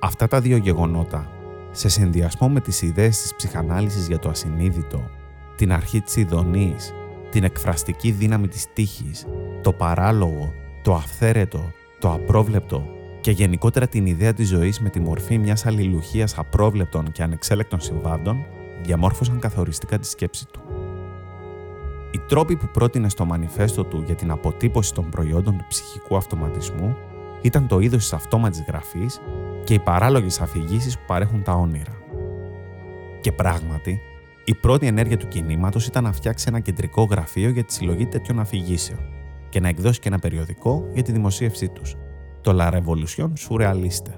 Αυτά 0.00 0.26
τα 0.26 0.40
δύο 0.40 0.56
γεγονότα, 0.56 1.28
σε 1.70 1.88
συνδυασμό 1.88 2.48
με 2.48 2.60
τις 2.60 2.82
ιδέες 2.82 3.20
της 3.20 3.34
ψυχανάλυσης 3.34 4.06
για 4.06 4.18
το 4.18 4.28
ασυνείδητο, 4.28 5.00
την 5.56 5.72
αρχή 5.72 6.00
της 6.00 6.16
ειδονής, 6.16 6.92
την 7.30 7.44
εκφραστική 7.44 8.10
δύναμη 8.10 8.48
της 8.48 8.66
τύχης, 8.72 9.26
το 9.62 9.72
παράλογο, 9.72 10.52
το 10.82 10.94
αυθαίρετο, 10.94 11.72
το 12.00 12.12
απρόβλεπτο 12.12 12.84
και 13.20 13.30
γενικότερα 13.30 13.86
την 13.86 14.06
ιδέα 14.06 14.32
της 14.32 14.48
ζωής 14.48 14.80
με 14.80 14.88
τη 14.88 15.00
μορφή 15.00 15.38
μιας 15.38 15.66
αλληλουχίας 15.66 16.38
απρόβλεπτων 16.38 17.12
και 17.12 17.22
ανεξέλεκτων 17.22 17.80
συμβάντων 17.80 18.44
διαμόρφωσαν 18.82 19.38
καθοριστικά 19.38 19.98
τη 19.98 20.06
σκέψη 20.06 20.46
του. 20.46 20.60
Οι 22.12 22.18
τρόποι 22.28 22.56
που 22.56 22.68
πρότεινε 22.72 23.08
στο 23.08 23.24
μανιφέστο 23.24 23.84
του 23.84 24.02
για 24.06 24.14
την 24.14 24.30
αποτύπωση 24.30 24.94
των 24.94 25.08
προϊόντων 25.08 25.58
του 25.58 25.64
ψυχικού 25.68 26.16
αυτοματισμού 26.16 26.96
ήταν 27.42 27.66
το 27.66 27.78
είδος 27.78 28.00
της 28.00 28.12
αυτόματης 28.12 28.64
γραφής 28.66 29.20
και 29.64 29.74
οι 29.74 29.78
παράλογες 29.78 30.40
αφηγήσεις 30.40 30.98
που 30.98 31.04
παρέχουν 31.06 31.42
τα 31.42 31.52
όνειρα. 31.52 31.98
Και 33.20 33.32
πράγματι, 33.32 34.00
η 34.44 34.54
πρώτη 34.54 34.86
ενέργεια 34.86 35.16
του 35.16 35.28
κινήματος 35.28 35.86
ήταν 35.86 36.04
να 36.04 36.12
φτιάξει 36.12 36.44
ένα 36.48 36.60
κεντρικό 36.60 37.02
γραφείο 37.02 37.48
για 37.48 37.64
τη 37.64 37.72
συλλογή 37.72 38.06
τέτοιων 38.06 38.40
αφηγήσεων 38.40 39.19
και 39.50 39.60
να 39.60 39.68
εκδώσει 39.68 40.00
και 40.00 40.08
ένα 40.08 40.18
περιοδικό 40.18 40.84
για 40.94 41.02
τη 41.02 41.12
δημοσίευσή 41.12 41.68
τους, 41.68 41.94
το 42.40 42.56
La 42.60 42.72
Revolution 42.72 43.28
Surrealiste. 43.48 44.12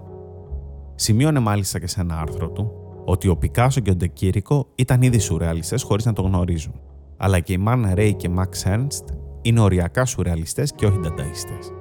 Σημείωνε 0.94 1.38
μάλιστα 1.38 1.78
και 1.78 1.86
σε 1.86 2.00
ένα 2.00 2.20
άρθρο 2.20 2.48
του 2.48 2.72
ότι 3.04 3.28
ο 3.28 3.36
Πικάσο 3.36 3.80
και 3.80 3.90
ο 3.90 3.94
Ντεκύρικο 3.94 4.66
ήταν 4.74 5.02
ήδη 5.02 5.18
σουρεαλιστές 5.18 5.82
χωρίς 5.82 6.04
να 6.04 6.12
το 6.12 6.22
γνωρίζουν. 6.22 6.80
Αλλά 7.16 7.40
και 7.40 7.52
η 7.52 7.58
Μάνα 7.58 7.94
Ρέι 7.94 8.14
και 8.14 8.28
Μαξ 8.28 8.66
Έρνστ 8.66 9.08
είναι 9.42 9.60
οριακά 9.60 10.04
σουρεαλιστές 10.04 10.72
και 10.72 10.86
όχι 10.86 10.98
ντανταίστες. 10.98 11.72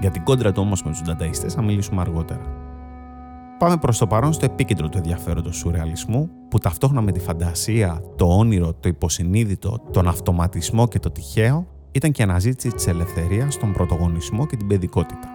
Για 0.00 0.10
την 0.10 0.24
κόντρα 0.24 0.52
του 0.52 0.62
όμως 0.62 0.82
με 0.82 0.90
τους 0.90 1.02
ντανταίστες 1.02 1.54
θα 1.54 1.62
μιλήσουμε 1.62 2.00
αργότερα. 2.00 2.42
Πάμε 3.58 3.76
προς 3.76 3.98
το 3.98 4.06
παρόν 4.06 4.32
στο 4.32 4.44
επίκεντρο 4.44 4.88
του 4.88 4.96
ενδιαφέροντος 4.98 5.56
σουρεαλισμού, 5.56 6.30
που 6.50 6.58
ταυτόχρονα 6.58 7.02
με 7.02 7.12
τη 7.12 7.20
φαντασία, 7.20 8.02
το 8.16 8.24
όνειρο, 8.24 8.74
το 8.74 8.88
υποσυνείδητο, 8.88 9.78
τον 9.90 10.08
αυτοματισμό 10.08 10.88
και 10.88 10.98
το 10.98 11.10
τυχαίο, 11.10 11.66
ήταν 11.92 12.12
και 12.12 12.22
αναζήτηση 12.22 12.70
της 12.70 12.86
ελευθερίας, 12.86 13.58
τον 13.58 13.72
πρωτογονισμό 13.72 14.46
και 14.46 14.56
την 14.56 14.66
παιδικότητα. 14.66 15.28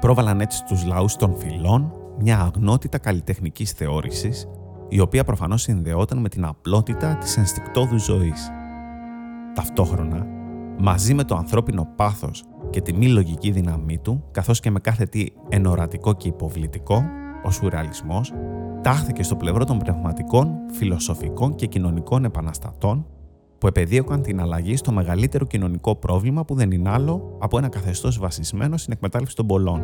Πρόβαλαν 0.00 0.40
έτσι 0.40 0.58
στους 0.58 0.84
λαούς 0.84 1.16
των 1.16 1.36
φυλών 1.36 1.92
μια 2.18 2.40
αγνότητα 2.40 2.98
καλλιτεχνικής 2.98 3.70
θεώρησης, 3.72 4.48
η 4.88 5.00
οποία 5.00 5.24
προφανώς 5.24 5.62
συνδεόταν 5.62 6.18
με 6.18 6.28
την 6.28 6.44
απλότητα 6.44 7.16
της 7.16 7.36
ενστικτόδου 7.36 7.98
ζωής. 7.98 8.50
Ταυτόχρονα, 9.54 10.26
μαζί 10.78 11.14
με 11.14 11.24
το 11.24 11.36
ανθρώπινο 11.36 11.88
πάθος 11.96 12.44
και 12.70 12.80
τη 12.80 12.92
μη 12.92 13.08
λογική 13.08 13.50
δύναμή 13.50 13.98
του, 13.98 14.24
καθώς 14.30 14.60
και 14.60 14.70
με 14.70 14.80
κάθε 14.80 15.04
τι 15.04 15.26
ενορατικό 15.48 16.12
και 16.12 16.28
υποβλητικό, 16.28 17.04
ο 17.42 17.50
σουρεαλισμός 17.50 18.32
τάχθηκε 18.82 19.22
στο 19.22 19.36
πλευρό 19.36 19.64
των 19.64 19.78
πνευματικών, 19.78 20.54
φιλοσοφικών 20.72 21.54
και 21.54 21.66
κοινωνικών 21.66 22.24
επαναστατών 22.24 23.06
που 23.62 23.68
επεδίωκαν 23.68 24.22
την 24.22 24.40
αλλαγή 24.40 24.76
στο 24.76 24.92
μεγαλύτερο 24.92 25.44
κοινωνικό 25.44 25.96
πρόβλημα 25.96 26.44
που 26.44 26.54
δεν 26.54 26.70
είναι 26.70 26.90
άλλο 26.90 27.36
από 27.38 27.58
ένα 27.58 27.68
καθεστώς 27.68 28.18
βασισμένο 28.18 28.76
στην 28.76 28.92
εκμετάλλευση 28.92 29.36
των 29.36 29.46
πολλών. 29.46 29.82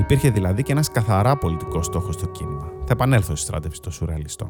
Υπήρχε 0.00 0.30
δηλαδή 0.30 0.62
και 0.62 0.72
ένας 0.72 0.90
καθαρά 0.90 1.36
πολιτικός 1.38 1.86
στόχος 1.86 2.14
στο 2.14 2.26
κίνημα. 2.26 2.72
Θα 2.78 2.92
επανέλθω 2.92 3.36
στη 3.36 3.46
στράτευση 3.46 3.80
των 3.80 3.92
σουρεαλιστών. 3.92 4.48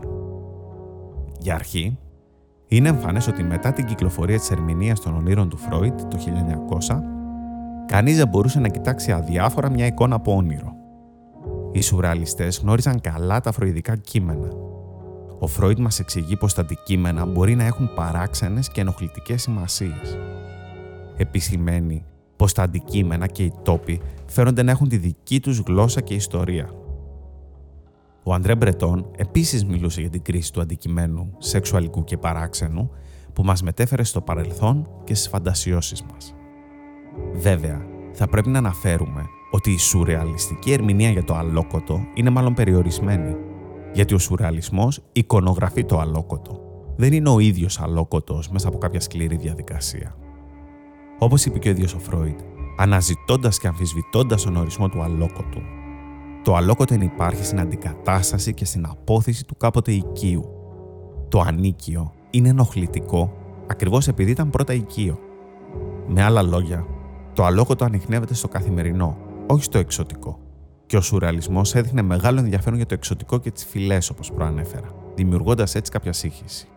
Για 1.38 1.54
αρχή, 1.54 1.98
είναι 2.66 2.88
εμφανές 2.88 3.26
ότι 3.26 3.42
μετά 3.42 3.72
την 3.72 3.84
κυκλοφορία 3.84 4.38
της 4.38 4.50
ερμηνείας 4.50 5.00
των 5.00 5.14
ονείρων 5.14 5.48
του 5.48 5.56
Φρόιτ 5.56 6.00
το 6.00 6.16
1900, 6.16 7.00
κανείς 7.86 8.16
δεν 8.16 8.28
μπορούσε 8.28 8.60
να 8.60 8.68
κοιτάξει 8.68 9.12
αδιάφορα 9.12 9.70
μια 9.70 9.86
εικόνα 9.86 10.14
από 10.14 10.34
όνειρο. 10.36 10.72
Οι 11.72 11.80
σουρεαλιστές 11.80 12.58
γνώριζαν 12.58 13.00
καλά 13.00 13.40
τα 13.40 13.52
φροηδικά 13.52 13.96
κείμενα. 13.96 14.65
Ο 15.38 15.46
Φρόιτ 15.46 15.78
μας 15.78 15.98
εξηγεί 15.98 16.36
πως 16.36 16.54
τα 16.54 16.60
αντικείμενα 16.60 17.24
μπορεί 17.26 17.54
να 17.54 17.64
έχουν 17.64 17.94
παράξενες 17.94 18.68
και 18.68 18.80
ενοχλητικές 18.80 19.42
σημασίες. 19.42 20.18
Επισημαίνει 21.16 22.04
πως 22.36 22.52
τα 22.52 22.62
αντικείμενα 22.62 23.26
και 23.26 23.42
οι 23.42 23.52
τόποι 23.62 24.00
φαίνονται 24.26 24.62
να 24.62 24.70
έχουν 24.70 24.88
τη 24.88 24.96
δική 24.96 25.40
τους 25.40 25.58
γλώσσα 25.58 26.00
και 26.00 26.14
ιστορία. 26.14 26.70
Ο 28.22 28.34
Αντρέ 28.34 28.54
Μπρετόν 28.54 29.10
επίσης 29.16 29.64
μιλούσε 29.64 30.00
για 30.00 30.10
την 30.10 30.22
κρίση 30.22 30.52
του 30.52 30.60
αντικειμένου, 30.60 31.34
σεξουαλικού 31.38 32.04
και 32.04 32.16
παράξενου, 32.16 32.90
που 33.32 33.42
μας 33.42 33.62
μετέφερε 33.62 34.02
στο 34.02 34.20
παρελθόν 34.20 34.88
και 35.04 35.14
στις 35.14 35.28
φαντασιώσεις 35.28 36.02
μας. 36.02 36.34
Βέβαια, 37.34 37.86
θα 38.12 38.28
πρέπει 38.28 38.48
να 38.48 38.58
αναφέρουμε 38.58 39.24
ότι 39.50 39.70
η 39.70 39.78
σουρεαλιστική 39.78 40.72
ερμηνεία 40.72 41.10
για 41.10 41.24
το 41.24 41.34
αλόκοτο 41.34 42.00
είναι 42.14 42.30
μάλλον 42.30 42.54
περιορισμένη, 42.54 43.36
γιατί 43.96 44.14
ο 44.14 44.18
σουρεαλισμός 44.18 45.02
εικονογραφεί 45.12 45.84
το 45.84 45.98
αλόκοτο. 45.98 46.60
Δεν 46.96 47.12
είναι 47.12 47.28
ο 47.28 47.38
ίδιος 47.38 47.80
αλόκοτος 47.80 48.48
μέσα 48.48 48.68
από 48.68 48.78
κάποια 48.78 49.00
σκληρή 49.00 49.36
διαδικασία. 49.36 50.16
Όπως 51.18 51.44
είπε 51.44 51.58
και 51.58 51.68
ο 51.68 51.70
ίδιος 51.70 51.94
ο 51.94 51.98
Φρόιντ, 51.98 52.38
αναζητώντας 52.76 53.58
και 53.58 53.66
αμφισβητώντας 53.66 54.42
τον 54.42 54.56
ορισμό 54.56 54.88
του 54.88 55.02
αλόκοτου, 55.02 55.60
το 56.42 56.54
αλόκοτο 56.54 56.94
υπάρχει 56.94 57.44
στην 57.44 57.60
αντικατάσταση 57.60 58.54
και 58.54 58.64
στην 58.64 58.86
απόθεση 58.86 59.44
του 59.44 59.56
κάποτε 59.56 59.92
οικείου. 59.92 60.44
Το 61.28 61.40
ανίκιο 61.40 62.12
είναι 62.30 62.48
ενοχλητικό 62.48 63.32
ακριβώς 63.66 64.08
επειδή 64.08 64.30
ήταν 64.30 64.50
πρώτα 64.50 64.72
οικείο. 64.72 65.18
Με 66.08 66.22
άλλα 66.22 66.42
λόγια, 66.42 66.86
το 67.32 67.44
αλόκοτο 67.44 67.84
ανοιχνεύεται 67.84 68.34
στο 68.34 68.48
καθημερινό, 68.48 69.16
όχι 69.46 69.62
στο 69.62 69.78
εξωτικό. 69.78 70.45
Και 70.86 70.96
ο 70.96 71.00
σουρεαλισμός 71.00 71.74
έδειχνε 71.74 72.02
μεγάλο 72.02 72.38
ενδιαφέρον 72.38 72.76
για 72.76 72.86
το 72.86 72.94
εξωτικό 72.94 73.38
και 73.38 73.50
τις 73.50 73.64
φυλές, 73.64 74.10
όπως 74.10 74.32
προανέφερα, 74.32 74.88
δημιουργώντας 75.14 75.74
έτσι 75.74 75.90
κάποια 75.90 76.12
σύγχυση. 76.12 76.68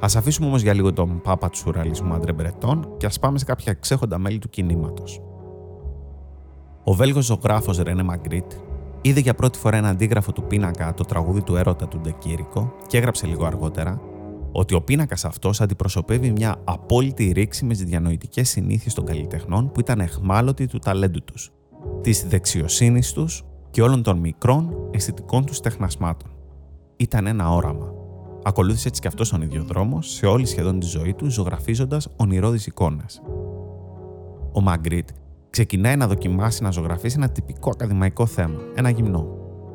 Α 0.00 0.06
αφήσουμε 0.16 0.46
όμως 0.46 0.62
για 0.62 0.74
λίγο 0.74 0.92
τον 0.92 1.20
πάπα 1.20 1.50
του 1.50 1.56
σουρεαλισμού 1.56 2.12
Αντρέ 2.12 2.32
Μπρετών 2.32 2.88
και 2.96 3.06
ας 3.06 3.18
πάμε 3.18 3.38
σε 3.38 3.44
κάποια 3.44 3.72
εξέχοντα 3.72 4.18
μέλη 4.18 4.38
του 4.38 4.48
κινήματος. 4.48 5.20
Ο 6.84 6.94
Βέλγος 6.94 7.24
ζωγράφος 7.24 7.78
Ρένε 7.78 8.02
Μαγκρίτ 8.02 8.52
είδε 9.02 9.20
για 9.20 9.34
πρώτη 9.34 9.58
φορά 9.58 9.76
ένα 9.76 9.88
αντίγραφο 9.88 10.32
του 10.32 10.42
πίνακα 10.42 10.94
το 10.94 11.04
τραγούδι 11.04 11.42
του 11.42 11.56
έρωτα 11.56 11.88
του 11.88 11.98
Ντεκύρικο 12.00 12.74
και 12.86 12.96
έγραψε 12.96 13.26
λίγο 13.26 13.44
αργότερα 13.44 14.00
ότι 14.52 14.74
ο 14.74 14.82
πίνακας 14.82 15.24
αυτός 15.24 15.60
αντιπροσωπεύει 15.60 16.30
μια 16.30 16.56
απόλυτη 16.64 17.32
ρήξη 17.32 17.64
με 17.64 17.72
τις 17.72 17.84
διανοητικές 17.84 18.48
συνήθειες 18.48 18.94
των 18.94 19.04
καλλιτεχνών 19.04 19.72
που 19.72 19.80
ήταν 19.80 20.00
εχμάλωτοι 20.00 20.66
του 20.66 20.78
ταλέντου 20.78 21.24
τους, 21.24 21.52
της 22.00 22.26
δικαιοσύνη 22.26 23.00
τους 23.14 23.44
και 23.70 23.82
όλων 23.82 24.02
των 24.02 24.18
μικρών 24.18 24.88
αισθητικών 24.90 25.44
τους 25.44 25.60
τεχνασμάτων. 25.60 26.30
Ήταν 26.96 27.26
ένα 27.26 27.50
όραμα. 27.50 27.92
Ακολούθησε 28.42 28.88
έτσι 28.88 29.00
και 29.00 29.08
αυτός 29.08 29.28
τον 29.28 29.42
ίδιο 29.42 29.62
δρόμο 29.62 30.02
σε 30.02 30.26
όλη 30.26 30.46
σχεδόν 30.46 30.80
τη 30.80 30.86
ζωή 30.86 31.14
του, 31.14 31.30
ζωγραφίζοντας 31.30 32.08
ονειρώδεις 32.16 32.66
εικόνες. 32.66 33.22
Ο 34.52 34.60
Μαγκρίτ 34.60 35.08
ξεκινάει 35.50 35.96
να 35.96 36.06
δοκιμάσει 36.06 36.62
να 36.62 36.70
ζωγραφίσει 36.70 37.16
ένα 37.18 37.28
τυπικό 37.28 37.70
ακαδημαϊκό 37.70 38.26
θέμα, 38.26 38.58
ένα 38.74 38.90
γυμνό. 38.90 39.26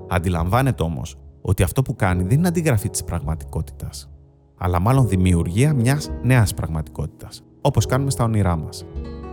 Αντιλαμβάνεται 0.10 0.84
όμως 0.84 1.16
ότι 1.42 1.64
αυτό 1.64 1.82
που 1.82 1.96
κάνει 1.96 2.24
δεν 2.24 2.38
είναι 2.38 2.48
αντιγραφή 2.48 2.90
της 2.90 3.04
πραγματικότητας, 3.04 4.10
αλλά 4.58 4.80
μάλλον 4.80 5.08
δημιουργία 5.08 5.74
μιας 5.74 6.12
νέας 6.24 6.54
πραγματικότητας, 6.54 7.44
όπως 7.62 7.86
κάνουμε 7.86 8.12
στα 8.12 8.24
όνειρά 8.24 8.56
μας. 8.56 8.86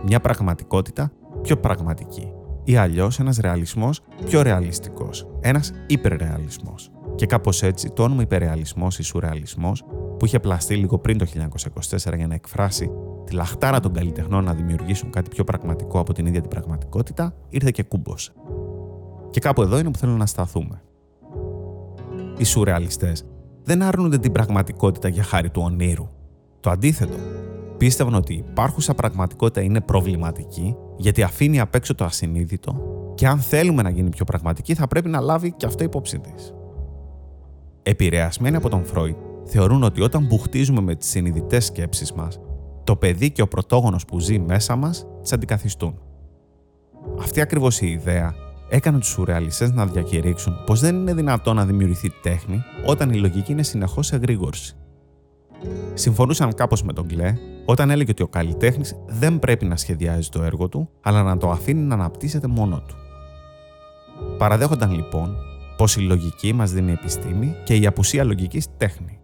Μια 0.05 0.19
πραγματικότητα 0.19 1.11
πιο 1.41 1.57
πραγματική. 1.57 2.31
Ή 2.71 2.75
αλλιώς 2.75 3.19
ένας 3.19 3.37
ρεαλισμός 3.37 4.01
πιο 4.25 4.41
ρεαλιστικός. 4.41 5.27
Ένας 5.39 5.71
υπερρεαλισμός. 5.87 6.91
Και 7.15 7.25
κάπως 7.25 7.63
έτσι 7.63 7.89
το 7.89 8.03
όνομα 8.03 8.21
υπερρεαλισμός 8.21 8.99
ή 8.99 9.03
σουρεαλισμός, 9.03 9.83
που 10.17 10.25
είχε 10.25 10.39
πλαστεί 10.39 10.75
λίγο 10.75 10.99
πριν 10.99 11.17
το 11.17 11.25
1924 11.25 12.15
για 12.15 12.27
να 12.27 12.33
εκφράσει 12.33 12.91
τη 13.23 13.33
λαχτάρα 13.33 13.79
των 13.79 13.93
καλλιτεχνών 13.93 14.43
να 14.43 14.53
δημιουργήσουν 14.53 15.09
κάτι 15.09 15.29
πιο 15.29 15.43
πραγματικό 15.43 15.99
από 15.99 16.13
την 16.13 16.25
ίδια 16.25 16.41
την 16.41 16.49
πραγματικότητα, 16.49 17.33
ήρθε 17.49 17.71
και 17.71 17.83
κούμπος. 17.83 18.31
Και 19.29 19.39
κάπου 19.39 19.61
εδώ 19.61 19.79
είναι 19.79 19.91
που 19.91 19.97
θέλω 19.97 20.15
να 20.15 20.25
σταθούμε. 20.25 20.81
Οι 22.37 22.43
σουρεαλιστές 22.43 23.25
δεν 23.63 23.81
άρνονται 23.81 24.17
την 24.17 24.31
πραγματικότητα 24.31 25.07
για 25.07 25.23
χάρη 25.23 25.49
του 25.49 25.61
ονείρου. 25.65 26.09
Το 26.59 26.69
αντίθετο. 26.69 27.17
Πίστευαν 27.77 28.13
ότι 28.13 28.33
η 28.33 28.45
υπάρχουσα 28.49 28.93
πραγματικότητα 28.93 29.61
είναι 29.61 29.81
προβληματική 29.81 30.75
γιατί 31.01 31.23
αφήνει 31.23 31.59
απ' 31.59 31.75
έξω 31.75 31.95
το 31.95 32.03
ασυνείδητο 32.03 32.81
και 33.15 33.27
αν 33.27 33.39
θέλουμε 33.39 33.81
να 33.81 33.89
γίνει 33.89 34.09
πιο 34.09 34.25
πραγματική 34.25 34.73
θα 34.73 34.87
πρέπει 34.87 35.09
να 35.09 35.19
λάβει 35.19 35.51
και 35.51 35.65
αυτό 35.65 35.83
υπόψη 35.83 36.19
της. 36.19 36.53
Επηρεασμένοι 37.83 38.55
από 38.55 38.69
τον 38.69 38.85
Φρόιτ, 38.85 39.15
θεωρούν 39.45 39.83
ότι 39.83 40.01
όταν 40.01 40.25
μπουχτίζουμε 40.25 40.81
με 40.81 40.95
τις 40.95 41.09
συνειδητές 41.09 41.65
σκέψεις 41.65 42.13
μας, 42.13 42.39
το 42.83 42.95
παιδί 42.95 43.31
και 43.31 43.41
ο 43.41 43.47
πρωτόγονος 43.47 44.05
που 44.05 44.19
ζει 44.19 44.39
μέσα 44.39 44.75
μας 44.75 45.05
τις 45.21 45.33
αντικαθιστούν. 45.33 45.99
Αυτή 47.19 47.41
ακριβώς 47.41 47.81
η 47.81 47.87
ιδέα 47.87 48.35
έκανε 48.69 48.99
τους 48.99 49.09
σουρεαλιστές 49.09 49.71
να 49.71 49.85
διακηρύξουν 49.85 50.53
πως 50.65 50.79
δεν 50.79 50.95
είναι 50.95 51.13
δυνατό 51.13 51.53
να 51.53 51.65
δημιουργηθεί 51.65 52.09
τέχνη 52.21 52.63
όταν 52.85 53.09
η 53.09 53.15
λογική 53.15 53.51
είναι 53.51 53.63
συνεχώς 53.63 54.05
σε 54.07 54.17
γρήγορση. 54.17 54.75
Συμφωνούσαν 55.93 56.53
κάπως 56.53 56.83
με 56.83 56.93
τον 56.93 57.07
Κλέ 57.07 57.35
όταν 57.71 57.89
έλεγε 57.89 58.11
ότι 58.11 58.23
ο 58.23 58.27
καλλιτέχνης 58.27 58.95
δεν 59.07 59.39
πρέπει 59.39 59.65
να 59.65 59.77
σχεδιάζει 59.77 60.29
το 60.29 60.43
έργο 60.43 60.67
του, 60.69 60.89
αλλά 61.01 61.23
να 61.23 61.37
το 61.37 61.49
αφήνει 61.49 61.81
να 61.81 61.93
αναπτύσσεται 61.93 62.47
μόνο 62.47 62.83
του. 62.87 62.95
Παραδέχονταν 64.37 64.91
λοιπόν 64.91 65.35
πως 65.77 65.95
η 65.95 66.01
λογική 66.01 66.53
μας 66.53 66.71
δίνει 66.71 66.91
επιστήμη 66.91 67.55
και 67.63 67.75
η 67.75 67.85
απουσία 67.85 68.23
λογικής 68.23 68.67
τέχνη. 68.77 69.19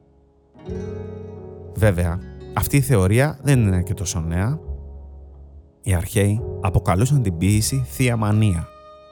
Βέβαια, 1.73 2.19
αυτή 2.53 2.77
η 2.77 2.81
θεωρία 2.81 3.39
δεν 3.41 3.59
είναι 3.59 3.81
και 3.81 3.93
τόσο 3.93 4.19
νέα. 4.19 4.59
Οι 5.81 5.93
αρχαίοι 5.93 6.41
αποκαλούσαν 6.61 7.21
την 7.21 7.37
ποίηση 7.37 7.85
θεία 7.87 8.17
μανία 8.17 8.67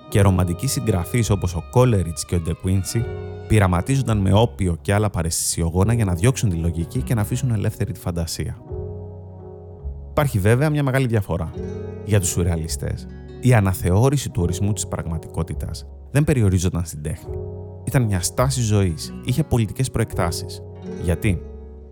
και 0.09 0.21
ρομαντικοί 0.21 0.67
συγγραφείς 0.67 1.29
όπως 1.29 1.55
ο 1.55 1.63
Κόλεριτς 1.71 2.25
και 2.25 2.35
ο 2.35 2.39
Ντεκουίντσι 2.39 3.05
πειραματίζονταν 3.47 4.17
με 4.17 4.33
όπιο 4.33 4.77
και 4.81 4.93
άλλα 4.93 5.09
παρεστησιογόνα 5.09 5.93
για 5.93 6.05
να 6.05 6.13
διώξουν 6.13 6.49
τη 6.49 6.55
λογική 6.55 7.01
και 7.01 7.13
να 7.13 7.21
αφήσουν 7.21 7.51
ελεύθερη 7.51 7.91
τη 7.91 7.99
φαντασία. 7.99 8.57
Υπάρχει 10.17 10.39
βέβαια 10.39 10.69
μια 10.69 10.83
μεγάλη 10.83 11.07
διαφορά. 11.07 11.51
Για 12.05 12.19
τους 12.19 12.29
σουρεαλιστές, 12.29 13.07
η 13.41 13.53
αναθεώρηση 13.53 14.29
του 14.29 14.41
ορισμού 14.41 14.73
της 14.73 14.87
πραγματικότητας 14.87 15.85
δεν 16.11 16.23
περιορίζονταν 16.23 16.85
στην 16.85 17.01
τέχνη. 17.01 17.35
Ήταν 17.83 18.03
μια 18.03 18.21
στάση 18.21 18.61
ζωής, 18.61 19.13
είχε 19.25 19.43
πολιτικές 19.43 19.91
προεκτάσεις. 19.91 20.61
Γιατί; 21.03 21.41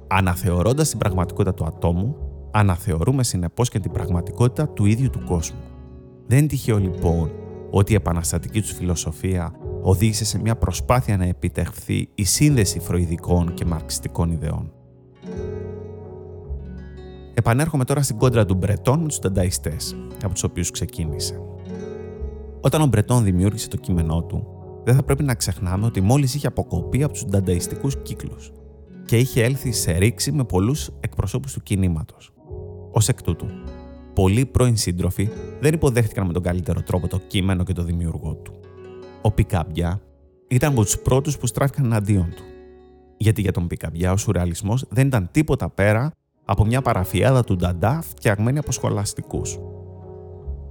Αναθεωρώντας 0.07 0.89
την 0.89 0.97
πραγματικότητα 0.97 1.53
του 1.53 1.65
ατόμου, 1.65 2.15
αναθεωρούμε 2.51 3.23
συνεπώς 3.23 3.69
και 3.69 3.79
την 3.79 3.91
πραγματικότητα 3.91 4.69
του 4.69 4.85
ίδιου 4.85 5.09
του 5.09 5.23
κόσμου. 5.25 5.59
Δεν 6.27 6.37
είναι 6.37 6.47
τυχαίο 6.47 6.77
λοιπόν 6.77 7.31
ότι 7.71 7.91
η 7.91 7.95
επαναστατική 7.95 8.61
τους 8.61 8.71
φιλοσοφία 8.71 9.53
οδήγησε 9.81 10.25
σε 10.25 10.39
μια 10.39 10.55
προσπάθεια 10.55 11.17
να 11.17 11.25
επιτευχθεί 11.25 12.09
η 12.15 12.23
σύνδεση 12.23 12.79
φροηδικών 12.79 13.53
και 13.53 13.65
μαρξιστικών 13.65 14.31
ιδεών. 14.31 14.71
Επανέρχομαι 17.33 17.83
τώρα 17.83 18.01
στην 18.01 18.17
κόντρα 18.17 18.45
του 18.45 18.55
Μπρετόν 18.55 18.99
με 18.99 19.07
τους 19.07 19.19
Ντανταϊστές, 19.19 19.95
από 20.23 20.33
τους 20.33 20.43
οποίους 20.43 20.71
ξεκίνησε. 20.71 21.41
Όταν 22.61 22.81
ο 22.81 22.85
Μπρετόν 22.85 23.23
δημιούργησε 23.23 23.67
το 23.67 23.77
κείμενό 23.77 24.23
του, 24.23 24.47
δεν 24.83 24.95
θα 24.95 25.03
πρέπει 25.03 25.23
να 25.23 25.35
ξεχνάμε 25.35 25.85
ότι 25.85 26.01
μόλις 26.01 26.35
είχε 26.35 26.47
αποκοπεί 26.47 27.03
από 27.03 27.13
τους 27.13 27.25
ντανταϊστικούς 27.25 28.01
κύκλους 28.01 28.51
και 29.05 29.17
είχε 29.17 29.43
έλθει 29.43 29.71
σε 29.71 29.97
ρήξη 29.97 30.31
με 30.31 30.43
πολλούς 30.43 30.89
εκπροσώπους 30.99 31.53
του 31.53 31.63
κινήματος. 31.63 32.33
Ω 32.91 32.99
εκ 33.07 33.21
τούτου, 33.21 33.45
πολλοί 34.13 34.45
πρώην 34.45 34.77
σύντροφοι 34.77 35.29
δεν 35.59 35.73
υποδέχτηκαν 35.73 36.27
με 36.27 36.33
τον 36.33 36.43
καλύτερο 36.43 36.81
τρόπο 36.81 37.07
το 37.07 37.19
κείμενο 37.27 37.63
και 37.63 37.73
το 37.73 37.83
δημιουργό 37.83 38.35
του. 38.35 38.53
Ο 39.21 39.31
Πικάμπια 39.31 40.01
ήταν 40.47 40.71
από 40.71 40.81
τους 40.81 40.99
πρώτους 40.99 41.37
που 41.37 41.47
στράφηκαν 41.47 41.85
εναντίον 41.85 42.33
του. 42.35 42.43
Γιατί 43.17 43.41
για 43.41 43.51
τον 43.51 43.67
Πικαμπιά 43.67 44.11
ο 44.11 44.17
σουρεαλισμός 44.17 44.85
δεν 44.89 45.07
ήταν 45.07 45.29
τίποτα 45.31 45.69
πέρα 45.69 46.11
από 46.45 46.65
μια 46.65 46.81
παραφιάδα 46.81 47.43
του 47.43 47.55
Νταντά 47.55 48.01
φτιαγμένη 48.01 48.57
από 48.57 48.71
σχολαστικούς. 48.71 49.59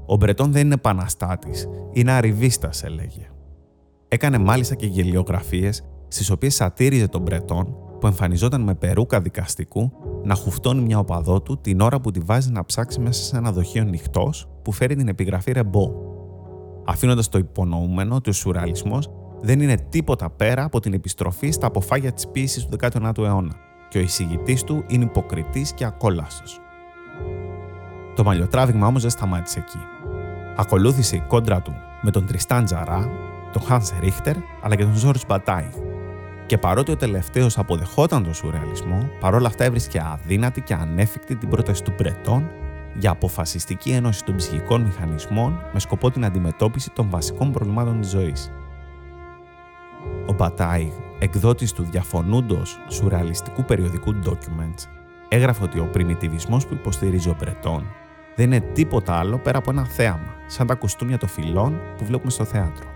Ο 0.07 0.17
Μπρετόν 0.17 0.53
δεν 0.53 0.65
είναι 0.65 0.75
επαναστάτης, 0.75 1.69
είναι 1.93 2.13
αριβίστας, 2.13 2.83
έλεγε. 2.83 3.31
Έκανε 4.09 4.39
μάλιστα 4.39 4.75
και 4.75 4.87
γελιογραφίες 4.87 5.85
στις 6.09 6.31
οποίες 6.31 6.55
σατήριζε 6.55 7.09
τον 7.09 7.23
Μπρετόν 7.23 7.77
που 8.01 8.07
εμφανιζόταν 8.07 8.63
με 8.63 8.75
περούκα 8.75 9.21
δικαστικού 9.21 9.93
να 10.25 10.35
χουφτώνει 10.35 10.81
μια 10.81 10.99
οπαδό 10.99 11.43
του 11.43 11.61
την 11.61 11.81
ώρα 11.81 12.01
που 12.01 12.11
τη 12.11 12.21
βάζει 12.21 12.51
να 12.51 12.65
ψάξει 12.65 13.01
μέσα 13.01 13.23
σε 13.23 13.37
ένα 13.37 13.53
δοχείο 13.53 13.85
νυχτός 13.85 14.49
που 14.63 14.73
φέρει 14.73 14.97
την 14.97 15.09
επιγραφή 15.09 15.53
ρεμπό. 15.53 15.93
Αφήνοντας 16.85 17.29
το 17.29 17.39
υπονοούμενο 17.39 18.15
ότι 18.15 18.31
ο 18.31 18.33
σουρεαλισμός 18.33 19.11
δεν 19.41 19.61
είναι 19.61 19.77
τίποτα 19.89 20.31
πέρα 20.31 20.65
από 20.65 20.81
την 20.81 20.93
επιστροφή 20.93 21.51
στα 21.51 21.67
αποφάγια 21.67 22.13
της 22.13 22.29
ποιήσης 22.29 22.67
του 22.67 22.77
19ου 22.81 23.19
αιώνα 23.19 23.71
και 23.93 23.99
ο 23.99 24.01
εισηγητής 24.01 24.65
του 24.65 24.85
είναι 24.87 25.05
υποκριτής 25.05 25.73
και 25.73 25.85
ακόλαστος. 25.85 26.61
Το 28.15 28.25
μαλλιοτράβηγμα 28.25 28.87
όμως 28.87 29.03
δεν 29.03 29.11
σταμάτησε 29.11 29.59
εκεί. 29.59 29.79
Ακολούθησε 30.57 31.17
η 31.17 31.25
κόντρα 31.29 31.63
του 31.63 31.75
με 32.03 32.11
τον 32.11 32.27
Τριστάν 32.27 32.65
Τζαρά, 32.65 33.11
τον 33.53 33.63
Hans 33.69 34.01
Ρίχτερ 34.01 34.37
αλλά 34.63 34.77
και 34.77 34.83
τον 34.83 34.95
Ζόρτζ 34.95 35.23
Μπατάι. 35.29 35.69
Και 36.47 36.59
παρότι 36.59 36.91
ο 36.91 36.97
τελευταίος 36.97 37.59
αποδεχόταν 37.59 38.25
τον 38.25 38.35
σουρεαλισμό, 38.35 39.11
παρόλα 39.21 39.47
αυτά 39.49 39.65
έβρισκε 39.65 40.03
αδύνατη 40.13 40.61
και 40.61 40.75
ανέφικτη 40.75 41.37
την 41.37 41.49
πρόταση 41.49 41.83
του 41.83 41.95
Μπρετών 41.97 42.51
για 42.95 43.11
αποφασιστική 43.11 43.91
ένωση 43.91 44.25
των 44.25 44.37
ψυχικών 44.37 44.81
μηχανισμών 44.81 45.61
με 45.73 45.81
σκοπό 45.81 46.11
την 46.11 46.25
αντιμετώπιση 46.25 46.91
των 46.91 47.11
βασικών 47.11 47.53
προβλημάτων 47.53 48.01
της 48.01 48.11
ζωής. 48.11 48.53
Ο 50.27 50.33
Μπατάι, 50.33 50.93
εκδότης 51.23 51.73
του 51.73 51.83
διαφωνούντος 51.83 52.79
σουρεαλιστικού 52.89 53.65
περιοδικού 53.65 54.15
Documents, 54.25 54.89
έγραφε 55.29 55.63
ότι 55.63 55.79
ο 55.79 55.89
πριμιτιβισμός 55.93 56.67
που 56.67 56.75
υποστηρίζει 56.75 57.29
ο 57.29 57.37
Μπρετών 57.39 57.85
δεν 58.37 58.53
είναι 58.53 58.61
τίποτα 58.73 59.15
άλλο 59.15 59.39
πέρα 59.39 59.59
από 59.59 59.71
ένα 59.71 59.85
θέαμα, 59.85 60.35
σαν 60.47 60.67
τα 60.67 60.75
κουστούμια 60.75 61.19
των 61.19 61.29
φυλών 61.29 61.81
που 61.97 62.05
βλέπουμε 62.05 62.31
στο 62.31 62.45
θέατρο. 62.45 62.89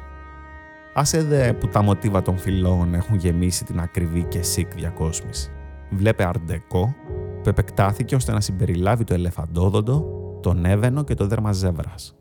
Άσε 0.95 1.23
δε 1.23 1.53
που 1.53 1.69
τα 1.69 1.83
μοτίβα 1.83 2.23
των 2.23 2.39
φυλών 2.39 2.95
έχουν 2.95 3.17
γεμίσει 3.17 3.65
την 3.65 3.81
ακριβή 3.81 4.25
και 4.25 4.43
σικ 4.43 4.75
διακόσμηση. 4.75 5.53
Βλέπε 5.91 6.25
Αρντεκό 6.25 6.95
που 7.43 7.49
επεκτάθηκε 7.49 8.15
ώστε 8.15 8.33
να 8.33 8.41
συμπεριλάβει 8.41 9.05
το 9.05 9.15
ελεφαντόδοντο, 9.15 10.05
τον 10.43 10.65
έβαινο 10.65 11.05
και 11.05 11.15
το 11.15 11.27
δέρμα 11.27 11.53
ζεύρας. 11.53 12.16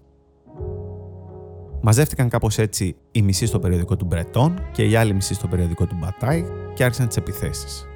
Μαζεύτηκαν 1.88 2.30
κάπως 2.30 2.58
έτσι 2.58 2.96
οι 3.12 3.22
μισοί 3.22 3.46
στο 3.46 3.60
περιοδικό 3.60 3.96
του 3.96 4.06
Μπρετόν 4.06 4.62
και 4.72 4.84
οι 4.84 4.96
άλλοι 4.96 5.14
μισοί 5.14 5.34
στο 5.34 5.48
περιοδικό 5.48 5.86
του 5.86 5.96
Μπατάι 6.00 6.46
και 6.74 6.84
άρχισαν 6.84 7.08
τις 7.08 7.18
επιθέσεις. 7.18 7.88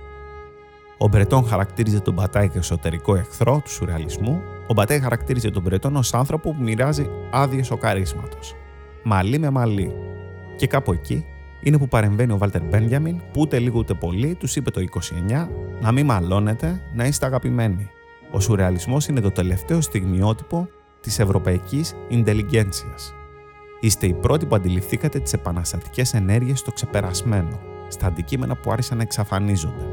Ο 0.98 1.08
Μπρετόν 1.08 1.46
χαρακτήριζε 1.46 2.00
τον 2.00 2.14
Μπατάι 2.14 2.50
και 2.50 2.58
εσωτερικό 2.58 3.16
εχθρό 3.16 3.62
του 3.64 3.70
σουρεαλισμού. 3.70 4.42
Ο 4.68 4.74
Μπατάι 4.74 5.00
χαρακτήριζε 5.00 5.50
τον 5.50 5.62
Μπρετόν 5.62 5.96
ως 5.96 6.14
άνθρωπο 6.14 6.54
που 6.54 6.64
μοιράζει 6.64 7.10
άδειες 7.32 7.66
σοκαρίσματο. 7.66 8.38
Μαλί 9.04 9.40
με 9.40 9.50
μαλλί. 9.50 9.94
Και 10.56 10.68
κάπου 10.68 10.92
εκεί 10.92 11.26
είναι 11.64 11.78
που 11.78 11.88
παρεμβαίνει 11.88 12.32
ο 12.32 12.38
Βάλτερ 12.38 12.64
Μπένιαμιν, 12.64 13.22
που 13.34 13.42
ούτε 13.42 13.60
λίγο 13.60 13.80
ούτε 13.80 13.94
πολύ 13.94 14.36
τους 14.36 14.56
είπε 14.56 14.72
το 14.72 14.82
29 15.30 15.48
να 15.82 15.92
μην 15.92 16.06
μαλώνετε, 16.06 16.82
να 16.94 17.06
είστε 17.06 17.26
αγαπημένοι. 17.26 17.90
Ο 18.32 18.40
σουρεαλισμός 18.40 19.08
είναι 19.08 19.20
το 19.20 19.32
τελευταίο 19.32 19.82
στιγμιότυπο 19.82 20.68
της 21.02 21.20
ευρωπαϊκής 21.20 21.94
intelligentsia. 22.10 23.19
Είστε 23.80 24.08
οι 24.08 24.14
πρώτοι 24.14 24.46
που 24.46 24.56
αντιληφθήκατε 24.56 25.20
τις 25.20 25.34
επαναστατικές 25.34 26.14
ενέργειες 26.14 26.60
στο 26.60 26.72
ξεπερασμένο, 26.72 27.60
στα 27.88 28.08
αντικείμενα 28.08 28.56
που 28.56 28.72
άρχισαν 28.72 28.98
να 28.98 29.04
εξαφανίζονται. 29.04 29.86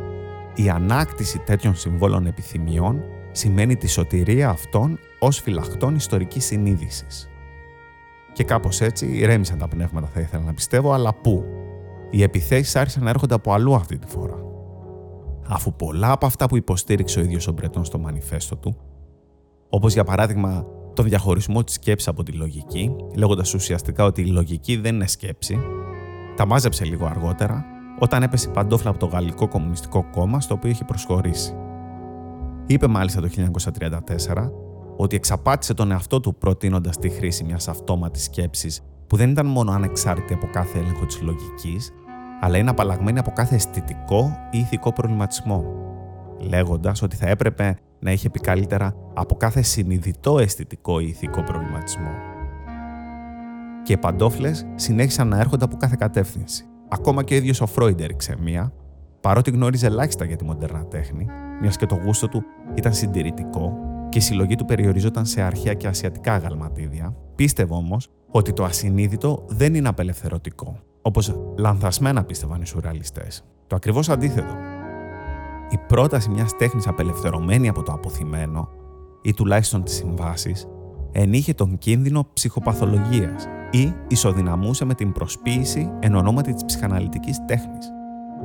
Η 0.54 0.68
ανάκτηση 0.68 1.38
τέτοιων 1.38 1.74
συμβόλων 1.74 2.26
επιθυμιών 2.26 3.02
σημαίνει 3.30 3.76
τη 3.76 3.86
σωτηρία 3.88 4.48
αυτών 4.48 4.98
ως 5.18 5.40
φυλαχτών 5.40 5.94
ιστορικής 5.94 6.44
συνείδησης. 6.44 7.28
Και 8.32 8.44
κάπως 8.44 8.80
έτσι 8.80 9.06
ηρέμησαν 9.06 9.58
τα 9.58 9.68
πνεύματα, 9.68 10.06
θα 10.06 10.20
ήθελα 10.20 10.42
να 10.42 10.54
πιστεύω, 10.54 10.92
αλλά 10.92 11.14
πού; 11.14 11.44
Οι 12.10 12.22
επιθέσεις 12.22 12.76
άρχισαν 12.76 13.02
να 13.02 13.10
έρχονται 13.10 13.34
από 13.34 13.52
αλλού 13.52 13.74
αυτή 13.74 13.98
τη 13.98 14.06
φορά. 14.06 14.44
Αφού 15.48 15.72
πολλά 15.72 16.12
από 16.12 16.26
αυτά 16.26 16.46
που 16.46 16.56
υποστήριξε 16.56 17.18
ο 17.18 17.22
ίδιος 17.22 17.48
ο 17.48 17.52
Μπρετόν 17.52 17.84
στο 17.84 17.98
μανιφέστο 17.98 18.56
του, 18.56 18.76
όπως 19.68 19.92
για 19.92 20.04
παράδειγμα 20.04 20.66
τον 20.96 21.04
διαχωρισμό 21.04 21.64
της 21.64 21.74
σκέψης 21.74 22.08
από 22.08 22.22
τη 22.22 22.32
λογική, 22.32 22.96
λέγοντας 23.16 23.54
ουσιαστικά 23.54 24.04
ότι 24.04 24.22
η 24.22 24.26
λογική 24.26 24.76
δεν 24.76 24.94
είναι 24.94 25.06
σκέψη, 25.06 25.58
τα 26.36 26.46
μάζεψε 26.46 26.84
λίγο 26.84 27.06
αργότερα 27.06 27.64
όταν 27.98 28.22
έπεσε 28.22 28.48
η 28.48 28.52
παντόφλα 28.52 28.90
από 28.90 28.98
το 28.98 29.06
Γαλλικό 29.06 29.48
Κομμουνιστικό 29.48 30.04
Κόμμα 30.12 30.40
στο 30.40 30.54
οποίο 30.54 30.70
είχε 30.70 30.84
προσχωρήσει. 30.84 31.54
Είπε 32.66 32.86
μάλιστα 32.86 33.20
το 33.20 33.28
1934 34.34 34.50
ότι 34.96 35.16
εξαπάτησε 35.16 35.74
τον 35.74 35.90
εαυτό 35.90 36.20
του 36.20 36.34
προτείνοντας 36.34 36.98
τη 36.98 37.08
χρήση 37.08 37.44
μιας 37.44 37.68
αυτόματης 37.68 38.24
σκέψης 38.24 38.80
που 39.06 39.16
δεν 39.16 39.30
ήταν 39.30 39.46
μόνο 39.46 39.72
ανεξάρτητη 39.72 40.34
από 40.34 40.48
κάθε 40.52 40.78
έλεγχο 40.78 41.06
της 41.06 41.20
λογικής, 41.20 41.92
αλλά 42.40 42.58
είναι 42.58 42.70
απαλλαγμένη 42.70 43.18
από 43.18 43.30
κάθε 43.30 43.54
αισθητικό 43.54 44.36
ή 44.50 44.58
ηθικό 44.58 44.92
προβληματισμό, 44.92 45.64
λέγοντας 46.38 47.02
ότι 47.02 47.16
θα 47.16 47.28
έπρεπε 47.28 47.78
να 48.06 48.12
είχε 48.12 48.30
πει 48.30 48.40
καλύτερα 48.40 48.94
από 49.14 49.34
κάθε 49.34 49.62
συνειδητό 49.62 50.38
αισθητικό 50.38 51.00
ή 51.00 51.06
ηθικό 51.08 51.42
προβληματισμό. 51.42 52.10
Και 53.82 53.92
οι 53.92 53.96
παντόφλες 53.96 54.66
συνέχισαν 54.74 55.28
να 55.28 55.38
έρχονται 55.38 55.64
από 55.64 55.76
κάθε 55.76 55.96
κατεύθυνση. 55.98 56.64
Ακόμα 56.88 57.22
και 57.22 57.34
ο 57.34 57.36
ίδιος 57.36 57.60
ο 57.60 57.66
Φρόιντ 57.66 58.00
έριξε 58.00 58.36
μία, 58.40 58.72
παρότι 59.20 59.50
γνώριζε 59.50 59.86
ελάχιστα 59.86 60.24
για 60.24 60.36
τη 60.36 60.44
μοντέρνα 60.44 60.86
τέχνη, 60.86 61.26
μιας 61.60 61.76
και 61.76 61.86
το 61.86 61.94
γούστο 62.04 62.28
του 62.28 62.42
ήταν 62.74 62.94
συντηρητικό 62.94 63.72
και 64.08 64.18
η 64.18 64.20
συλλογή 64.20 64.54
του 64.54 64.64
περιοριζόταν 64.64 65.26
σε 65.26 65.42
αρχαία 65.42 65.74
και 65.74 65.86
ασιατικά 65.86 66.32
αγαλματίδια, 66.32 67.16
πίστευε 67.34 67.74
όμως 67.74 68.08
ότι 68.30 68.52
το 68.52 68.64
ασυνείδητο 68.64 69.44
δεν 69.48 69.74
είναι 69.74 69.88
απελευθερωτικό, 69.88 70.78
όπως 71.02 71.34
λανθασμένα 71.58 72.24
πίστευαν 72.24 72.60
οι 72.60 72.66
σουρεαλιστές. 72.66 73.44
Το 73.66 73.76
ακριβώς 73.76 74.08
αντίθετο 74.08 74.75
η 75.70 75.78
πρόταση 75.86 76.30
μιας 76.30 76.56
τέχνης 76.56 76.88
απελευθερωμένη 76.88 77.68
από 77.68 77.82
το 77.82 77.92
αποθυμένο 77.92 78.68
ή 79.22 79.34
τουλάχιστον 79.34 79.82
τις 79.82 79.94
συμβάσεις 79.94 80.66
ενείχε 81.12 81.54
τον 81.54 81.78
κίνδυνο 81.78 82.28
ψυχοπαθολογίας 82.32 83.46
ή 83.70 83.94
ισοδυναμούσε 84.08 84.84
με 84.84 84.94
την 84.94 85.12
προσποίηση 85.12 85.90
εν 86.00 86.14
ονόματι 86.14 86.52
της 86.52 86.64
ψυχαναλυτικής 86.64 87.44
τέχνης. 87.44 87.90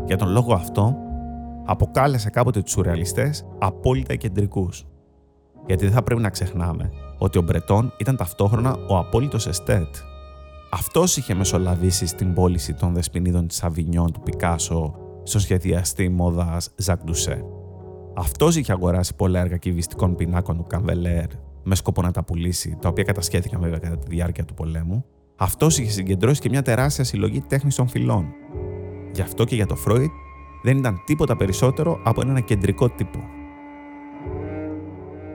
Για 0.06 0.18
τον 0.18 0.30
λόγο 0.30 0.54
αυτό, 0.54 0.96
αποκάλεσε 1.66 2.30
κάποτε 2.30 2.62
τους 2.62 2.72
σουρεαλιστές 2.72 3.46
απόλυτα 3.60 4.16
κεντρικούς. 4.16 4.86
Γιατί 5.66 5.86
δεν 5.86 5.94
θα 5.94 6.04
πρέπει 6.04 6.22
να 6.22 6.30
ξεχνάμε 6.30 6.92
ότι 7.18 7.38
ο 7.38 7.42
Μπρετόν 7.42 7.94
ήταν 8.00 8.16
ταυτόχρονα 8.16 8.78
ο 8.90 8.98
απόλυτος 8.98 9.48
εστέτ. 9.48 9.96
Αυτός 10.72 11.18
είχε 11.18 11.34
μεσολαβήσει 11.34 12.06
στην 12.06 12.34
πώληση 12.34 12.74
των 12.74 12.94
δεσποινίδων 12.94 13.48
της 13.48 13.64
Αβινιών 13.64 14.12
του 14.12 14.20
Πικάσο 14.20 14.96
στο 15.24 15.40
σχεδιαστή 15.40 16.10
μόδας 16.10 16.72
Ζακ 16.76 17.04
Ντουσέ. 17.04 17.46
Αυτός 18.16 18.56
είχε 18.56 18.72
αγοράσει 18.72 19.16
πολλά 19.16 19.40
έργα 19.40 19.58
κυβιστικών 19.58 20.16
πινάκων 20.16 20.58
του 20.58 20.66
Καμβελέρ 20.68 21.26
με 21.64 21.76
σκοπό 21.76 22.02
να 22.02 22.12
τα 22.12 22.24
πουλήσει, 22.24 22.78
τα 22.82 22.90
οποία 22.90 23.04
κατασχέθηκαν 23.04 23.62
βέβαια 23.62 23.78
κατά 23.78 23.98
τη 23.98 24.08
διάρκεια 24.08 24.46
του 24.46 24.54
πολέμου. 24.54 25.06
Αυτός 25.36 25.78
είχε 25.78 25.92
συγκεντρώσει 25.92 26.42
και 26.42 26.50
μια 26.50 26.62
τεράστια 26.62 27.04
συλλογή 27.04 27.42
τέχνης 27.42 27.76
των 27.76 27.88
φυλών. 27.88 28.26
Γι' 29.14 29.22
αυτό 29.22 29.44
και 29.44 29.56
για 29.56 29.66
το 29.66 29.76
Φρόιτ 29.76 30.12
δεν 30.64 30.78
ήταν 30.78 31.02
τίποτα 31.06 31.36
περισσότερο 31.36 32.02
από 32.04 32.22
ένα 32.22 32.40
κεντρικό 32.40 32.90
τύπο. 32.90 33.20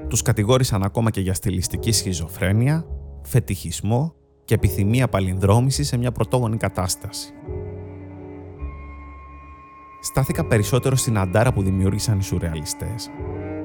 Τους 0.08 0.22
κατηγόρησαν 0.22 0.82
ακόμα 0.82 1.10
και 1.10 1.20
για 1.20 1.34
στιλιστική 1.34 1.92
σχιζοφρένεια, 1.92 2.86
φετιχισμό 3.22 4.14
και 4.44 4.54
επιθυμία 4.54 5.08
παλινδρόμησης 5.08 5.86
σε 5.86 5.96
μια 5.96 6.12
πρωτόγονη 6.12 6.56
κατάσταση 6.56 7.32
στάθηκα 10.06 10.44
περισσότερο 10.44 10.96
στην 10.96 11.18
αντάρα 11.18 11.52
που 11.52 11.62
δημιούργησαν 11.62 12.18
οι 12.18 12.22
σουρεαλιστές 12.22 13.10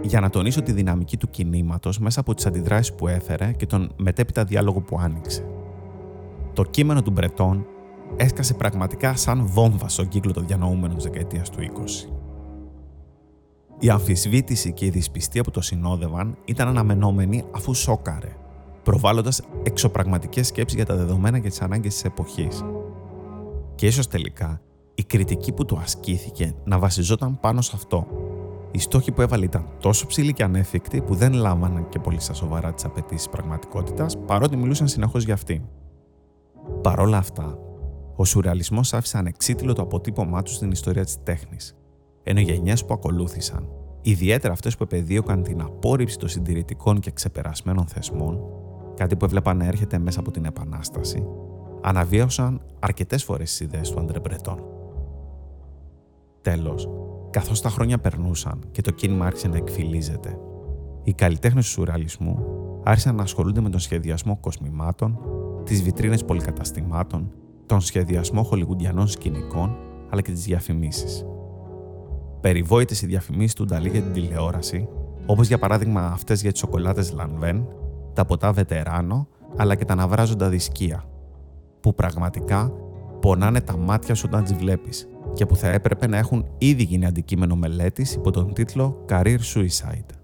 για 0.01 0.19
να 0.19 0.29
τονίσω 0.29 0.61
τη 0.61 0.71
δυναμική 0.71 1.17
του 1.17 1.29
κινήματος 1.29 1.99
μέσα 1.99 2.19
από 2.19 2.33
τις 2.33 2.45
αντιδράσεις 2.45 2.93
που 2.93 3.07
έφερε 3.07 3.51
και 3.51 3.65
τον 3.65 3.91
μετέπειτα 3.97 4.43
διάλογο 4.43 4.81
που 4.81 4.99
άνοιξε. 4.99 5.45
Το 6.53 6.63
κείμενο 6.63 7.01
του 7.01 7.11
Μπρετών 7.11 7.65
έσκασε 8.15 8.53
πραγματικά 8.53 9.15
σαν 9.15 9.45
βόμβα 9.45 9.87
στον 9.87 10.07
κύκλο 10.07 10.33
των 10.33 10.47
διανοούμενων 10.47 10.95
της 10.95 11.03
δεκαετίας 11.03 11.49
του 11.49 11.59
20. 11.59 12.11
Η 13.79 13.89
αμφισβήτηση 13.89 14.71
και 14.71 14.85
η 14.85 14.89
δυσπιστία 14.89 15.43
που 15.43 15.51
το 15.51 15.61
συνόδευαν 15.61 16.37
ήταν 16.45 16.67
αναμενόμενη 16.67 17.43
αφού 17.51 17.73
σόκαρε, 17.73 18.35
προβάλλοντας 18.83 19.41
εξωπραγματικές 19.63 20.47
σκέψεις 20.47 20.75
για 20.75 20.85
τα 20.85 20.95
δεδομένα 20.95 21.39
και 21.39 21.49
τις 21.49 21.61
ανάγκες 21.61 21.93
της 21.93 22.03
εποχής. 22.03 22.65
Και 23.75 23.85
ίσως 23.85 24.07
τελικά 24.07 24.61
η 25.01 25.03
κριτική 25.03 25.51
που 25.51 25.65
του 25.65 25.77
ασκήθηκε 25.77 26.53
να 26.63 26.79
βασιζόταν 26.79 27.39
πάνω 27.39 27.61
σε 27.61 27.71
αυτό. 27.75 28.07
Οι 28.71 28.79
στόχοι 28.79 29.11
που 29.11 29.21
έβαλε 29.21 29.45
ήταν 29.45 29.65
τόσο 29.79 30.05
ψηλοί 30.05 30.33
και 30.33 30.43
ανέφικτοι 30.43 31.01
που 31.01 31.15
δεν 31.15 31.33
λάμβαναν 31.33 31.89
και 31.89 31.99
πολύ 31.99 32.19
στα 32.19 32.33
σοβαρά 32.33 32.73
τις 32.73 32.85
απαιτήσεις 32.85 33.29
πραγματικότητας, 33.29 34.17
παρότι 34.17 34.55
μιλούσαν 34.55 34.87
συνεχώς 34.87 35.23
για 35.23 35.33
αυτή. 35.33 35.65
Παρ' 36.81 36.99
όλα 36.99 37.17
αυτά, 37.17 37.57
ο 38.15 38.25
σουρεαλισμός 38.25 38.93
άφησε 38.93 39.17
ανεξίτηλο 39.17 39.73
το 39.73 39.81
αποτύπωμά 39.81 40.41
του 40.41 40.51
στην 40.51 40.71
ιστορία 40.71 41.03
της 41.03 41.23
τέχνης, 41.23 41.77
ενώ 42.23 42.39
οι 42.39 42.43
γενιές 42.43 42.85
που 42.85 42.93
ακολούθησαν, 42.93 43.67
ιδιαίτερα 44.01 44.53
αυτές 44.53 44.77
που 44.77 44.83
επεδίωκαν 44.83 45.43
την 45.43 45.61
απόρριψη 45.61 46.17
των 46.17 46.29
συντηρητικών 46.29 46.99
και 46.99 47.11
ξεπερασμένων 47.11 47.87
θεσμών, 47.87 48.39
κάτι 48.95 49.15
που 49.15 49.25
έβλεπαν 49.25 49.57
να 49.57 49.65
έρχεται 49.65 49.99
μέσα 49.99 50.19
από 50.19 50.31
την 50.31 50.45
Επανάσταση, 50.45 51.27
αναβίωσαν 51.81 52.61
αρκετές 52.79 53.23
φορές 53.23 53.49
τις 53.49 53.59
ιδέες 53.59 53.89
του 53.89 53.99
Αντρεμπρετών. 53.99 54.71
Τέλος, 56.41 56.89
καθώς 57.29 57.61
τα 57.61 57.69
χρόνια 57.69 57.97
περνούσαν 57.97 58.63
και 58.71 58.81
το 58.81 58.91
κίνημα 58.91 59.25
άρχισε 59.25 59.47
να 59.47 59.57
εκφυλίζεται, 59.57 60.37
οι 61.03 61.13
καλλιτέχνες 61.13 61.65
του 61.65 61.71
σουρεαλισμού 61.71 62.45
άρχισαν 62.83 63.15
να 63.15 63.23
ασχολούνται 63.23 63.61
με 63.61 63.69
τον 63.69 63.79
σχεδιασμό 63.79 64.37
κοσμημάτων, 64.37 65.19
τις 65.63 65.83
βιτρίνες 65.83 66.25
πολυκαταστημάτων, 66.25 67.31
τον 67.65 67.81
σχεδιασμό 67.81 68.43
χολιγουντιανών 68.43 69.07
σκηνικών 69.07 69.77
αλλά 70.09 70.21
και 70.21 70.31
τις 70.31 70.43
διαφημίσεις. 70.43 71.25
Περιβόητες 72.41 73.01
οι 73.01 73.05
διαφημίσεις 73.05 73.53
του 73.53 73.65
Νταλή 73.65 73.89
για 73.89 74.01
την 74.01 74.13
τηλεόραση, 74.13 74.87
όπως 75.25 75.47
για 75.47 75.57
παράδειγμα 75.57 76.01
αυτές 76.01 76.41
για 76.41 76.51
τις 76.51 76.59
σοκολάτε 76.59 77.03
Λανβέν, 77.13 77.67
τα 78.13 78.25
ποτά 78.25 78.51
Βετεράνο 78.51 79.27
αλλά 79.57 79.75
και 79.75 79.85
τα 79.85 79.95
ναυράζοντα 79.95 80.49
δισκία, 80.49 81.03
που 81.79 81.93
πραγματικά 81.93 82.71
πονάνε 83.21 83.61
τα 83.61 83.77
μάτια 83.77 84.15
σου 84.15 84.25
όταν 84.27 84.43
τις 84.43 84.53
βλέπεις 84.53 85.07
και 85.33 85.45
που 85.45 85.55
θα 85.55 85.67
έπρεπε 85.67 86.07
να 86.07 86.17
έχουν 86.17 86.45
ήδη 86.57 86.83
γίνει 86.83 87.05
αντικείμενο 87.05 87.55
μελέτης 87.55 88.13
υπό 88.13 88.31
τον 88.31 88.53
τίτλο 88.53 89.05
Career 89.09 89.37
Suicide. 89.55 90.15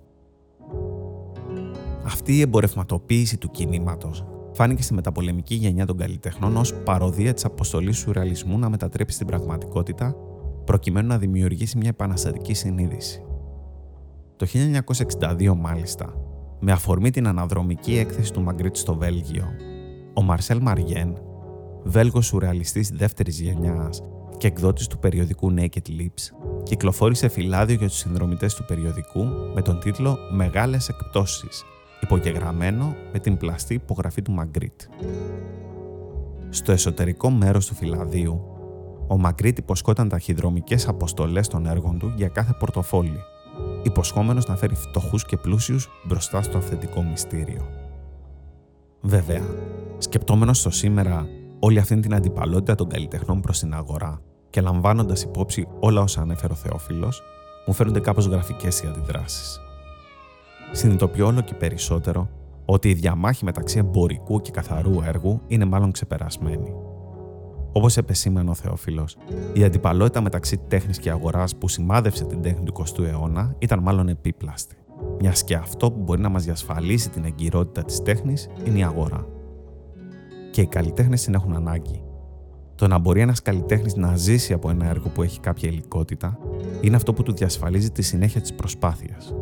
Αυτή 2.05 2.37
η 2.37 2.41
εμπορευματοποίηση 2.41 3.37
του 3.37 3.51
κινήματος 3.51 4.25
φάνηκε 4.51 4.81
στη 4.81 4.93
μεταπολεμική 4.93 5.55
γενιά 5.55 5.85
των 5.85 5.97
καλλιτεχνών 5.97 6.57
ως 6.57 6.73
παροδία 6.73 7.33
της 7.33 7.45
αποστολής 7.45 7.97
σουρεαλισμού 7.97 8.59
να 8.59 8.69
μετατρέψει 8.69 9.17
την 9.17 9.27
πραγματικότητα 9.27 10.15
προκειμένου 10.63 11.07
να 11.07 11.17
δημιουργήσει 11.17 11.77
μια 11.77 11.89
επαναστατική 11.89 12.53
συνείδηση. 12.53 13.21
Το 14.35 14.45
1962 15.19 15.53
μάλιστα, 15.55 16.13
με 16.59 16.71
αφορμή 16.71 17.09
την 17.09 17.27
αναδρομική 17.27 17.97
έκθεση 17.97 18.33
του 18.33 18.41
Μαγκρίτ 18.41 18.75
στο 18.75 18.95
Βέλγιο, 18.95 19.45
ο 20.13 20.21
Μαρσέλ 20.21 20.59
Μαριέν, 20.61 21.17
Βέλγος 21.83 22.25
σουρεαλιστής 22.25 22.89
δεύτερης 22.89 23.39
γενιάς 23.39 24.01
και 24.38 24.47
εκδότης 24.47 24.88
του 24.88 24.99
περιοδικού 24.99 25.53
Naked 25.57 25.89
Lips, 25.99 26.49
κυκλοφόρησε 26.63 27.27
φυλάδιο 27.27 27.75
για 27.75 27.88
τους 27.88 27.97
συνδρομητές 27.97 28.53
του 28.53 28.65
περιοδικού 28.65 29.25
με 29.53 29.61
τον 29.61 29.79
τίτλο 29.79 30.17
«Μεγάλες 30.31 30.89
εκπτώσεις», 30.89 31.63
υπογεγραμμένο 32.01 32.95
με 33.13 33.19
την 33.19 33.38
πλαστή 33.38 33.73
υπογραφή 33.73 34.21
του 34.21 34.31
Μαγκρίτ. 34.31 34.81
Στο 36.49 36.71
εσωτερικό 36.71 37.29
μέρος 37.29 37.65
του 37.65 37.75
φυλαδίου, 37.75 38.41
ο 39.07 39.17
Μαγκρίτ 39.17 39.57
υποσχόταν 39.57 40.09
ταχυδρομικές 40.09 40.88
αποστολές 40.88 41.47
των 41.47 41.65
έργων 41.65 41.99
του 41.99 42.13
για 42.15 42.27
κάθε 42.27 42.55
πορτοφόλι, 42.59 43.19
υποσχόμενος 43.83 44.47
να 44.47 44.55
φέρει 44.55 44.75
φτωχούς 44.75 45.25
και 45.25 45.38
πλούσιους 45.38 45.89
μπροστά 46.07 46.41
στο 46.41 46.57
αυθεντικό 46.57 47.03
μυστήριο. 47.03 47.61
Βέβαια, 49.01 49.41
σκεπτόμενος 49.97 50.59
στο 50.59 50.69
σήμερα 50.69 51.27
όλη 51.59 51.79
αυτή 51.79 51.99
την 51.99 52.13
αντιπαλότητα 52.13 52.75
των 52.75 52.89
καλλιτεχνών 52.89 53.41
προς 53.41 53.59
την 53.59 53.73
αγορά 53.73 54.21
και 54.49 54.61
λαμβάνοντας 54.61 55.23
υπόψη 55.23 55.67
όλα 55.79 56.01
όσα 56.01 56.21
ανέφερε 56.21 56.53
ο 56.53 56.55
Θεόφιλος, 56.55 57.21
μου 57.65 57.73
φαίνονται 57.73 57.99
κάπως 57.99 58.25
γραφικές 58.25 58.81
οι 58.81 58.87
αντιδράσεις. 58.87 59.59
Συνειδητοποιώ 60.71 61.25
όλο 61.25 61.41
και 61.41 61.53
περισσότερο 61.53 62.29
ότι 62.65 62.89
η 62.89 62.93
διαμάχη 62.93 63.45
μεταξύ 63.45 63.77
εμπορικού 63.77 64.41
και 64.41 64.51
καθαρού 64.51 65.01
έργου 65.01 65.41
είναι 65.47 65.65
μάλλον 65.65 65.91
ξεπερασμένη. 65.91 66.73
Όπως 67.71 67.97
επεσήμανε 67.97 68.49
ο 68.49 68.53
Θεόφιλος, 68.53 69.17
η 69.53 69.63
αντιπαλότητα 69.63 70.21
μεταξύ 70.21 70.57
τέχνης 70.57 70.97
και 70.97 71.11
αγοράς 71.11 71.55
που 71.55 71.67
σημάδευσε 71.67 72.25
την 72.25 72.41
τέχνη 72.41 72.63
του 72.63 72.73
20ου 72.73 73.03
αιώνα 73.03 73.55
ήταν 73.59 73.79
μάλλον 73.79 74.07
επίπλαστη. 74.07 74.75
Μιας 75.19 75.43
και 75.43 75.55
αυτό 75.55 75.91
που 75.91 75.99
μπορεί 75.99 76.21
να 76.21 76.29
μας 76.29 76.43
διασφαλίσει 76.43 77.09
την 77.09 77.25
εγκυρότητα 77.25 77.83
της 77.83 78.01
τέχνης 78.01 78.47
είναι 78.63 78.79
η 78.79 78.83
αγορά 78.83 79.27
και 80.51 80.61
οι 80.61 80.67
καλλιτέχνες 80.67 81.23
την 81.23 81.33
έχουν 81.33 81.55
ανάγκη. 81.55 82.06
Το 82.78 82.88
να 82.88 82.97
μπορεί 82.97 83.21
ένας 83.21 83.41
καλλιτέχνης 83.41 83.95
να 83.95 84.15
ζήσει 84.15 84.53
από 84.53 84.69
ένα 84.69 84.86
έργο 84.86 85.09
που 85.09 85.23
έχει 85.23 85.39
κάποια 85.39 85.69
υλικότητα 85.69 86.39
είναι 86.82 86.95
αυτό 86.95 87.13
που 87.13 87.23
του 87.23 87.34
διασφαλίζει 87.34 87.91
τη 87.91 88.01
συνέχεια 88.01 88.41
της 88.41 88.53
προσπάθειας. 88.53 89.34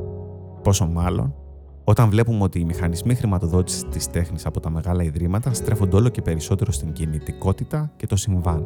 Πόσο 0.64 0.86
μάλλον 0.86 1.36
όταν 1.84 2.10
βλέπουμε 2.10 2.44
ότι 2.44 2.60
οι 2.60 2.66
μηχανισμοί 2.66 3.16
χρηματοδότησης 3.16 3.84
της 3.90 4.08
τέχνης 4.08 4.46
από 4.46 4.60
τα 4.60 4.70
μεγάλα 4.70 5.04
ιδρύματα 5.04 5.54
στρέφονται 5.54 5.96
όλο 5.96 6.10
και 6.10 6.22
περισσότερο 6.22 6.72
στην 6.72 6.92
κινητικότητα 6.92 7.92
και 7.96 8.08
το 8.08 8.16
συμβάν, 8.16 8.66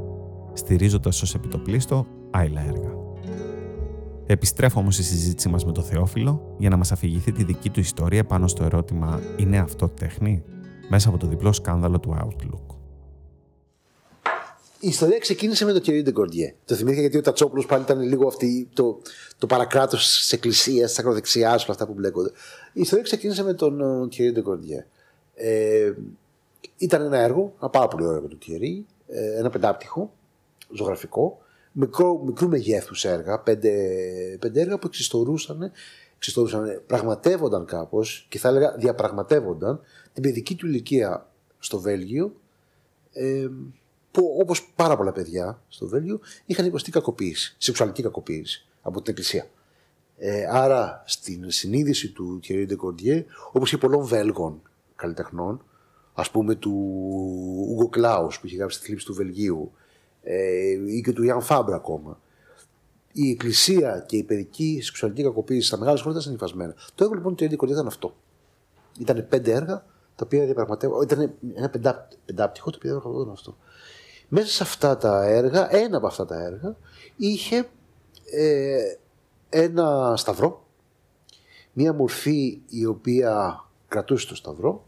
στηρίζοντας 0.53 1.21
ως 1.21 1.35
επιτοπλίστο 1.35 2.05
άλλα 2.31 2.61
έργα. 2.61 2.91
Επιστρέφω 4.25 4.79
όμως 4.79 4.93
στη 4.93 5.03
συζήτησή 5.03 5.49
μας 5.49 5.65
με 5.65 5.71
το 5.71 5.81
Θεόφιλο 5.81 6.55
για 6.57 6.69
να 6.69 6.77
μας 6.77 6.91
αφηγηθεί 6.91 7.31
τη 7.31 7.43
δική 7.43 7.69
του 7.69 7.79
ιστορία 7.79 8.25
πάνω 8.25 8.47
στο 8.47 8.63
ερώτημα 8.63 9.19
«Είναι 9.37 9.57
αυτό 9.57 9.87
τέχνη» 9.87 10.43
μέσα 10.89 11.09
από 11.09 11.17
το 11.17 11.27
διπλό 11.27 11.51
σκάνδαλο 11.51 11.99
του 11.99 12.17
Outlook. 12.21 12.78
Η 14.81 14.87
ιστορία 14.87 15.17
ξεκίνησε 15.17 15.65
με 15.65 15.73
τον 15.73 15.81
Thierry 15.81 16.03
Ντεγκορντιέ. 16.03 16.55
Το 16.65 16.75
θυμήθηκα 16.75 17.01
γιατί 17.01 17.17
ο 17.17 17.21
Τατσόπουλος 17.21 17.65
πάλι 17.65 17.83
ήταν 17.83 18.01
λίγο 18.01 18.27
αυτή, 18.27 18.69
το, 18.73 19.01
το 19.37 19.47
παρακράτος 19.47 20.17
της 20.17 20.31
εκκλησίας, 20.31 20.89
της 20.89 20.99
ακροδεξιάς, 20.99 21.63
όλα 21.63 21.71
αυτά 21.71 21.87
που 21.87 21.93
μπλέκονται. 21.93 22.31
Η 22.73 22.81
ιστορία 22.81 23.03
ξεκίνησε 23.03 23.43
με 23.43 23.53
τον 23.53 24.09
Thierry 24.11 24.33
Ντεγκορντιέ. 24.33 24.85
Ε, 25.35 25.93
ήταν 26.77 27.01
ένα 27.01 27.17
έργο, 27.17 27.53
ένα 27.59 27.69
πάρα 27.69 27.87
πολύ 27.87 28.03
ωραίο 28.03 28.15
έργο 28.15 28.27
του 28.27 28.37
Thierry, 28.45 28.83
ε, 29.07 29.37
ένα 29.37 29.49
πεντάπτυχο, 29.49 30.13
ζωγραφικό, 30.75 31.41
μικρό, 31.71 32.21
μικρού 32.25 32.47
μεγέθους 32.47 33.05
έργα, 33.05 33.39
πέντε, 33.39 33.71
πέντε 34.39 34.61
έργα 34.61 34.79
που 34.79 34.87
εξιστορούσαν, 34.87 35.71
εξιστορούσαν 36.15 36.81
πραγματεύονταν 36.87 37.65
κάπως 37.65 38.25
και 38.29 38.37
θα 38.39 38.49
έλεγα 38.49 38.75
διαπραγματεύονταν 38.77 39.79
την 40.13 40.23
παιδική 40.23 40.55
του 40.55 40.67
ηλικία 40.67 41.27
στο 41.59 41.79
Βέλγιο, 41.79 42.35
ε, 43.13 43.47
που 44.11 44.37
όπως 44.41 44.71
πάρα 44.75 44.97
πολλά 44.97 45.11
παιδιά 45.11 45.61
στο 45.67 45.87
Βέλγιο 45.87 46.19
είχαν 46.45 46.65
υποστεί 46.65 46.91
κακοποίηση, 46.91 47.55
σεξουαλική 47.57 48.01
κακοποίηση 48.01 48.67
από 48.81 49.01
την 49.01 49.11
Εκκλησία. 49.11 49.47
Ε, 50.17 50.45
άρα 50.51 51.03
στην 51.05 51.51
συνείδηση 51.51 52.11
του 52.11 52.39
Thierry 52.43 52.63
Ντεκορντιέ, 52.67 53.25
όπως 53.51 53.69
και 53.69 53.77
πολλών 53.77 54.05
Βέλγων 54.05 54.61
καλλιτεχνών, 54.95 55.63
ας 56.13 56.31
πούμε 56.31 56.55
του 56.55 56.71
Ούγκο 57.69 57.89
Κλάους 57.89 58.39
που 58.39 58.45
είχε 58.47 58.55
γράψει 58.55 58.79
τη 58.79 58.85
θλίψη 58.85 59.05
του 59.05 59.13
Βελγίου, 59.13 59.71
ε, 60.23 60.69
ή 60.85 61.01
και 61.01 61.13
του 61.13 61.23
Ιαν 61.23 61.41
Φάμπρα 61.41 61.75
ακόμα, 61.75 62.19
η 63.11 63.29
Εκκλησία 63.29 64.03
και 64.07 64.17
η 64.17 64.23
παιδική 64.23 64.79
σεξουαλική 64.81 65.23
κακοποίηση 65.23 65.67
στα 65.67 65.77
μεγάλα 65.77 65.97
σχόλια 65.97 66.19
ήταν 66.19 66.31
συνυφασμένα. 66.31 66.75
Το 66.95 67.03
έργο 67.03 67.15
λοιπόν 67.15 67.35
του 67.35 67.43
Thierry 67.43 67.49
Ντεκορντιέ 67.49 67.75
ήταν 67.75 67.87
αυτό. 67.87 68.15
Ήταν 68.99 69.25
πέντε 69.29 69.51
έργα 69.51 69.85
τα 70.15 70.25
οποία 70.25 70.45
διαπραγματεύονταν. 70.45 71.19
Ήταν 71.19 71.33
ένα 71.53 71.69
πεντά, 71.69 72.07
πεντάπτυχο 72.25 72.69
το 72.69 72.77
οποίο 72.77 72.91
διαπραγματεύονταν 72.91 73.33
αυτό. 73.33 73.57
Μέσα 74.29 74.47
σε 74.47 74.63
αυτά 74.63 74.97
τα 74.97 75.25
έργα, 75.25 75.75
ένα 75.75 75.97
από 75.97 76.07
αυτά 76.07 76.25
τα 76.25 76.43
έργα, 76.43 76.75
είχε 77.15 77.69
ε, 78.31 78.95
ένα 79.49 80.13
σταυρό, 80.17 80.65
μία 81.73 81.93
μορφή 81.93 82.61
η 82.69 82.85
οποία 82.85 83.63
κρατούσε 83.87 84.27
το 84.27 84.35
σταυρό, 84.35 84.85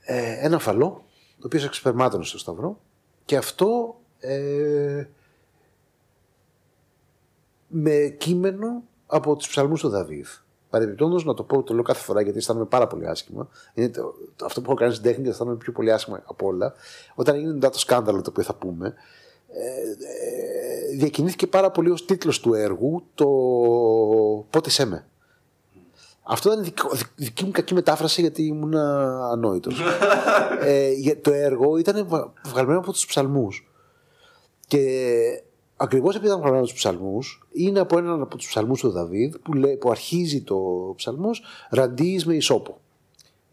ε, 0.00 0.46
ένα 0.46 0.58
φαλό, 0.58 1.04
το 1.40 1.46
οποίο 1.46 1.64
εξπερμάτωνε 1.64 2.24
στο 2.24 2.38
σταυρό. 2.38 2.80
Και 3.24 3.36
αυτό 3.36 4.00
ε, 4.18 5.04
με 7.68 8.14
κείμενο 8.18 8.82
από 9.06 9.36
τους 9.36 9.48
ψαλμούς 9.48 9.80
του 9.80 9.88
Δαβίδ. 9.88 10.26
Παρεμπιπτόντως, 10.74 11.24
να 11.24 11.34
το 11.34 11.42
πω, 11.42 11.62
το 11.62 11.74
λέω 11.74 11.82
κάθε 11.82 12.00
φορά 12.02 12.20
γιατί 12.22 12.38
αισθάνομαι 12.38 12.64
πάρα 12.64 12.86
πολύ 12.86 13.08
άσχημα. 13.08 13.48
Είναι 13.74 13.88
το, 13.88 14.14
το, 14.36 14.44
αυτό 14.44 14.60
που 14.60 14.66
έχω 14.70 14.78
κάνει 14.78 14.92
στην 14.92 15.04
τέχνη 15.04 15.24
και 15.24 15.30
αισθάνομαι 15.30 15.56
πιο 15.56 15.72
πολύ 15.72 15.92
άσχημα 15.92 16.22
από 16.26 16.46
όλα. 16.46 16.72
Όταν 17.14 17.34
έγινε 17.34 17.52
μετά 17.52 17.70
το 17.70 17.78
σκάνδαλο 17.78 18.22
το 18.22 18.30
οποίο 18.30 18.42
θα 18.42 18.54
πούμε, 18.54 18.94
ε, 19.48 19.60
ε, 20.92 20.96
διακινήθηκε 20.96 21.46
πάρα 21.46 21.70
πολύ 21.70 21.90
ως 21.90 22.04
τίτλος 22.04 22.40
του 22.40 22.54
έργου 22.54 23.02
το 23.14 23.26
Πότε 24.50 24.70
σε 24.70 24.84
με. 24.84 25.06
Αυτό 26.22 26.52
ήταν 26.52 26.64
δικό- 26.64 26.94
δι- 26.96 27.06
δική 27.16 27.44
μου 27.44 27.50
κακή 27.50 27.74
μετάφραση 27.74 28.20
γιατί 28.20 28.42
ήμουν 28.42 28.74
ανόητος. 29.32 29.80
ε, 30.64 30.90
για- 30.92 31.20
το 31.20 31.32
έργο 31.32 31.76
ήταν 31.76 32.06
βα- 32.08 32.32
βγαλμένο 32.46 32.78
από 32.78 32.92
τους 32.92 33.06
ψαλμούς. 33.06 33.68
Και 34.66 35.42
ακριβώς 35.84 36.14
επειδή 36.14 36.26
ήταν 36.26 36.38
βγαλμένο 36.38 36.62
από 36.64 36.72
του 36.72 36.78
ψαλμούς, 36.78 37.46
είναι 37.52 37.78
από 37.80 37.98
έναν 37.98 38.22
από 38.22 38.36
τους 38.36 38.46
ψαλμούς 38.48 38.80
του 38.80 38.90
Δαβίδ 38.90 39.34
που, 39.42 39.52
λέει, 39.52 39.76
που 39.76 39.90
αρχίζει 39.90 40.42
το 40.42 40.92
ψαλμός 40.96 41.42
Ραντί 41.70 42.22
με 42.26 42.34
ισόπο. 42.34 42.78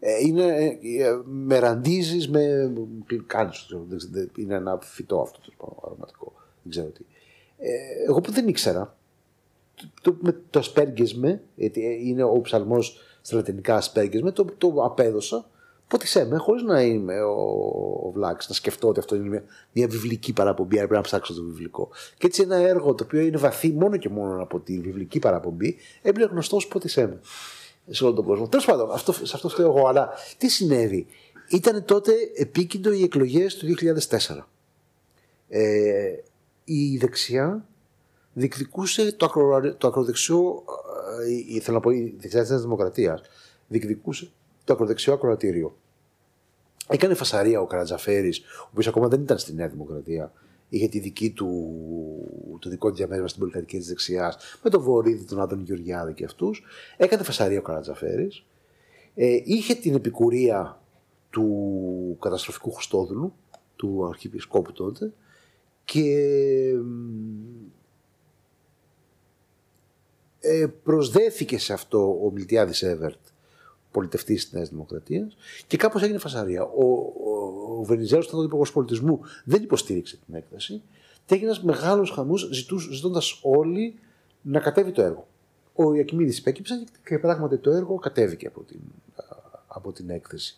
Ε, 0.00 0.18
είναι, 0.26 0.44
ε, 0.44 0.66
ε, 1.02 1.20
με 1.24 1.58
ραντίζεις, 1.58 2.28
με 2.28 2.72
κάνεις, 3.26 3.66
δεν 3.68 3.96
ξέρω, 3.98 4.12
δεν- 4.12 4.30
είναι 4.36 4.54
ένα 4.54 4.78
φυτό 4.82 5.20
αυτό 5.20 5.38
το 5.56 5.76
αρωματικό, 5.86 6.32
δεν 6.62 6.70
ξέρω 6.70 6.86
τι. 6.86 7.04
Ε, 7.58 7.70
εγώ 8.08 8.20
που 8.20 8.32
δεν 8.32 8.48
ήξερα, 8.48 8.96
το, 10.02 10.16
με, 10.20 10.40
το 10.50 10.58
ασπέργεσμε, 10.58 11.42
γιατί 11.54 12.00
είναι 12.04 12.22
ο 12.22 12.40
ψαλμός 12.40 12.98
στα 13.20 13.36
λατινικά 13.36 13.76
ασπέργεσμε, 13.76 14.30
το, 14.30 14.44
το 14.58 14.68
απέδωσα, 14.84 15.50
πότισέ 15.92 16.24
με, 16.24 16.36
χωρίς 16.36 16.62
να 16.62 16.82
είμαι 16.82 17.20
ο, 17.22 17.32
ο 18.06 18.10
Βλάκης, 18.14 18.48
να 18.48 18.54
σκεφτώ 18.54 18.88
ότι 18.88 18.98
αυτό 18.98 19.14
είναι 19.14 19.28
μια, 19.28 19.44
μια 19.72 19.86
βιβλική 19.88 20.32
παραπομπή, 20.32 20.78
άρα 20.78 20.86
πρέπει 20.86 21.02
να 21.02 21.08
ψάξω 21.08 21.34
το 21.34 21.42
βιβλικό. 21.42 21.88
Και 22.18 22.26
έτσι 22.26 22.42
ένα 22.42 22.56
έργο 22.56 22.94
το 22.94 23.04
οποίο 23.04 23.20
είναι 23.20 23.36
βαθύ 23.36 23.72
μόνο 23.72 23.96
και 23.96 24.08
μόνο 24.08 24.42
από 24.42 24.60
τη 24.60 24.80
βιβλική 24.80 25.18
παραπομπή, 25.18 25.76
έμπαινε 26.02 26.26
γνωστός 26.26 26.64
ως 26.64 26.70
πότισέ 26.70 27.06
με 27.06 27.20
σε 27.94 28.04
όλο 28.04 28.12
τον 28.12 28.24
κόσμο. 28.24 28.48
Τέλος 28.48 28.66
πάντων, 28.66 28.92
αυτό, 28.92 29.12
σε 29.12 29.32
αυτό 29.34 29.48
φταίω 29.48 29.66
εγώ. 29.66 29.86
Αλλά 29.86 30.10
τι 30.38 30.48
συνέβη; 30.48 31.06
Ήταν 31.48 31.84
τότε 31.84 32.12
επίκεντρο 32.36 32.92
οι 32.92 33.02
εκλογές 33.02 33.56
του 33.56 33.66
2004. 33.66 34.46
Ε, 35.48 36.14
η 36.64 36.96
δεξιά 36.96 37.66
διεκδικούσε 38.32 39.12
το, 39.12 39.26
ακρο, 39.26 39.74
το 39.76 39.88
ακροδεξιό, 39.88 40.64
ε, 41.56 41.60
θέλω 41.60 41.76
να 41.76 41.82
πω 41.82 41.90
η 41.90 42.16
δεξιά 42.20 42.42
της 42.42 42.60
Δημοκρατίας, 42.60 43.20
διεκδικούσε 43.68 44.30
το 44.64 44.72
ακροδεξιό 44.72 45.12
ακροατήριο. 45.12 45.76
Έκανε 46.88 47.14
φασαρία 47.14 47.60
ο 47.60 47.66
Καρατζαφέρης, 47.66 48.38
ο 48.38 48.68
οποίος 48.70 48.86
ακόμα 48.86 49.08
δεν 49.08 49.20
ήταν 49.20 49.38
στη 49.38 49.54
Νέα 49.54 49.68
Δημοκρατία. 49.68 50.32
Είχε 50.68 50.88
τη 50.88 50.98
δική 50.98 51.30
του, 51.30 51.48
το 52.58 52.68
δικό 52.68 52.88
του 52.88 52.94
διαμέρισμα 52.94 53.28
στην 53.28 53.40
πολυκατοικία 53.40 53.78
της 53.78 53.88
δεξιάς, 53.88 54.36
με 54.62 54.70
τον 54.70 54.82
Βορύδη, 54.82 55.24
τον 55.24 55.40
Άδων 55.40 55.62
Γεωργιάδη 55.62 56.12
και 56.12 56.24
αυτούς. 56.24 56.64
Έκανε 56.96 57.22
φασαρία 57.22 57.58
ο 57.58 57.62
Καρατζαφέρης. 57.62 58.44
Ε, 59.14 59.40
είχε 59.44 59.74
την 59.74 59.94
επικουρία 59.94 60.80
του 61.30 62.16
καταστροφικού 62.20 62.72
Χριστόδουλου, 62.72 63.34
του 63.76 64.06
Αρχιεπισκόπου 64.06 64.72
τότε, 64.72 65.12
και 65.84 66.14
ε, 70.40 70.66
προσδέθηκε 70.82 71.58
σε 71.58 71.72
αυτό 71.72 72.24
ο 72.24 72.30
Μιλτιάδης 72.30 72.82
Εύερτ, 72.82 73.20
πολιτευτής 73.92 74.44
της 74.44 74.52
Νέας 74.52 74.68
Δημοκρατίας, 74.68 75.36
και 75.66 75.76
κάπως 75.76 76.02
έγινε 76.02 76.18
φασαρία. 76.18 76.62
Ο, 76.62 76.84
ο, 76.84 77.78
ο 77.78 77.84
Βενιζέλος, 77.84 78.28
τότε 78.28 78.44
υπουργό 78.44 78.64
πολιτισμού, 78.72 79.20
δεν 79.44 79.62
υποστήριξε 79.62 80.18
την 80.26 80.34
έκθεση 80.34 80.82
και 81.26 81.34
έγινε 81.34 81.50
ένα 81.50 81.60
μεγάλος 81.62 82.10
χαμός 82.10 82.48
ζητώντας 82.90 83.40
όλοι 83.42 83.94
να 84.42 84.60
κατέβει 84.60 84.90
το 84.90 85.02
έργο. 85.02 85.26
Ο 85.74 85.94
Ιακημίδη 85.94 86.36
υπέκυψε 86.36 86.84
και 87.04 87.18
πράγματι 87.18 87.58
το 87.58 87.70
έργο 87.70 87.94
κατέβηκε 87.94 88.46
από 88.46 88.60
την, 88.62 88.80
από 89.66 89.92
την 89.92 90.10
έκθεση. 90.10 90.56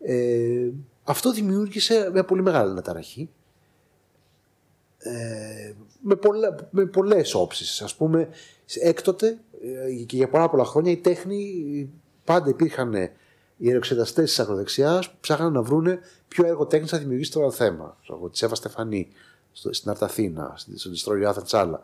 Ε, 0.00 0.68
αυτό 1.04 1.32
δημιούργησε 1.32 2.10
μια 2.12 2.24
πολύ 2.24 2.42
μεγάλη 2.42 2.70
αναταραχή 2.70 3.28
ε, 4.98 5.72
με, 6.00 6.16
πολλα, 6.16 6.68
με 6.70 6.86
πολλές 6.86 7.34
όψεις. 7.34 7.82
Ας 7.82 7.94
πούμε, 7.94 8.28
έκτοτε 8.80 9.38
ε, 9.62 9.92
και 10.04 10.16
για 10.16 10.28
πάρα 10.28 10.50
πολλά 10.50 10.64
χρόνια 10.64 10.92
η 10.92 10.96
τέχνη 10.96 11.90
πάντα 12.24 12.48
υπήρχαν 12.48 12.94
οι 13.56 13.66
αεροεξεταστέ 13.66 14.22
της 14.22 14.38
ακροδεξιάς 14.38 15.10
που 15.10 15.16
ψάχναν 15.20 15.52
να 15.52 15.62
βρουν 15.62 15.98
ποιο 16.28 16.46
έργο 16.46 16.66
τέχνης 16.66 16.90
θα 16.90 16.98
δημιουργήσει 16.98 17.30
το 17.30 17.50
θέμα. 17.50 17.96
Της 18.30 18.42
Εύα 18.42 18.54
Στεφανή, 18.54 19.08
στο, 19.52 19.72
στην 19.72 19.90
Αρταθήνα, 19.90 20.54
στον 20.74 20.92
Ιστρόριο 20.92 21.28
Άθεν 21.28 21.44
Τσάλα. 21.44 21.82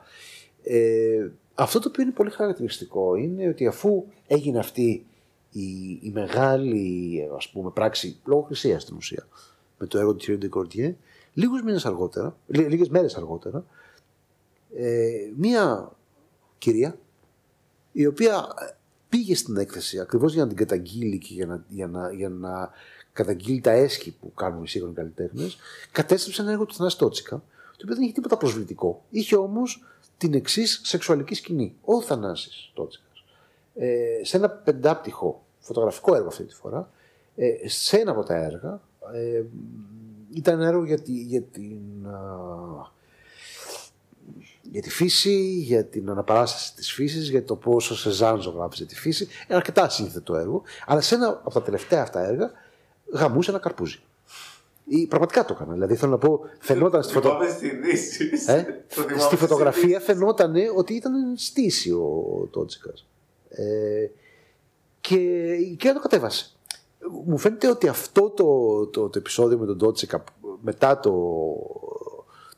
Ε, 0.62 1.28
αυτό 1.55 1.78
το 1.78 1.89
οποίο 1.89 2.03
είναι 2.03 2.12
πολύ 2.12 2.30
χαρακτηριστικό 2.30 3.14
είναι 3.14 3.49
ότι 3.49 3.66
αφού 3.66 4.05
έγινε 4.26 4.59
αυτή 4.59 5.07
η, 5.51 5.99
η 6.03 6.11
μεγάλη 6.14 7.20
ας 7.37 7.49
πούμε, 7.49 7.70
πράξη 7.70 8.20
λογοκρισίας 8.24 8.82
στην 8.82 8.97
ουσία 8.97 9.26
με 9.78 9.87
το 9.87 9.99
έργο 9.99 10.14
του 10.14 10.24
κ. 10.24 10.39
Ντεκορτιέ, 10.39 10.97
λίγους 11.32 11.62
μήνες 11.62 11.87
αργότερα, 11.87 12.37
λί, 12.47 12.62
λίγες 12.62 12.89
μέρες 12.89 13.16
αργότερα, 13.16 13.64
ε, 14.76 15.30
μία 15.37 15.93
κυρία 16.59 16.99
η 17.93 18.07
οποία 18.07 18.47
πήγε 19.16 19.34
στην 19.34 19.56
έκθεση 19.56 20.00
ακριβώς 20.00 20.32
για 20.32 20.42
να 20.42 20.48
την 20.48 20.56
καταγγείλει 20.56 21.18
και 21.18 21.34
για 21.34 21.46
να, 21.46 21.64
για 21.68 21.86
να, 21.86 22.12
για 22.12 22.28
να 22.28 22.70
καταγγείλει 23.12 23.60
τα 23.60 23.70
έσχη 23.70 24.16
που 24.20 24.32
κάνουν 24.34 24.62
οι 24.62 24.68
σύγχρονοι 24.68 24.94
καλλιτέχνες, 24.94 25.56
κατέστρεψε 25.92 26.42
ένα 26.42 26.50
έργο 26.50 26.64
του 26.64 26.74
Θανάση 26.74 26.98
Τότσικα, 26.98 27.36
το 27.76 27.82
οποίο 27.82 27.94
δεν 27.94 28.04
είχε 28.04 28.12
τίποτα 28.12 28.36
προσβλητικό. 28.36 29.04
Είχε 29.10 29.36
όμως 29.36 29.84
την 30.18 30.34
εξής 30.34 30.80
σεξουαλική 30.84 31.34
σκηνή. 31.34 31.76
Ο 31.84 32.02
Θανάσης 32.02 32.70
Τότσικας. 32.74 33.24
Ε, 33.74 34.20
σε 34.22 34.36
ένα 34.36 34.50
πεντάπτυχο 34.50 35.44
φωτογραφικό 35.58 36.14
έργο 36.14 36.28
αυτή 36.28 36.44
τη 36.44 36.54
φορά, 36.54 36.90
ε, 37.36 37.68
σε 37.68 37.98
ένα 37.98 38.10
από 38.10 38.22
τα 38.22 38.34
έργα, 38.34 38.80
ε, 39.14 39.42
ήταν 40.34 40.60
έργο 40.60 40.84
για, 40.84 41.00
τη, 41.00 41.12
για 41.12 41.42
την. 41.42 42.06
Α, 42.06 42.94
για 44.70 44.82
τη 44.82 44.90
φύση, 44.90 45.38
για 45.58 45.84
την 45.84 46.10
αναπαράσταση 46.10 46.74
της 46.74 46.92
φύσης, 46.92 47.28
για 47.28 47.44
το 47.44 47.56
πόσο 47.56 47.94
σε 47.96 48.00
Σεζάν 48.00 48.40
ζωγράφησε 48.40 48.84
τη 48.84 48.94
φύση. 48.94 49.28
Ένα 49.46 49.56
αρκετά 49.56 49.88
σύνθετο 49.88 50.36
έργο, 50.36 50.62
αλλά 50.86 51.00
σε 51.00 51.14
ένα 51.14 51.28
από 51.28 51.50
τα 51.50 51.62
τελευταία 51.62 52.02
αυτά 52.02 52.26
έργα 52.26 52.50
γαμούσε 53.12 53.50
ένα 53.50 53.58
καρπούζι. 53.58 53.98
Ή, 54.88 55.06
πραγματικά 55.06 55.44
το 55.44 55.54
έκανα. 55.56 55.72
Δηλαδή 55.72 55.94
θέλω 55.94 56.10
να 56.10 56.18
πω, 56.18 56.40
φαινόταν 56.58 57.02
στη, 57.02 57.12
φωτο... 57.12 57.38
ε? 58.46 58.64
στη 59.18 59.36
φωτογραφία 59.36 60.00
φαινόταν 60.00 60.54
ότι 60.76 60.94
ήταν 60.94 61.12
στήση 61.36 61.90
ο 61.90 62.48
Τότσικα. 62.50 62.92
Ε, 63.48 64.10
και, 65.00 65.56
και 65.78 65.92
το 65.92 66.00
κατέβασε. 66.00 66.50
Μου 67.26 67.38
φαίνεται 67.38 67.68
ότι 67.68 67.88
αυτό 67.88 68.30
το, 68.30 68.86
το, 68.86 69.08
το 69.08 69.18
επεισόδιο 69.18 69.58
με 69.58 69.66
τον 69.66 69.78
Τότσικα 69.78 70.24
μετά 70.60 71.00
το, 71.00 71.12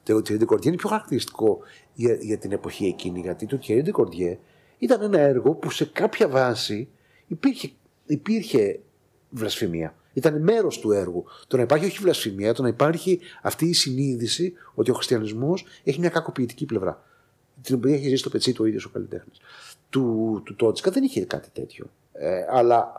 το 0.03 0.17
Thierry 0.17 0.47
Cordier 0.47 0.65
είναι 0.65 0.77
πιο 0.77 0.89
χαρακτηριστικό 0.89 1.59
για, 1.99 2.15
για 2.15 2.39
την 2.39 2.53
εποχή 2.53 2.87
εκείνη. 2.87 3.21
Γιατί 3.21 3.47
το 3.47 3.59
Thierry 3.67 3.91
Cordier 3.93 4.37
ήταν 4.79 5.03
ένα 5.03 5.19
έργο 5.19 5.55
που 5.55 5.71
σε 5.71 5.85
κάποια 5.85 6.29
βάση 6.29 6.89
υπήρχε, 7.27 7.71
υπήρχε 8.07 8.81
βλασφημία. 9.31 9.95
Ήταν 10.13 10.43
μέρος 10.43 10.79
του 10.79 10.93
έργου. 10.93 11.25
Το 11.47 11.57
να 11.57 11.63
υπάρχει 11.63 11.85
όχι 11.85 11.99
βλασφημία, 11.99 12.55
το 12.55 12.63
να 12.63 12.69
υπάρχει 12.69 13.21
αυτή 13.43 13.67
η 13.67 13.73
συνείδηση 13.73 14.53
ότι 14.75 14.91
ο 14.91 14.95
χριστιανισμός 14.95 15.67
έχει 15.85 16.01
μια 16.01 16.09
κακοποιητική 16.09 16.67
πλευρά. 16.67 17.05
Την 17.63 17.75
οποία 17.75 17.95
έχει 17.95 18.05
ζήσει 18.05 18.17
στο 18.17 18.31
πετσί 18.31 18.53
του 18.53 18.61
ο 18.63 18.67
ίδιος 18.67 18.85
ο 18.85 18.91
καλλιτέχνης. 18.91 19.39
Του, 19.91 20.43
του 20.45 20.55
Τότσικα 20.55 20.91
δεν 20.91 21.03
είχε 21.03 21.25
κάτι 21.25 21.49
τέτοιο. 21.53 21.91
Ε, 22.13 22.45
αλλά 22.51 22.93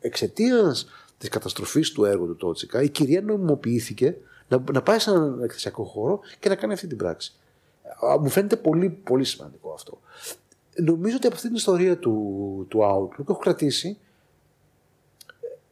εξαιτίας 0.00 0.86
της 1.18 1.28
καταστροφής 1.28 1.90
του 1.90 2.04
έργου 2.04 2.26
του 2.26 2.36
Τότσικα, 2.36 2.82
η 2.82 2.88
κυρία 2.88 3.22
νομιμοποιήθηκε 3.22 4.16
να, 4.48 4.64
να 4.72 4.82
πάει 4.82 4.98
σε 4.98 5.10
έναν 5.10 5.42
εκθεσιακό 5.42 5.84
χώρο 5.84 6.20
και 6.38 6.48
να 6.48 6.54
κάνει 6.54 6.72
αυτή 6.72 6.86
την 6.86 6.96
πράξη. 6.96 7.34
Μου 8.20 8.28
φαίνεται 8.28 8.56
πολύ, 8.56 8.90
πολύ 8.90 9.24
σημαντικό 9.24 9.72
αυτό. 9.72 10.00
Νομίζω 10.76 11.16
ότι 11.16 11.26
από 11.26 11.34
αυτή 11.34 11.46
την 11.46 11.56
ιστορία 11.56 11.98
του, 11.98 12.66
του 12.68 12.78
Outlook 12.82 13.28
έχω 13.28 13.38
κρατήσει 13.38 13.98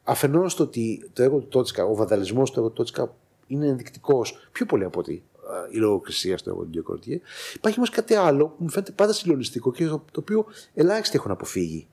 αφενός 0.04 0.54
το 0.54 0.62
ότι 0.62 1.10
το 1.12 1.22
έργο 1.22 1.38
του 1.38 1.48
Τότσικα, 1.48 1.84
ο 1.84 1.94
βαδαλισμός 1.94 2.50
του 2.50 2.58
έργου 2.58 2.68
του 2.68 2.76
Τότσικα 2.76 3.14
είναι 3.46 3.66
ενδεικτικός 3.66 4.48
πιο 4.52 4.66
πολύ 4.66 4.84
από 4.84 5.00
ότι 5.00 5.22
η 5.70 5.76
λογοκρισία 5.76 6.38
στο 6.38 6.50
έργο 6.50 6.62
του 6.62 6.68
Ντιοκορτιέ. 6.68 7.20
Υπάρχει 7.54 7.78
όμως 7.78 7.90
κάτι 7.90 8.14
άλλο 8.14 8.46
που 8.46 8.56
μου 8.58 8.70
φαίνεται 8.70 8.92
πάντα 8.92 9.12
συλλογιστικό 9.12 9.72
και 9.72 9.86
το, 9.86 10.04
το 10.12 10.20
οποίο 10.20 10.46
ελάχιστοι 10.74 11.16
έχουν 11.16 11.30
αποφύγει. 11.30 11.86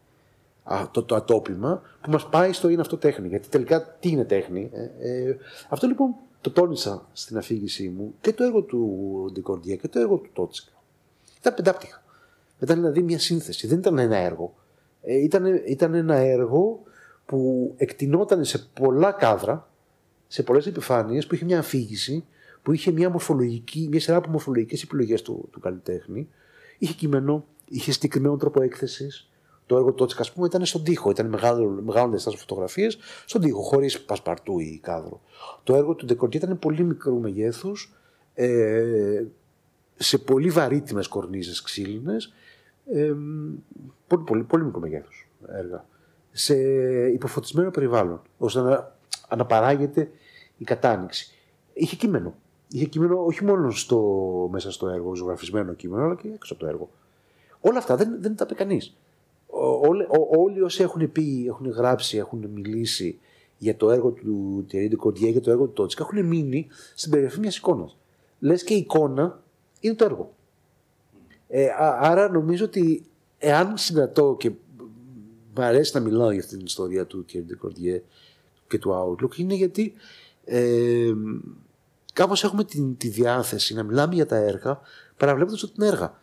Α, 0.64 0.88
το, 0.92 1.04
το 1.04 1.16
ατόπιμα 1.16 1.82
που 2.02 2.12
μας 2.12 2.30
πάει 2.30 2.54
στο 2.54 2.70
είναι 2.70 2.82
αυτό 2.82 2.98
τέχνη. 2.98 3.28
Γιατί 3.28 3.48
τελικά 3.48 3.98
τι 4.00 4.10
είναι 4.10 4.24
τέχνη. 4.24 4.70
Ε, 4.74 5.10
ε, 5.10 5.38
αυτό 5.70 5.88
λοιπόν 5.88 6.16
το 6.48 6.62
τόνισα 6.62 7.08
στην 7.14 7.38
αφήγησή 7.38 7.90
μου 7.90 8.14
και 8.22 8.34
το 8.34 8.44
έργο 8.44 8.62
του 8.62 9.30
Ντικορντιέ 9.34 9.76
και 9.76 9.88
το 9.88 10.00
έργο 10.00 10.18
του 10.18 10.30
Τότσικα. 10.34 10.72
Ήταν 11.40 11.54
πεντάπτυχα. 11.54 12.04
Ήταν 12.60 12.76
δηλαδή 12.76 13.02
μια 13.02 13.20
σύνθεση. 13.20 13.68
Δεν 13.68 13.78
ήταν 13.78 13.98
ένα 13.98 14.18
έργο. 14.18 14.54
Ε, 15.02 15.16
ήταν, 15.16 15.46
ήταν 15.66 15.94
ένα 15.94 16.16
έργο 16.16 16.84
που 17.26 17.74
εκτινόταν 17.78 18.46
σε 18.46 18.68
πολλά 18.74 19.12
κάδρα, 19.12 19.70
σε 20.28 20.44
πολλές 20.44 20.66
επιφάνειες, 20.66 21.28
που 21.28 21.36
είχε 21.36 21.46
μια 21.46 21.60
αφήγηση, 21.60 22.26
που 22.64 22.72
είχε 22.74 22.92
μια, 22.92 23.10
μορφολογική, 23.10 23.88
μια 23.92 24.00
σειρά 24.00 24.18
από 24.18 24.30
μορφολογικές 24.30 24.84
επιλογές 24.84 25.22
του, 25.22 25.50
του 25.52 25.60
καλλιτέχνη. 25.60 26.30
Είχε 26.78 26.94
κείμενο, 26.94 27.46
είχε 27.68 27.92
συγκεκριμένο 27.92 28.38
τρόπο 28.38 28.62
έκθεσης. 28.62 29.30
Το 29.68 29.76
έργο 29.76 29.90
του 29.90 29.96
Τότσικας, 29.96 30.28
ας 30.28 30.34
πούμε, 30.34 30.48
ήταν 30.48 30.66
στον 30.66 30.84
τοίχο. 30.84 31.10
Ήταν 31.10 31.26
μεγάλο, 31.26 31.82
μεγάλο 31.86 32.10
διαστάσιο 32.10 32.40
φωτογραφίες 32.40 32.98
στον 33.26 33.42
τοίχο, 33.42 33.62
χωρίς 33.62 34.02
πασπαρτού 34.02 34.60
ή 34.60 34.80
κάδρο. 34.84 35.22
Το 35.64 35.76
έργο 35.76 35.96
του 35.96 36.06
Ντεκορτή 36.06 36.38
ήταν 36.38 36.60
πολύ 36.60 36.84
μικρού 36.84 37.20
μεγέθους, 37.20 37.94
ε, 38.34 39.24
σε 39.96 40.18
πολύ 40.18 40.50
βαρύτιμες 40.50 41.08
κορνίζες 41.08 41.62
ξύλινες. 41.62 42.34
Ε, 42.92 43.14
πολύ, 44.08 44.24
πολύ, 44.24 44.44
πολύ 44.44 44.64
μικρό 44.64 44.80
μεγέθους. 44.80 45.30
έργα 45.48 45.86
σε 46.32 46.56
υποφωτισμένο 47.08 47.72
περιβάλλον, 47.72 48.22
ώστε 48.38 48.62
να 48.62 48.96
αναπαράγεται 49.28 50.12
η 50.58 50.64
κατάνοιξη. 50.64 51.34
Είχε 51.74 51.96
κείμενο. 51.96 52.34
Είχε 52.72 52.86
κείμενο 52.86 53.26
όχι 53.26 53.44
μόνο 53.44 53.72
στο, 53.72 54.00
μέσα 54.52 54.72
στο 54.72 54.88
έργο, 54.88 55.16
ζωγραφισμένο 55.16 55.74
κείμενο, 55.74 56.04
αλλά 56.04 56.16
και 56.16 56.28
έξω 56.34 56.54
από 56.54 56.64
το 56.64 56.70
έργο. 56.70 56.90
Όλα 57.62 57.78
αυτά 57.78 57.96
δεν, 57.96 58.22
δεν 58.22 58.36
τα 58.36 58.46
πει 58.46 58.56
κανείς. 58.56 58.98
Όλοι 60.38 60.62
όσοι 60.62 60.82
έχουν 60.82 61.12
πει, 61.12 61.46
έχουν 61.48 61.70
γράψει, 61.70 62.18
έχουν 62.18 62.50
μιλήσει 62.54 63.20
για 63.58 63.76
το 63.76 63.92
έργο 63.92 64.12
του 64.12 64.66
Thierry 64.72 64.96
Κορδιέ, 64.96 65.30
για 65.30 65.42
το 65.42 65.52
έργο 65.52 65.66
του 65.66 65.74
Τότσικα, 65.74 66.04
έχουν 66.04 66.26
μείνει 66.26 66.68
στην 66.96 67.12
περιγραφή 67.12 67.40
μιας 67.40 67.58
εικόνας. 67.58 67.98
Λες 68.40 68.64
και 68.64 68.74
η 68.74 68.78
εικόνα 68.78 69.44
είναι 69.80 69.94
το 69.94 70.06
έργο. 70.06 70.34
Ε, 71.48 71.68
άρα 72.00 72.30
νομίζω 72.30 72.66
ότι 72.66 73.06
εάν 73.38 73.78
συγκρατώ 73.78 74.36
και 74.40 74.50
μου 75.56 75.64
αρέσει 75.64 75.92
να 75.94 76.02
μιλάω 76.02 76.32
για 76.32 76.40
αυτή 76.40 76.56
την 76.56 76.66
ιστορία 76.66 77.06
του 77.06 77.26
Thierry 77.34 77.58
Κορδιέ 77.58 78.04
και 78.68 78.78
του 78.78 78.92
Outlook, 78.92 79.38
είναι 79.38 79.54
γιατί 79.54 79.94
ε, 80.46 81.14
κάπως 82.14 82.44
έχουμε 82.44 82.64
την, 82.64 82.98
τη 82.98 83.08
διάθεση 83.08 83.74
να 83.74 83.84
μιλάμε 83.84 84.16
για 84.16 84.26
τα 84.26 84.36
έργα 84.36 84.80
παραβλέποντας 85.18 85.64
ότι 85.64 85.74
είναι 85.78 85.88
έργα. 85.88 86.20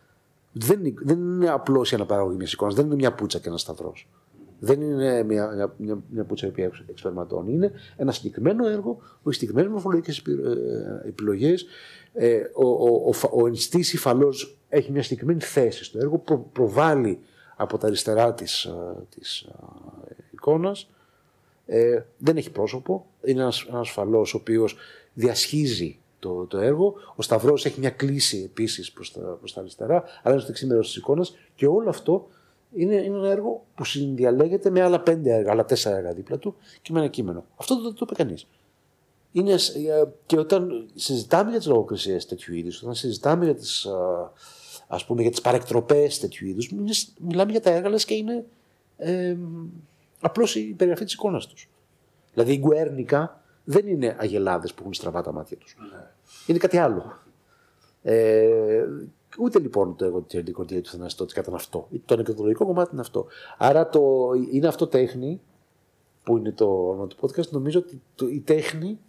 Δεν, 0.57 0.95
δεν 1.01 1.17
είναι 1.17 1.49
απλώς 1.49 1.91
η 1.91 1.95
αναπαραγωγή 1.95 2.37
μιας 2.37 2.53
εικόνας, 2.53 2.75
δεν 2.75 2.85
είναι 2.85 2.95
μια 2.95 3.13
πουτσα 3.13 3.39
και 3.39 3.47
ένας 3.47 3.61
σταυρός. 3.61 4.07
Δεν 4.59 4.81
είναι 4.81 5.23
μια, 5.23 5.73
μια, 5.77 6.03
μια, 6.09 6.23
πουτσα 6.23 6.47
η 6.47 6.69
εξπερματώνει. 6.89 7.53
Είναι 7.53 7.71
ένα 7.97 8.11
συγκεκριμένο 8.11 8.67
έργο, 8.67 8.97
με 9.23 9.33
συγκεκριμένες 9.33 9.71
μορφολογικές 9.71 10.17
ε, 10.17 11.07
επιλογές. 11.07 11.65
Ε, 12.13 12.41
ο, 12.53 12.67
ο, 12.67 13.13
ο, 13.23 13.41
ο 13.41 13.47
ενστής 13.47 13.93
υφαλός 13.93 14.57
έχει 14.69 14.91
μια 14.91 15.03
συγκεκριμένη 15.03 15.41
θέση 15.41 15.83
στο 15.83 15.99
έργο, 15.99 16.17
προ, 16.17 16.49
προβάλλει 16.53 17.19
από 17.55 17.77
τα 17.77 17.87
αριστερά 17.87 18.33
της 18.33 18.69
της, 19.09 19.17
της 19.19 19.47
εικόνας. 20.31 20.89
Ε, 21.65 22.01
δεν 22.17 22.37
έχει 22.37 22.51
πρόσωπο. 22.51 23.05
Είναι 23.23 23.41
ένα 23.41 23.53
ένας 23.69 23.97
ο 24.33 24.37
οποίος 24.37 24.75
διασχίζει 25.13 25.99
το, 26.19 26.45
το 26.45 26.57
έργο. 26.57 26.93
Ο 27.15 27.21
Σταυρός 27.21 27.65
έχει 27.65 27.79
μια 27.79 27.89
κλίση 27.89 28.43
επίσης 28.45 28.91
προς 28.91 29.11
τα, 29.11 29.21
προς 29.21 29.53
τα 29.53 29.59
αριστερά, 29.59 29.95
αλλά 29.95 30.33
είναι 30.33 30.37
στο 30.37 30.47
δεξί 30.47 30.65
μέρο 30.65 30.81
της 30.81 30.95
εικόνας. 30.95 31.35
Και 31.55 31.67
όλο 31.67 31.89
αυτό 31.89 32.27
είναι, 32.73 32.95
είναι 32.95 33.17
ένα 33.17 33.29
έργο 33.29 33.65
που 33.75 33.85
συνδιαλέγεται 33.85 34.69
με 34.69 34.81
άλλα 34.81 34.99
πέντε 34.99 35.33
έργα, 35.33 35.51
άλλα 35.51 35.65
τέσσερα 35.65 35.97
έργα 35.97 36.13
δίπλα 36.13 36.37
του 36.37 36.55
και 36.81 36.91
με 36.91 36.99
ένα 36.99 37.07
κείμενο. 37.07 37.45
Αυτό 37.55 37.81
δεν 37.81 37.93
το, 37.93 37.99
είπε 38.01 38.15
κανείς. 38.15 38.47
Είναι, 39.31 39.55
και 40.25 40.39
όταν 40.39 40.89
συζητάμε 40.95 41.49
για 41.49 41.59
τις 41.59 41.67
λογοκρισίες 41.67 42.25
τέτοιου 42.25 42.55
είδους, 42.55 42.81
όταν 42.81 42.95
συζητάμε 42.95 43.45
για 43.45 43.55
τις 43.55 43.87
ας 44.87 45.05
πούμε, 45.05 45.21
για 45.21 45.31
τις 45.31 45.41
παρεκτροπές 45.41 46.19
τέτοιου 46.19 46.47
είδους, 46.47 46.71
μιλάμε 47.19 47.51
για 47.51 47.61
τα 47.61 47.69
έργα 47.69 47.97
και 47.97 48.13
είναι 48.13 48.45
ε, 48.97 49.37
απλώς 50.19 50.55
η 50.55 50.73
περιγραφή 50.77 51.03
της 51.03 51.13
εικόνας 51.13 51.47
τους. 51.47 51.69
Δηλαδή 52.33 52.53
η 52.53 52.57
Γκουέρνικα 52.57 53.41
δεν 53.65 53.87
είναι 53.87 54.15
αγελάδες 54.19 54.73
που 54.73 54.79
έχουν 54.81 54.93
στραβά 54.93 55.21
τα 55.21 55.31
μάτια 55.31 55.57
τους. 55.57 55.75
Ναι. 55.91 56.07
Είναι 56.47 56.57
κάτι 56.57 56.77
άλλο. 56.77 57.19
Ε, 58.01 58.85
ούτε 59.39 59.59
λοιπόν 59.59 59.95
το 59.95 60.05
εγώ 60.05 60.21
τη 60.21 60.37
αντικορδία 60.37 60.81
του 60.81 60.89
Θαναστότη 60.89 61.39
ήταν 61.39 61.53
αυτό. 61.53 61.87
Το 62.05 62.13
ανεκδοτολογικό 62.13 62.65
κομμάτι 62.65 62.89
είναι 62.91 63.01
αυτό. 63.01 63.25
Άρα 63.57 63.89
το, 63.89 64.31
είναι 64.51 64.67
αυτό 64.67 64.87
τέχνη, 64.87 65.41
που 66.23 66.37
είναι 66.37 66.51
το 66.51 66.89
όνομα 66.89 67.07
του 67.07 67.15
podcast, 67.19 67.49
νομίζω 67.49 67.79
ότι 67.79 68.01
το, 68.15 68.27
η 68.27 68.39
τέχνη 68.39 68.99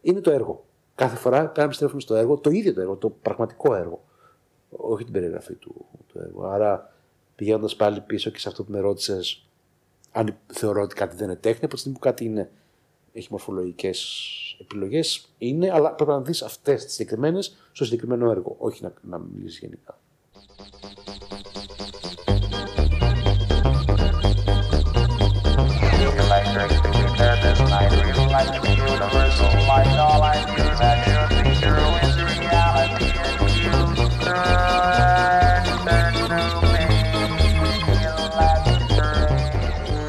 είναι 0.00 0.20
το 0.20 0.30
έργο. 0.30 0.64
Κάθε 0.94 1.16
φορά 1.16 1.40
πρέπει 1.40 1.58
να 1.58 1.64
επιστρέφουμε 1.64 2.00
στο 2.00 2.14
έργο, 2.14 2.36
το 2.36 2.50
ίδιο 2.50 2.74
το 2.74 2.80
έργο, 2.80 2.96
το 2.96 3.10
πραγματικό 3.10 3.74
έργο. 3.74 4.04
Όχι 4.70 5.04
την 5.04 5.12
περιγραφή 5.12 5.54
του, 5.54 5.86
του 6.06 6.18
έργου. 6.18 6.46
Άρα 6.46 6.92
πηγαίνοντας 7.36 7.76
πάλι 7.76 8.00
πίσω 8.00 8.30
και 8.30 8.38
σε 8.38 8.48
αυτό 8.48 8.64
που 8.64 8.72
με 8.72 8.78
ρώτησες, 8.78 9.46
αν 10.12 10.36
θεωρώ 10.46 10.82
ότι 10.82 10.94
κάτι 10.94 11.16
δεν 11.16 11.24
είναι 11.24 11.36
τέχνη, 11.36 11.64
από 11.64 11.74
τη 11.74 11.80
στιγμή 11.80 11.98
που 11.98 12.04
κάτι 12.04 12.24
είναι 12.24 12.50
έχει 13.16 13.28
μορφολογικές 13.30 14.30
επιλογές, 14.60 15.28
είναι, 15.38 15.70
αλλά 15.72 15.92
πρέπει 15.92 16.10
να 16.10 16.20
δεις 16.20 16.42
αυτές 16.42 16.84
τις 16.84 16.92
συγκεκριμένες 16.92 17.56
στο 17.72 17.84
συγκεκριμένο 17.84 18.30
έργο, 18.30 18.56
όχι 18.58 18.82
να, 18.82 18.92
να 19.02 19.18
μιλήσεις 19.18 19.58
γενικά. 19.58 19.98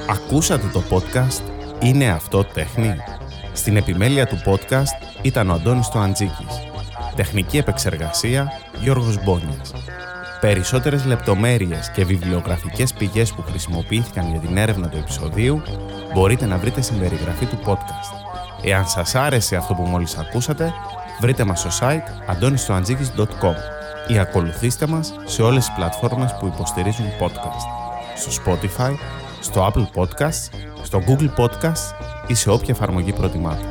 Ακούσατε 0.10 0.68
το 0.74 0.84
podcast 0.90 1.67
είναι 1.88 2.10
αυτό 2.10 2.44
τέχνη; 2.44 2.96
Στην 3.54 3.78
επιμέλεια 3.78 4.28
του 4.28 4.42
podcast 4.46 5.22
ήταν 5.22 5.50
ο 5.50 5.54
Αντώνης 5.54 5.88
Τοαντζίκης. 5.88 6.62
Τεχνική 7.16 7.58
επεξεργασία 7.58 8.52
Γιώργος 8.80 9.24
Μπόνιας. 9.24 9.74
Περισσότερες 10.40 11.06
λεπτομέρειες 11.06 11.92
και 11.92 12.06
βιβλιογραφικές 12.06 12.94
πηγές 12.94 13.34
που 13.34 13.42
χρησιμοποιήθηκαν 13.42 14.30
για 14.30 14.40
την 14.40 14.58
έρευνα 14.58 14.88
του 14.88 14.98
επεισοδίου 14.98 15.62
μπορείτε 16.14 16.46
να 16.46 16.58
βρείτε 16.58 16.82
στην 16.82 17.00
περιγραφή 17.00 17.46
του 17.46 17.60
podcast. 17.66 18.28
Εάν 18.64 18.88
σας 18.88 19.16
άρεσε 19.16 19.56
αυτό 19.56 19.74
που 19.74 19.84
μόλις 19.84 20.18
ακούσατε, 20.18 20.74
βρείτε 21.20 21.44
μας 21.44 21.60
στο 21.60 21.70
site 21.80 22.34
antonistoantζίκης.com 22.34 23.56
ή 24.08 24.20
ακολουθήστε 24.20 24.88
μας 24.88 25.14
σε 25.26 25.42
όλες 25.42 25.66
τις 25.66 25.76
πλατφόρμες 25.76 26.36
που 26.40 26.48
υποστηρίζουν 26.48 27.06
podcast. 27.20 27.66
Στο 28.16 28.44
Spotify, 28.44 28.92
στο 29.40 29.72
Apple 29.74 30.02
Podcasts 30.02 30.50
στο 30.84 31.02
Google 31.08 31.30
Podcast 31.38 31.94
ή 32.28 32.34
σε 32.34 32.50
όποια 32.50 32.74
εφαρμογή 32.74 33.14
προτιμάτε. 33.14 33.66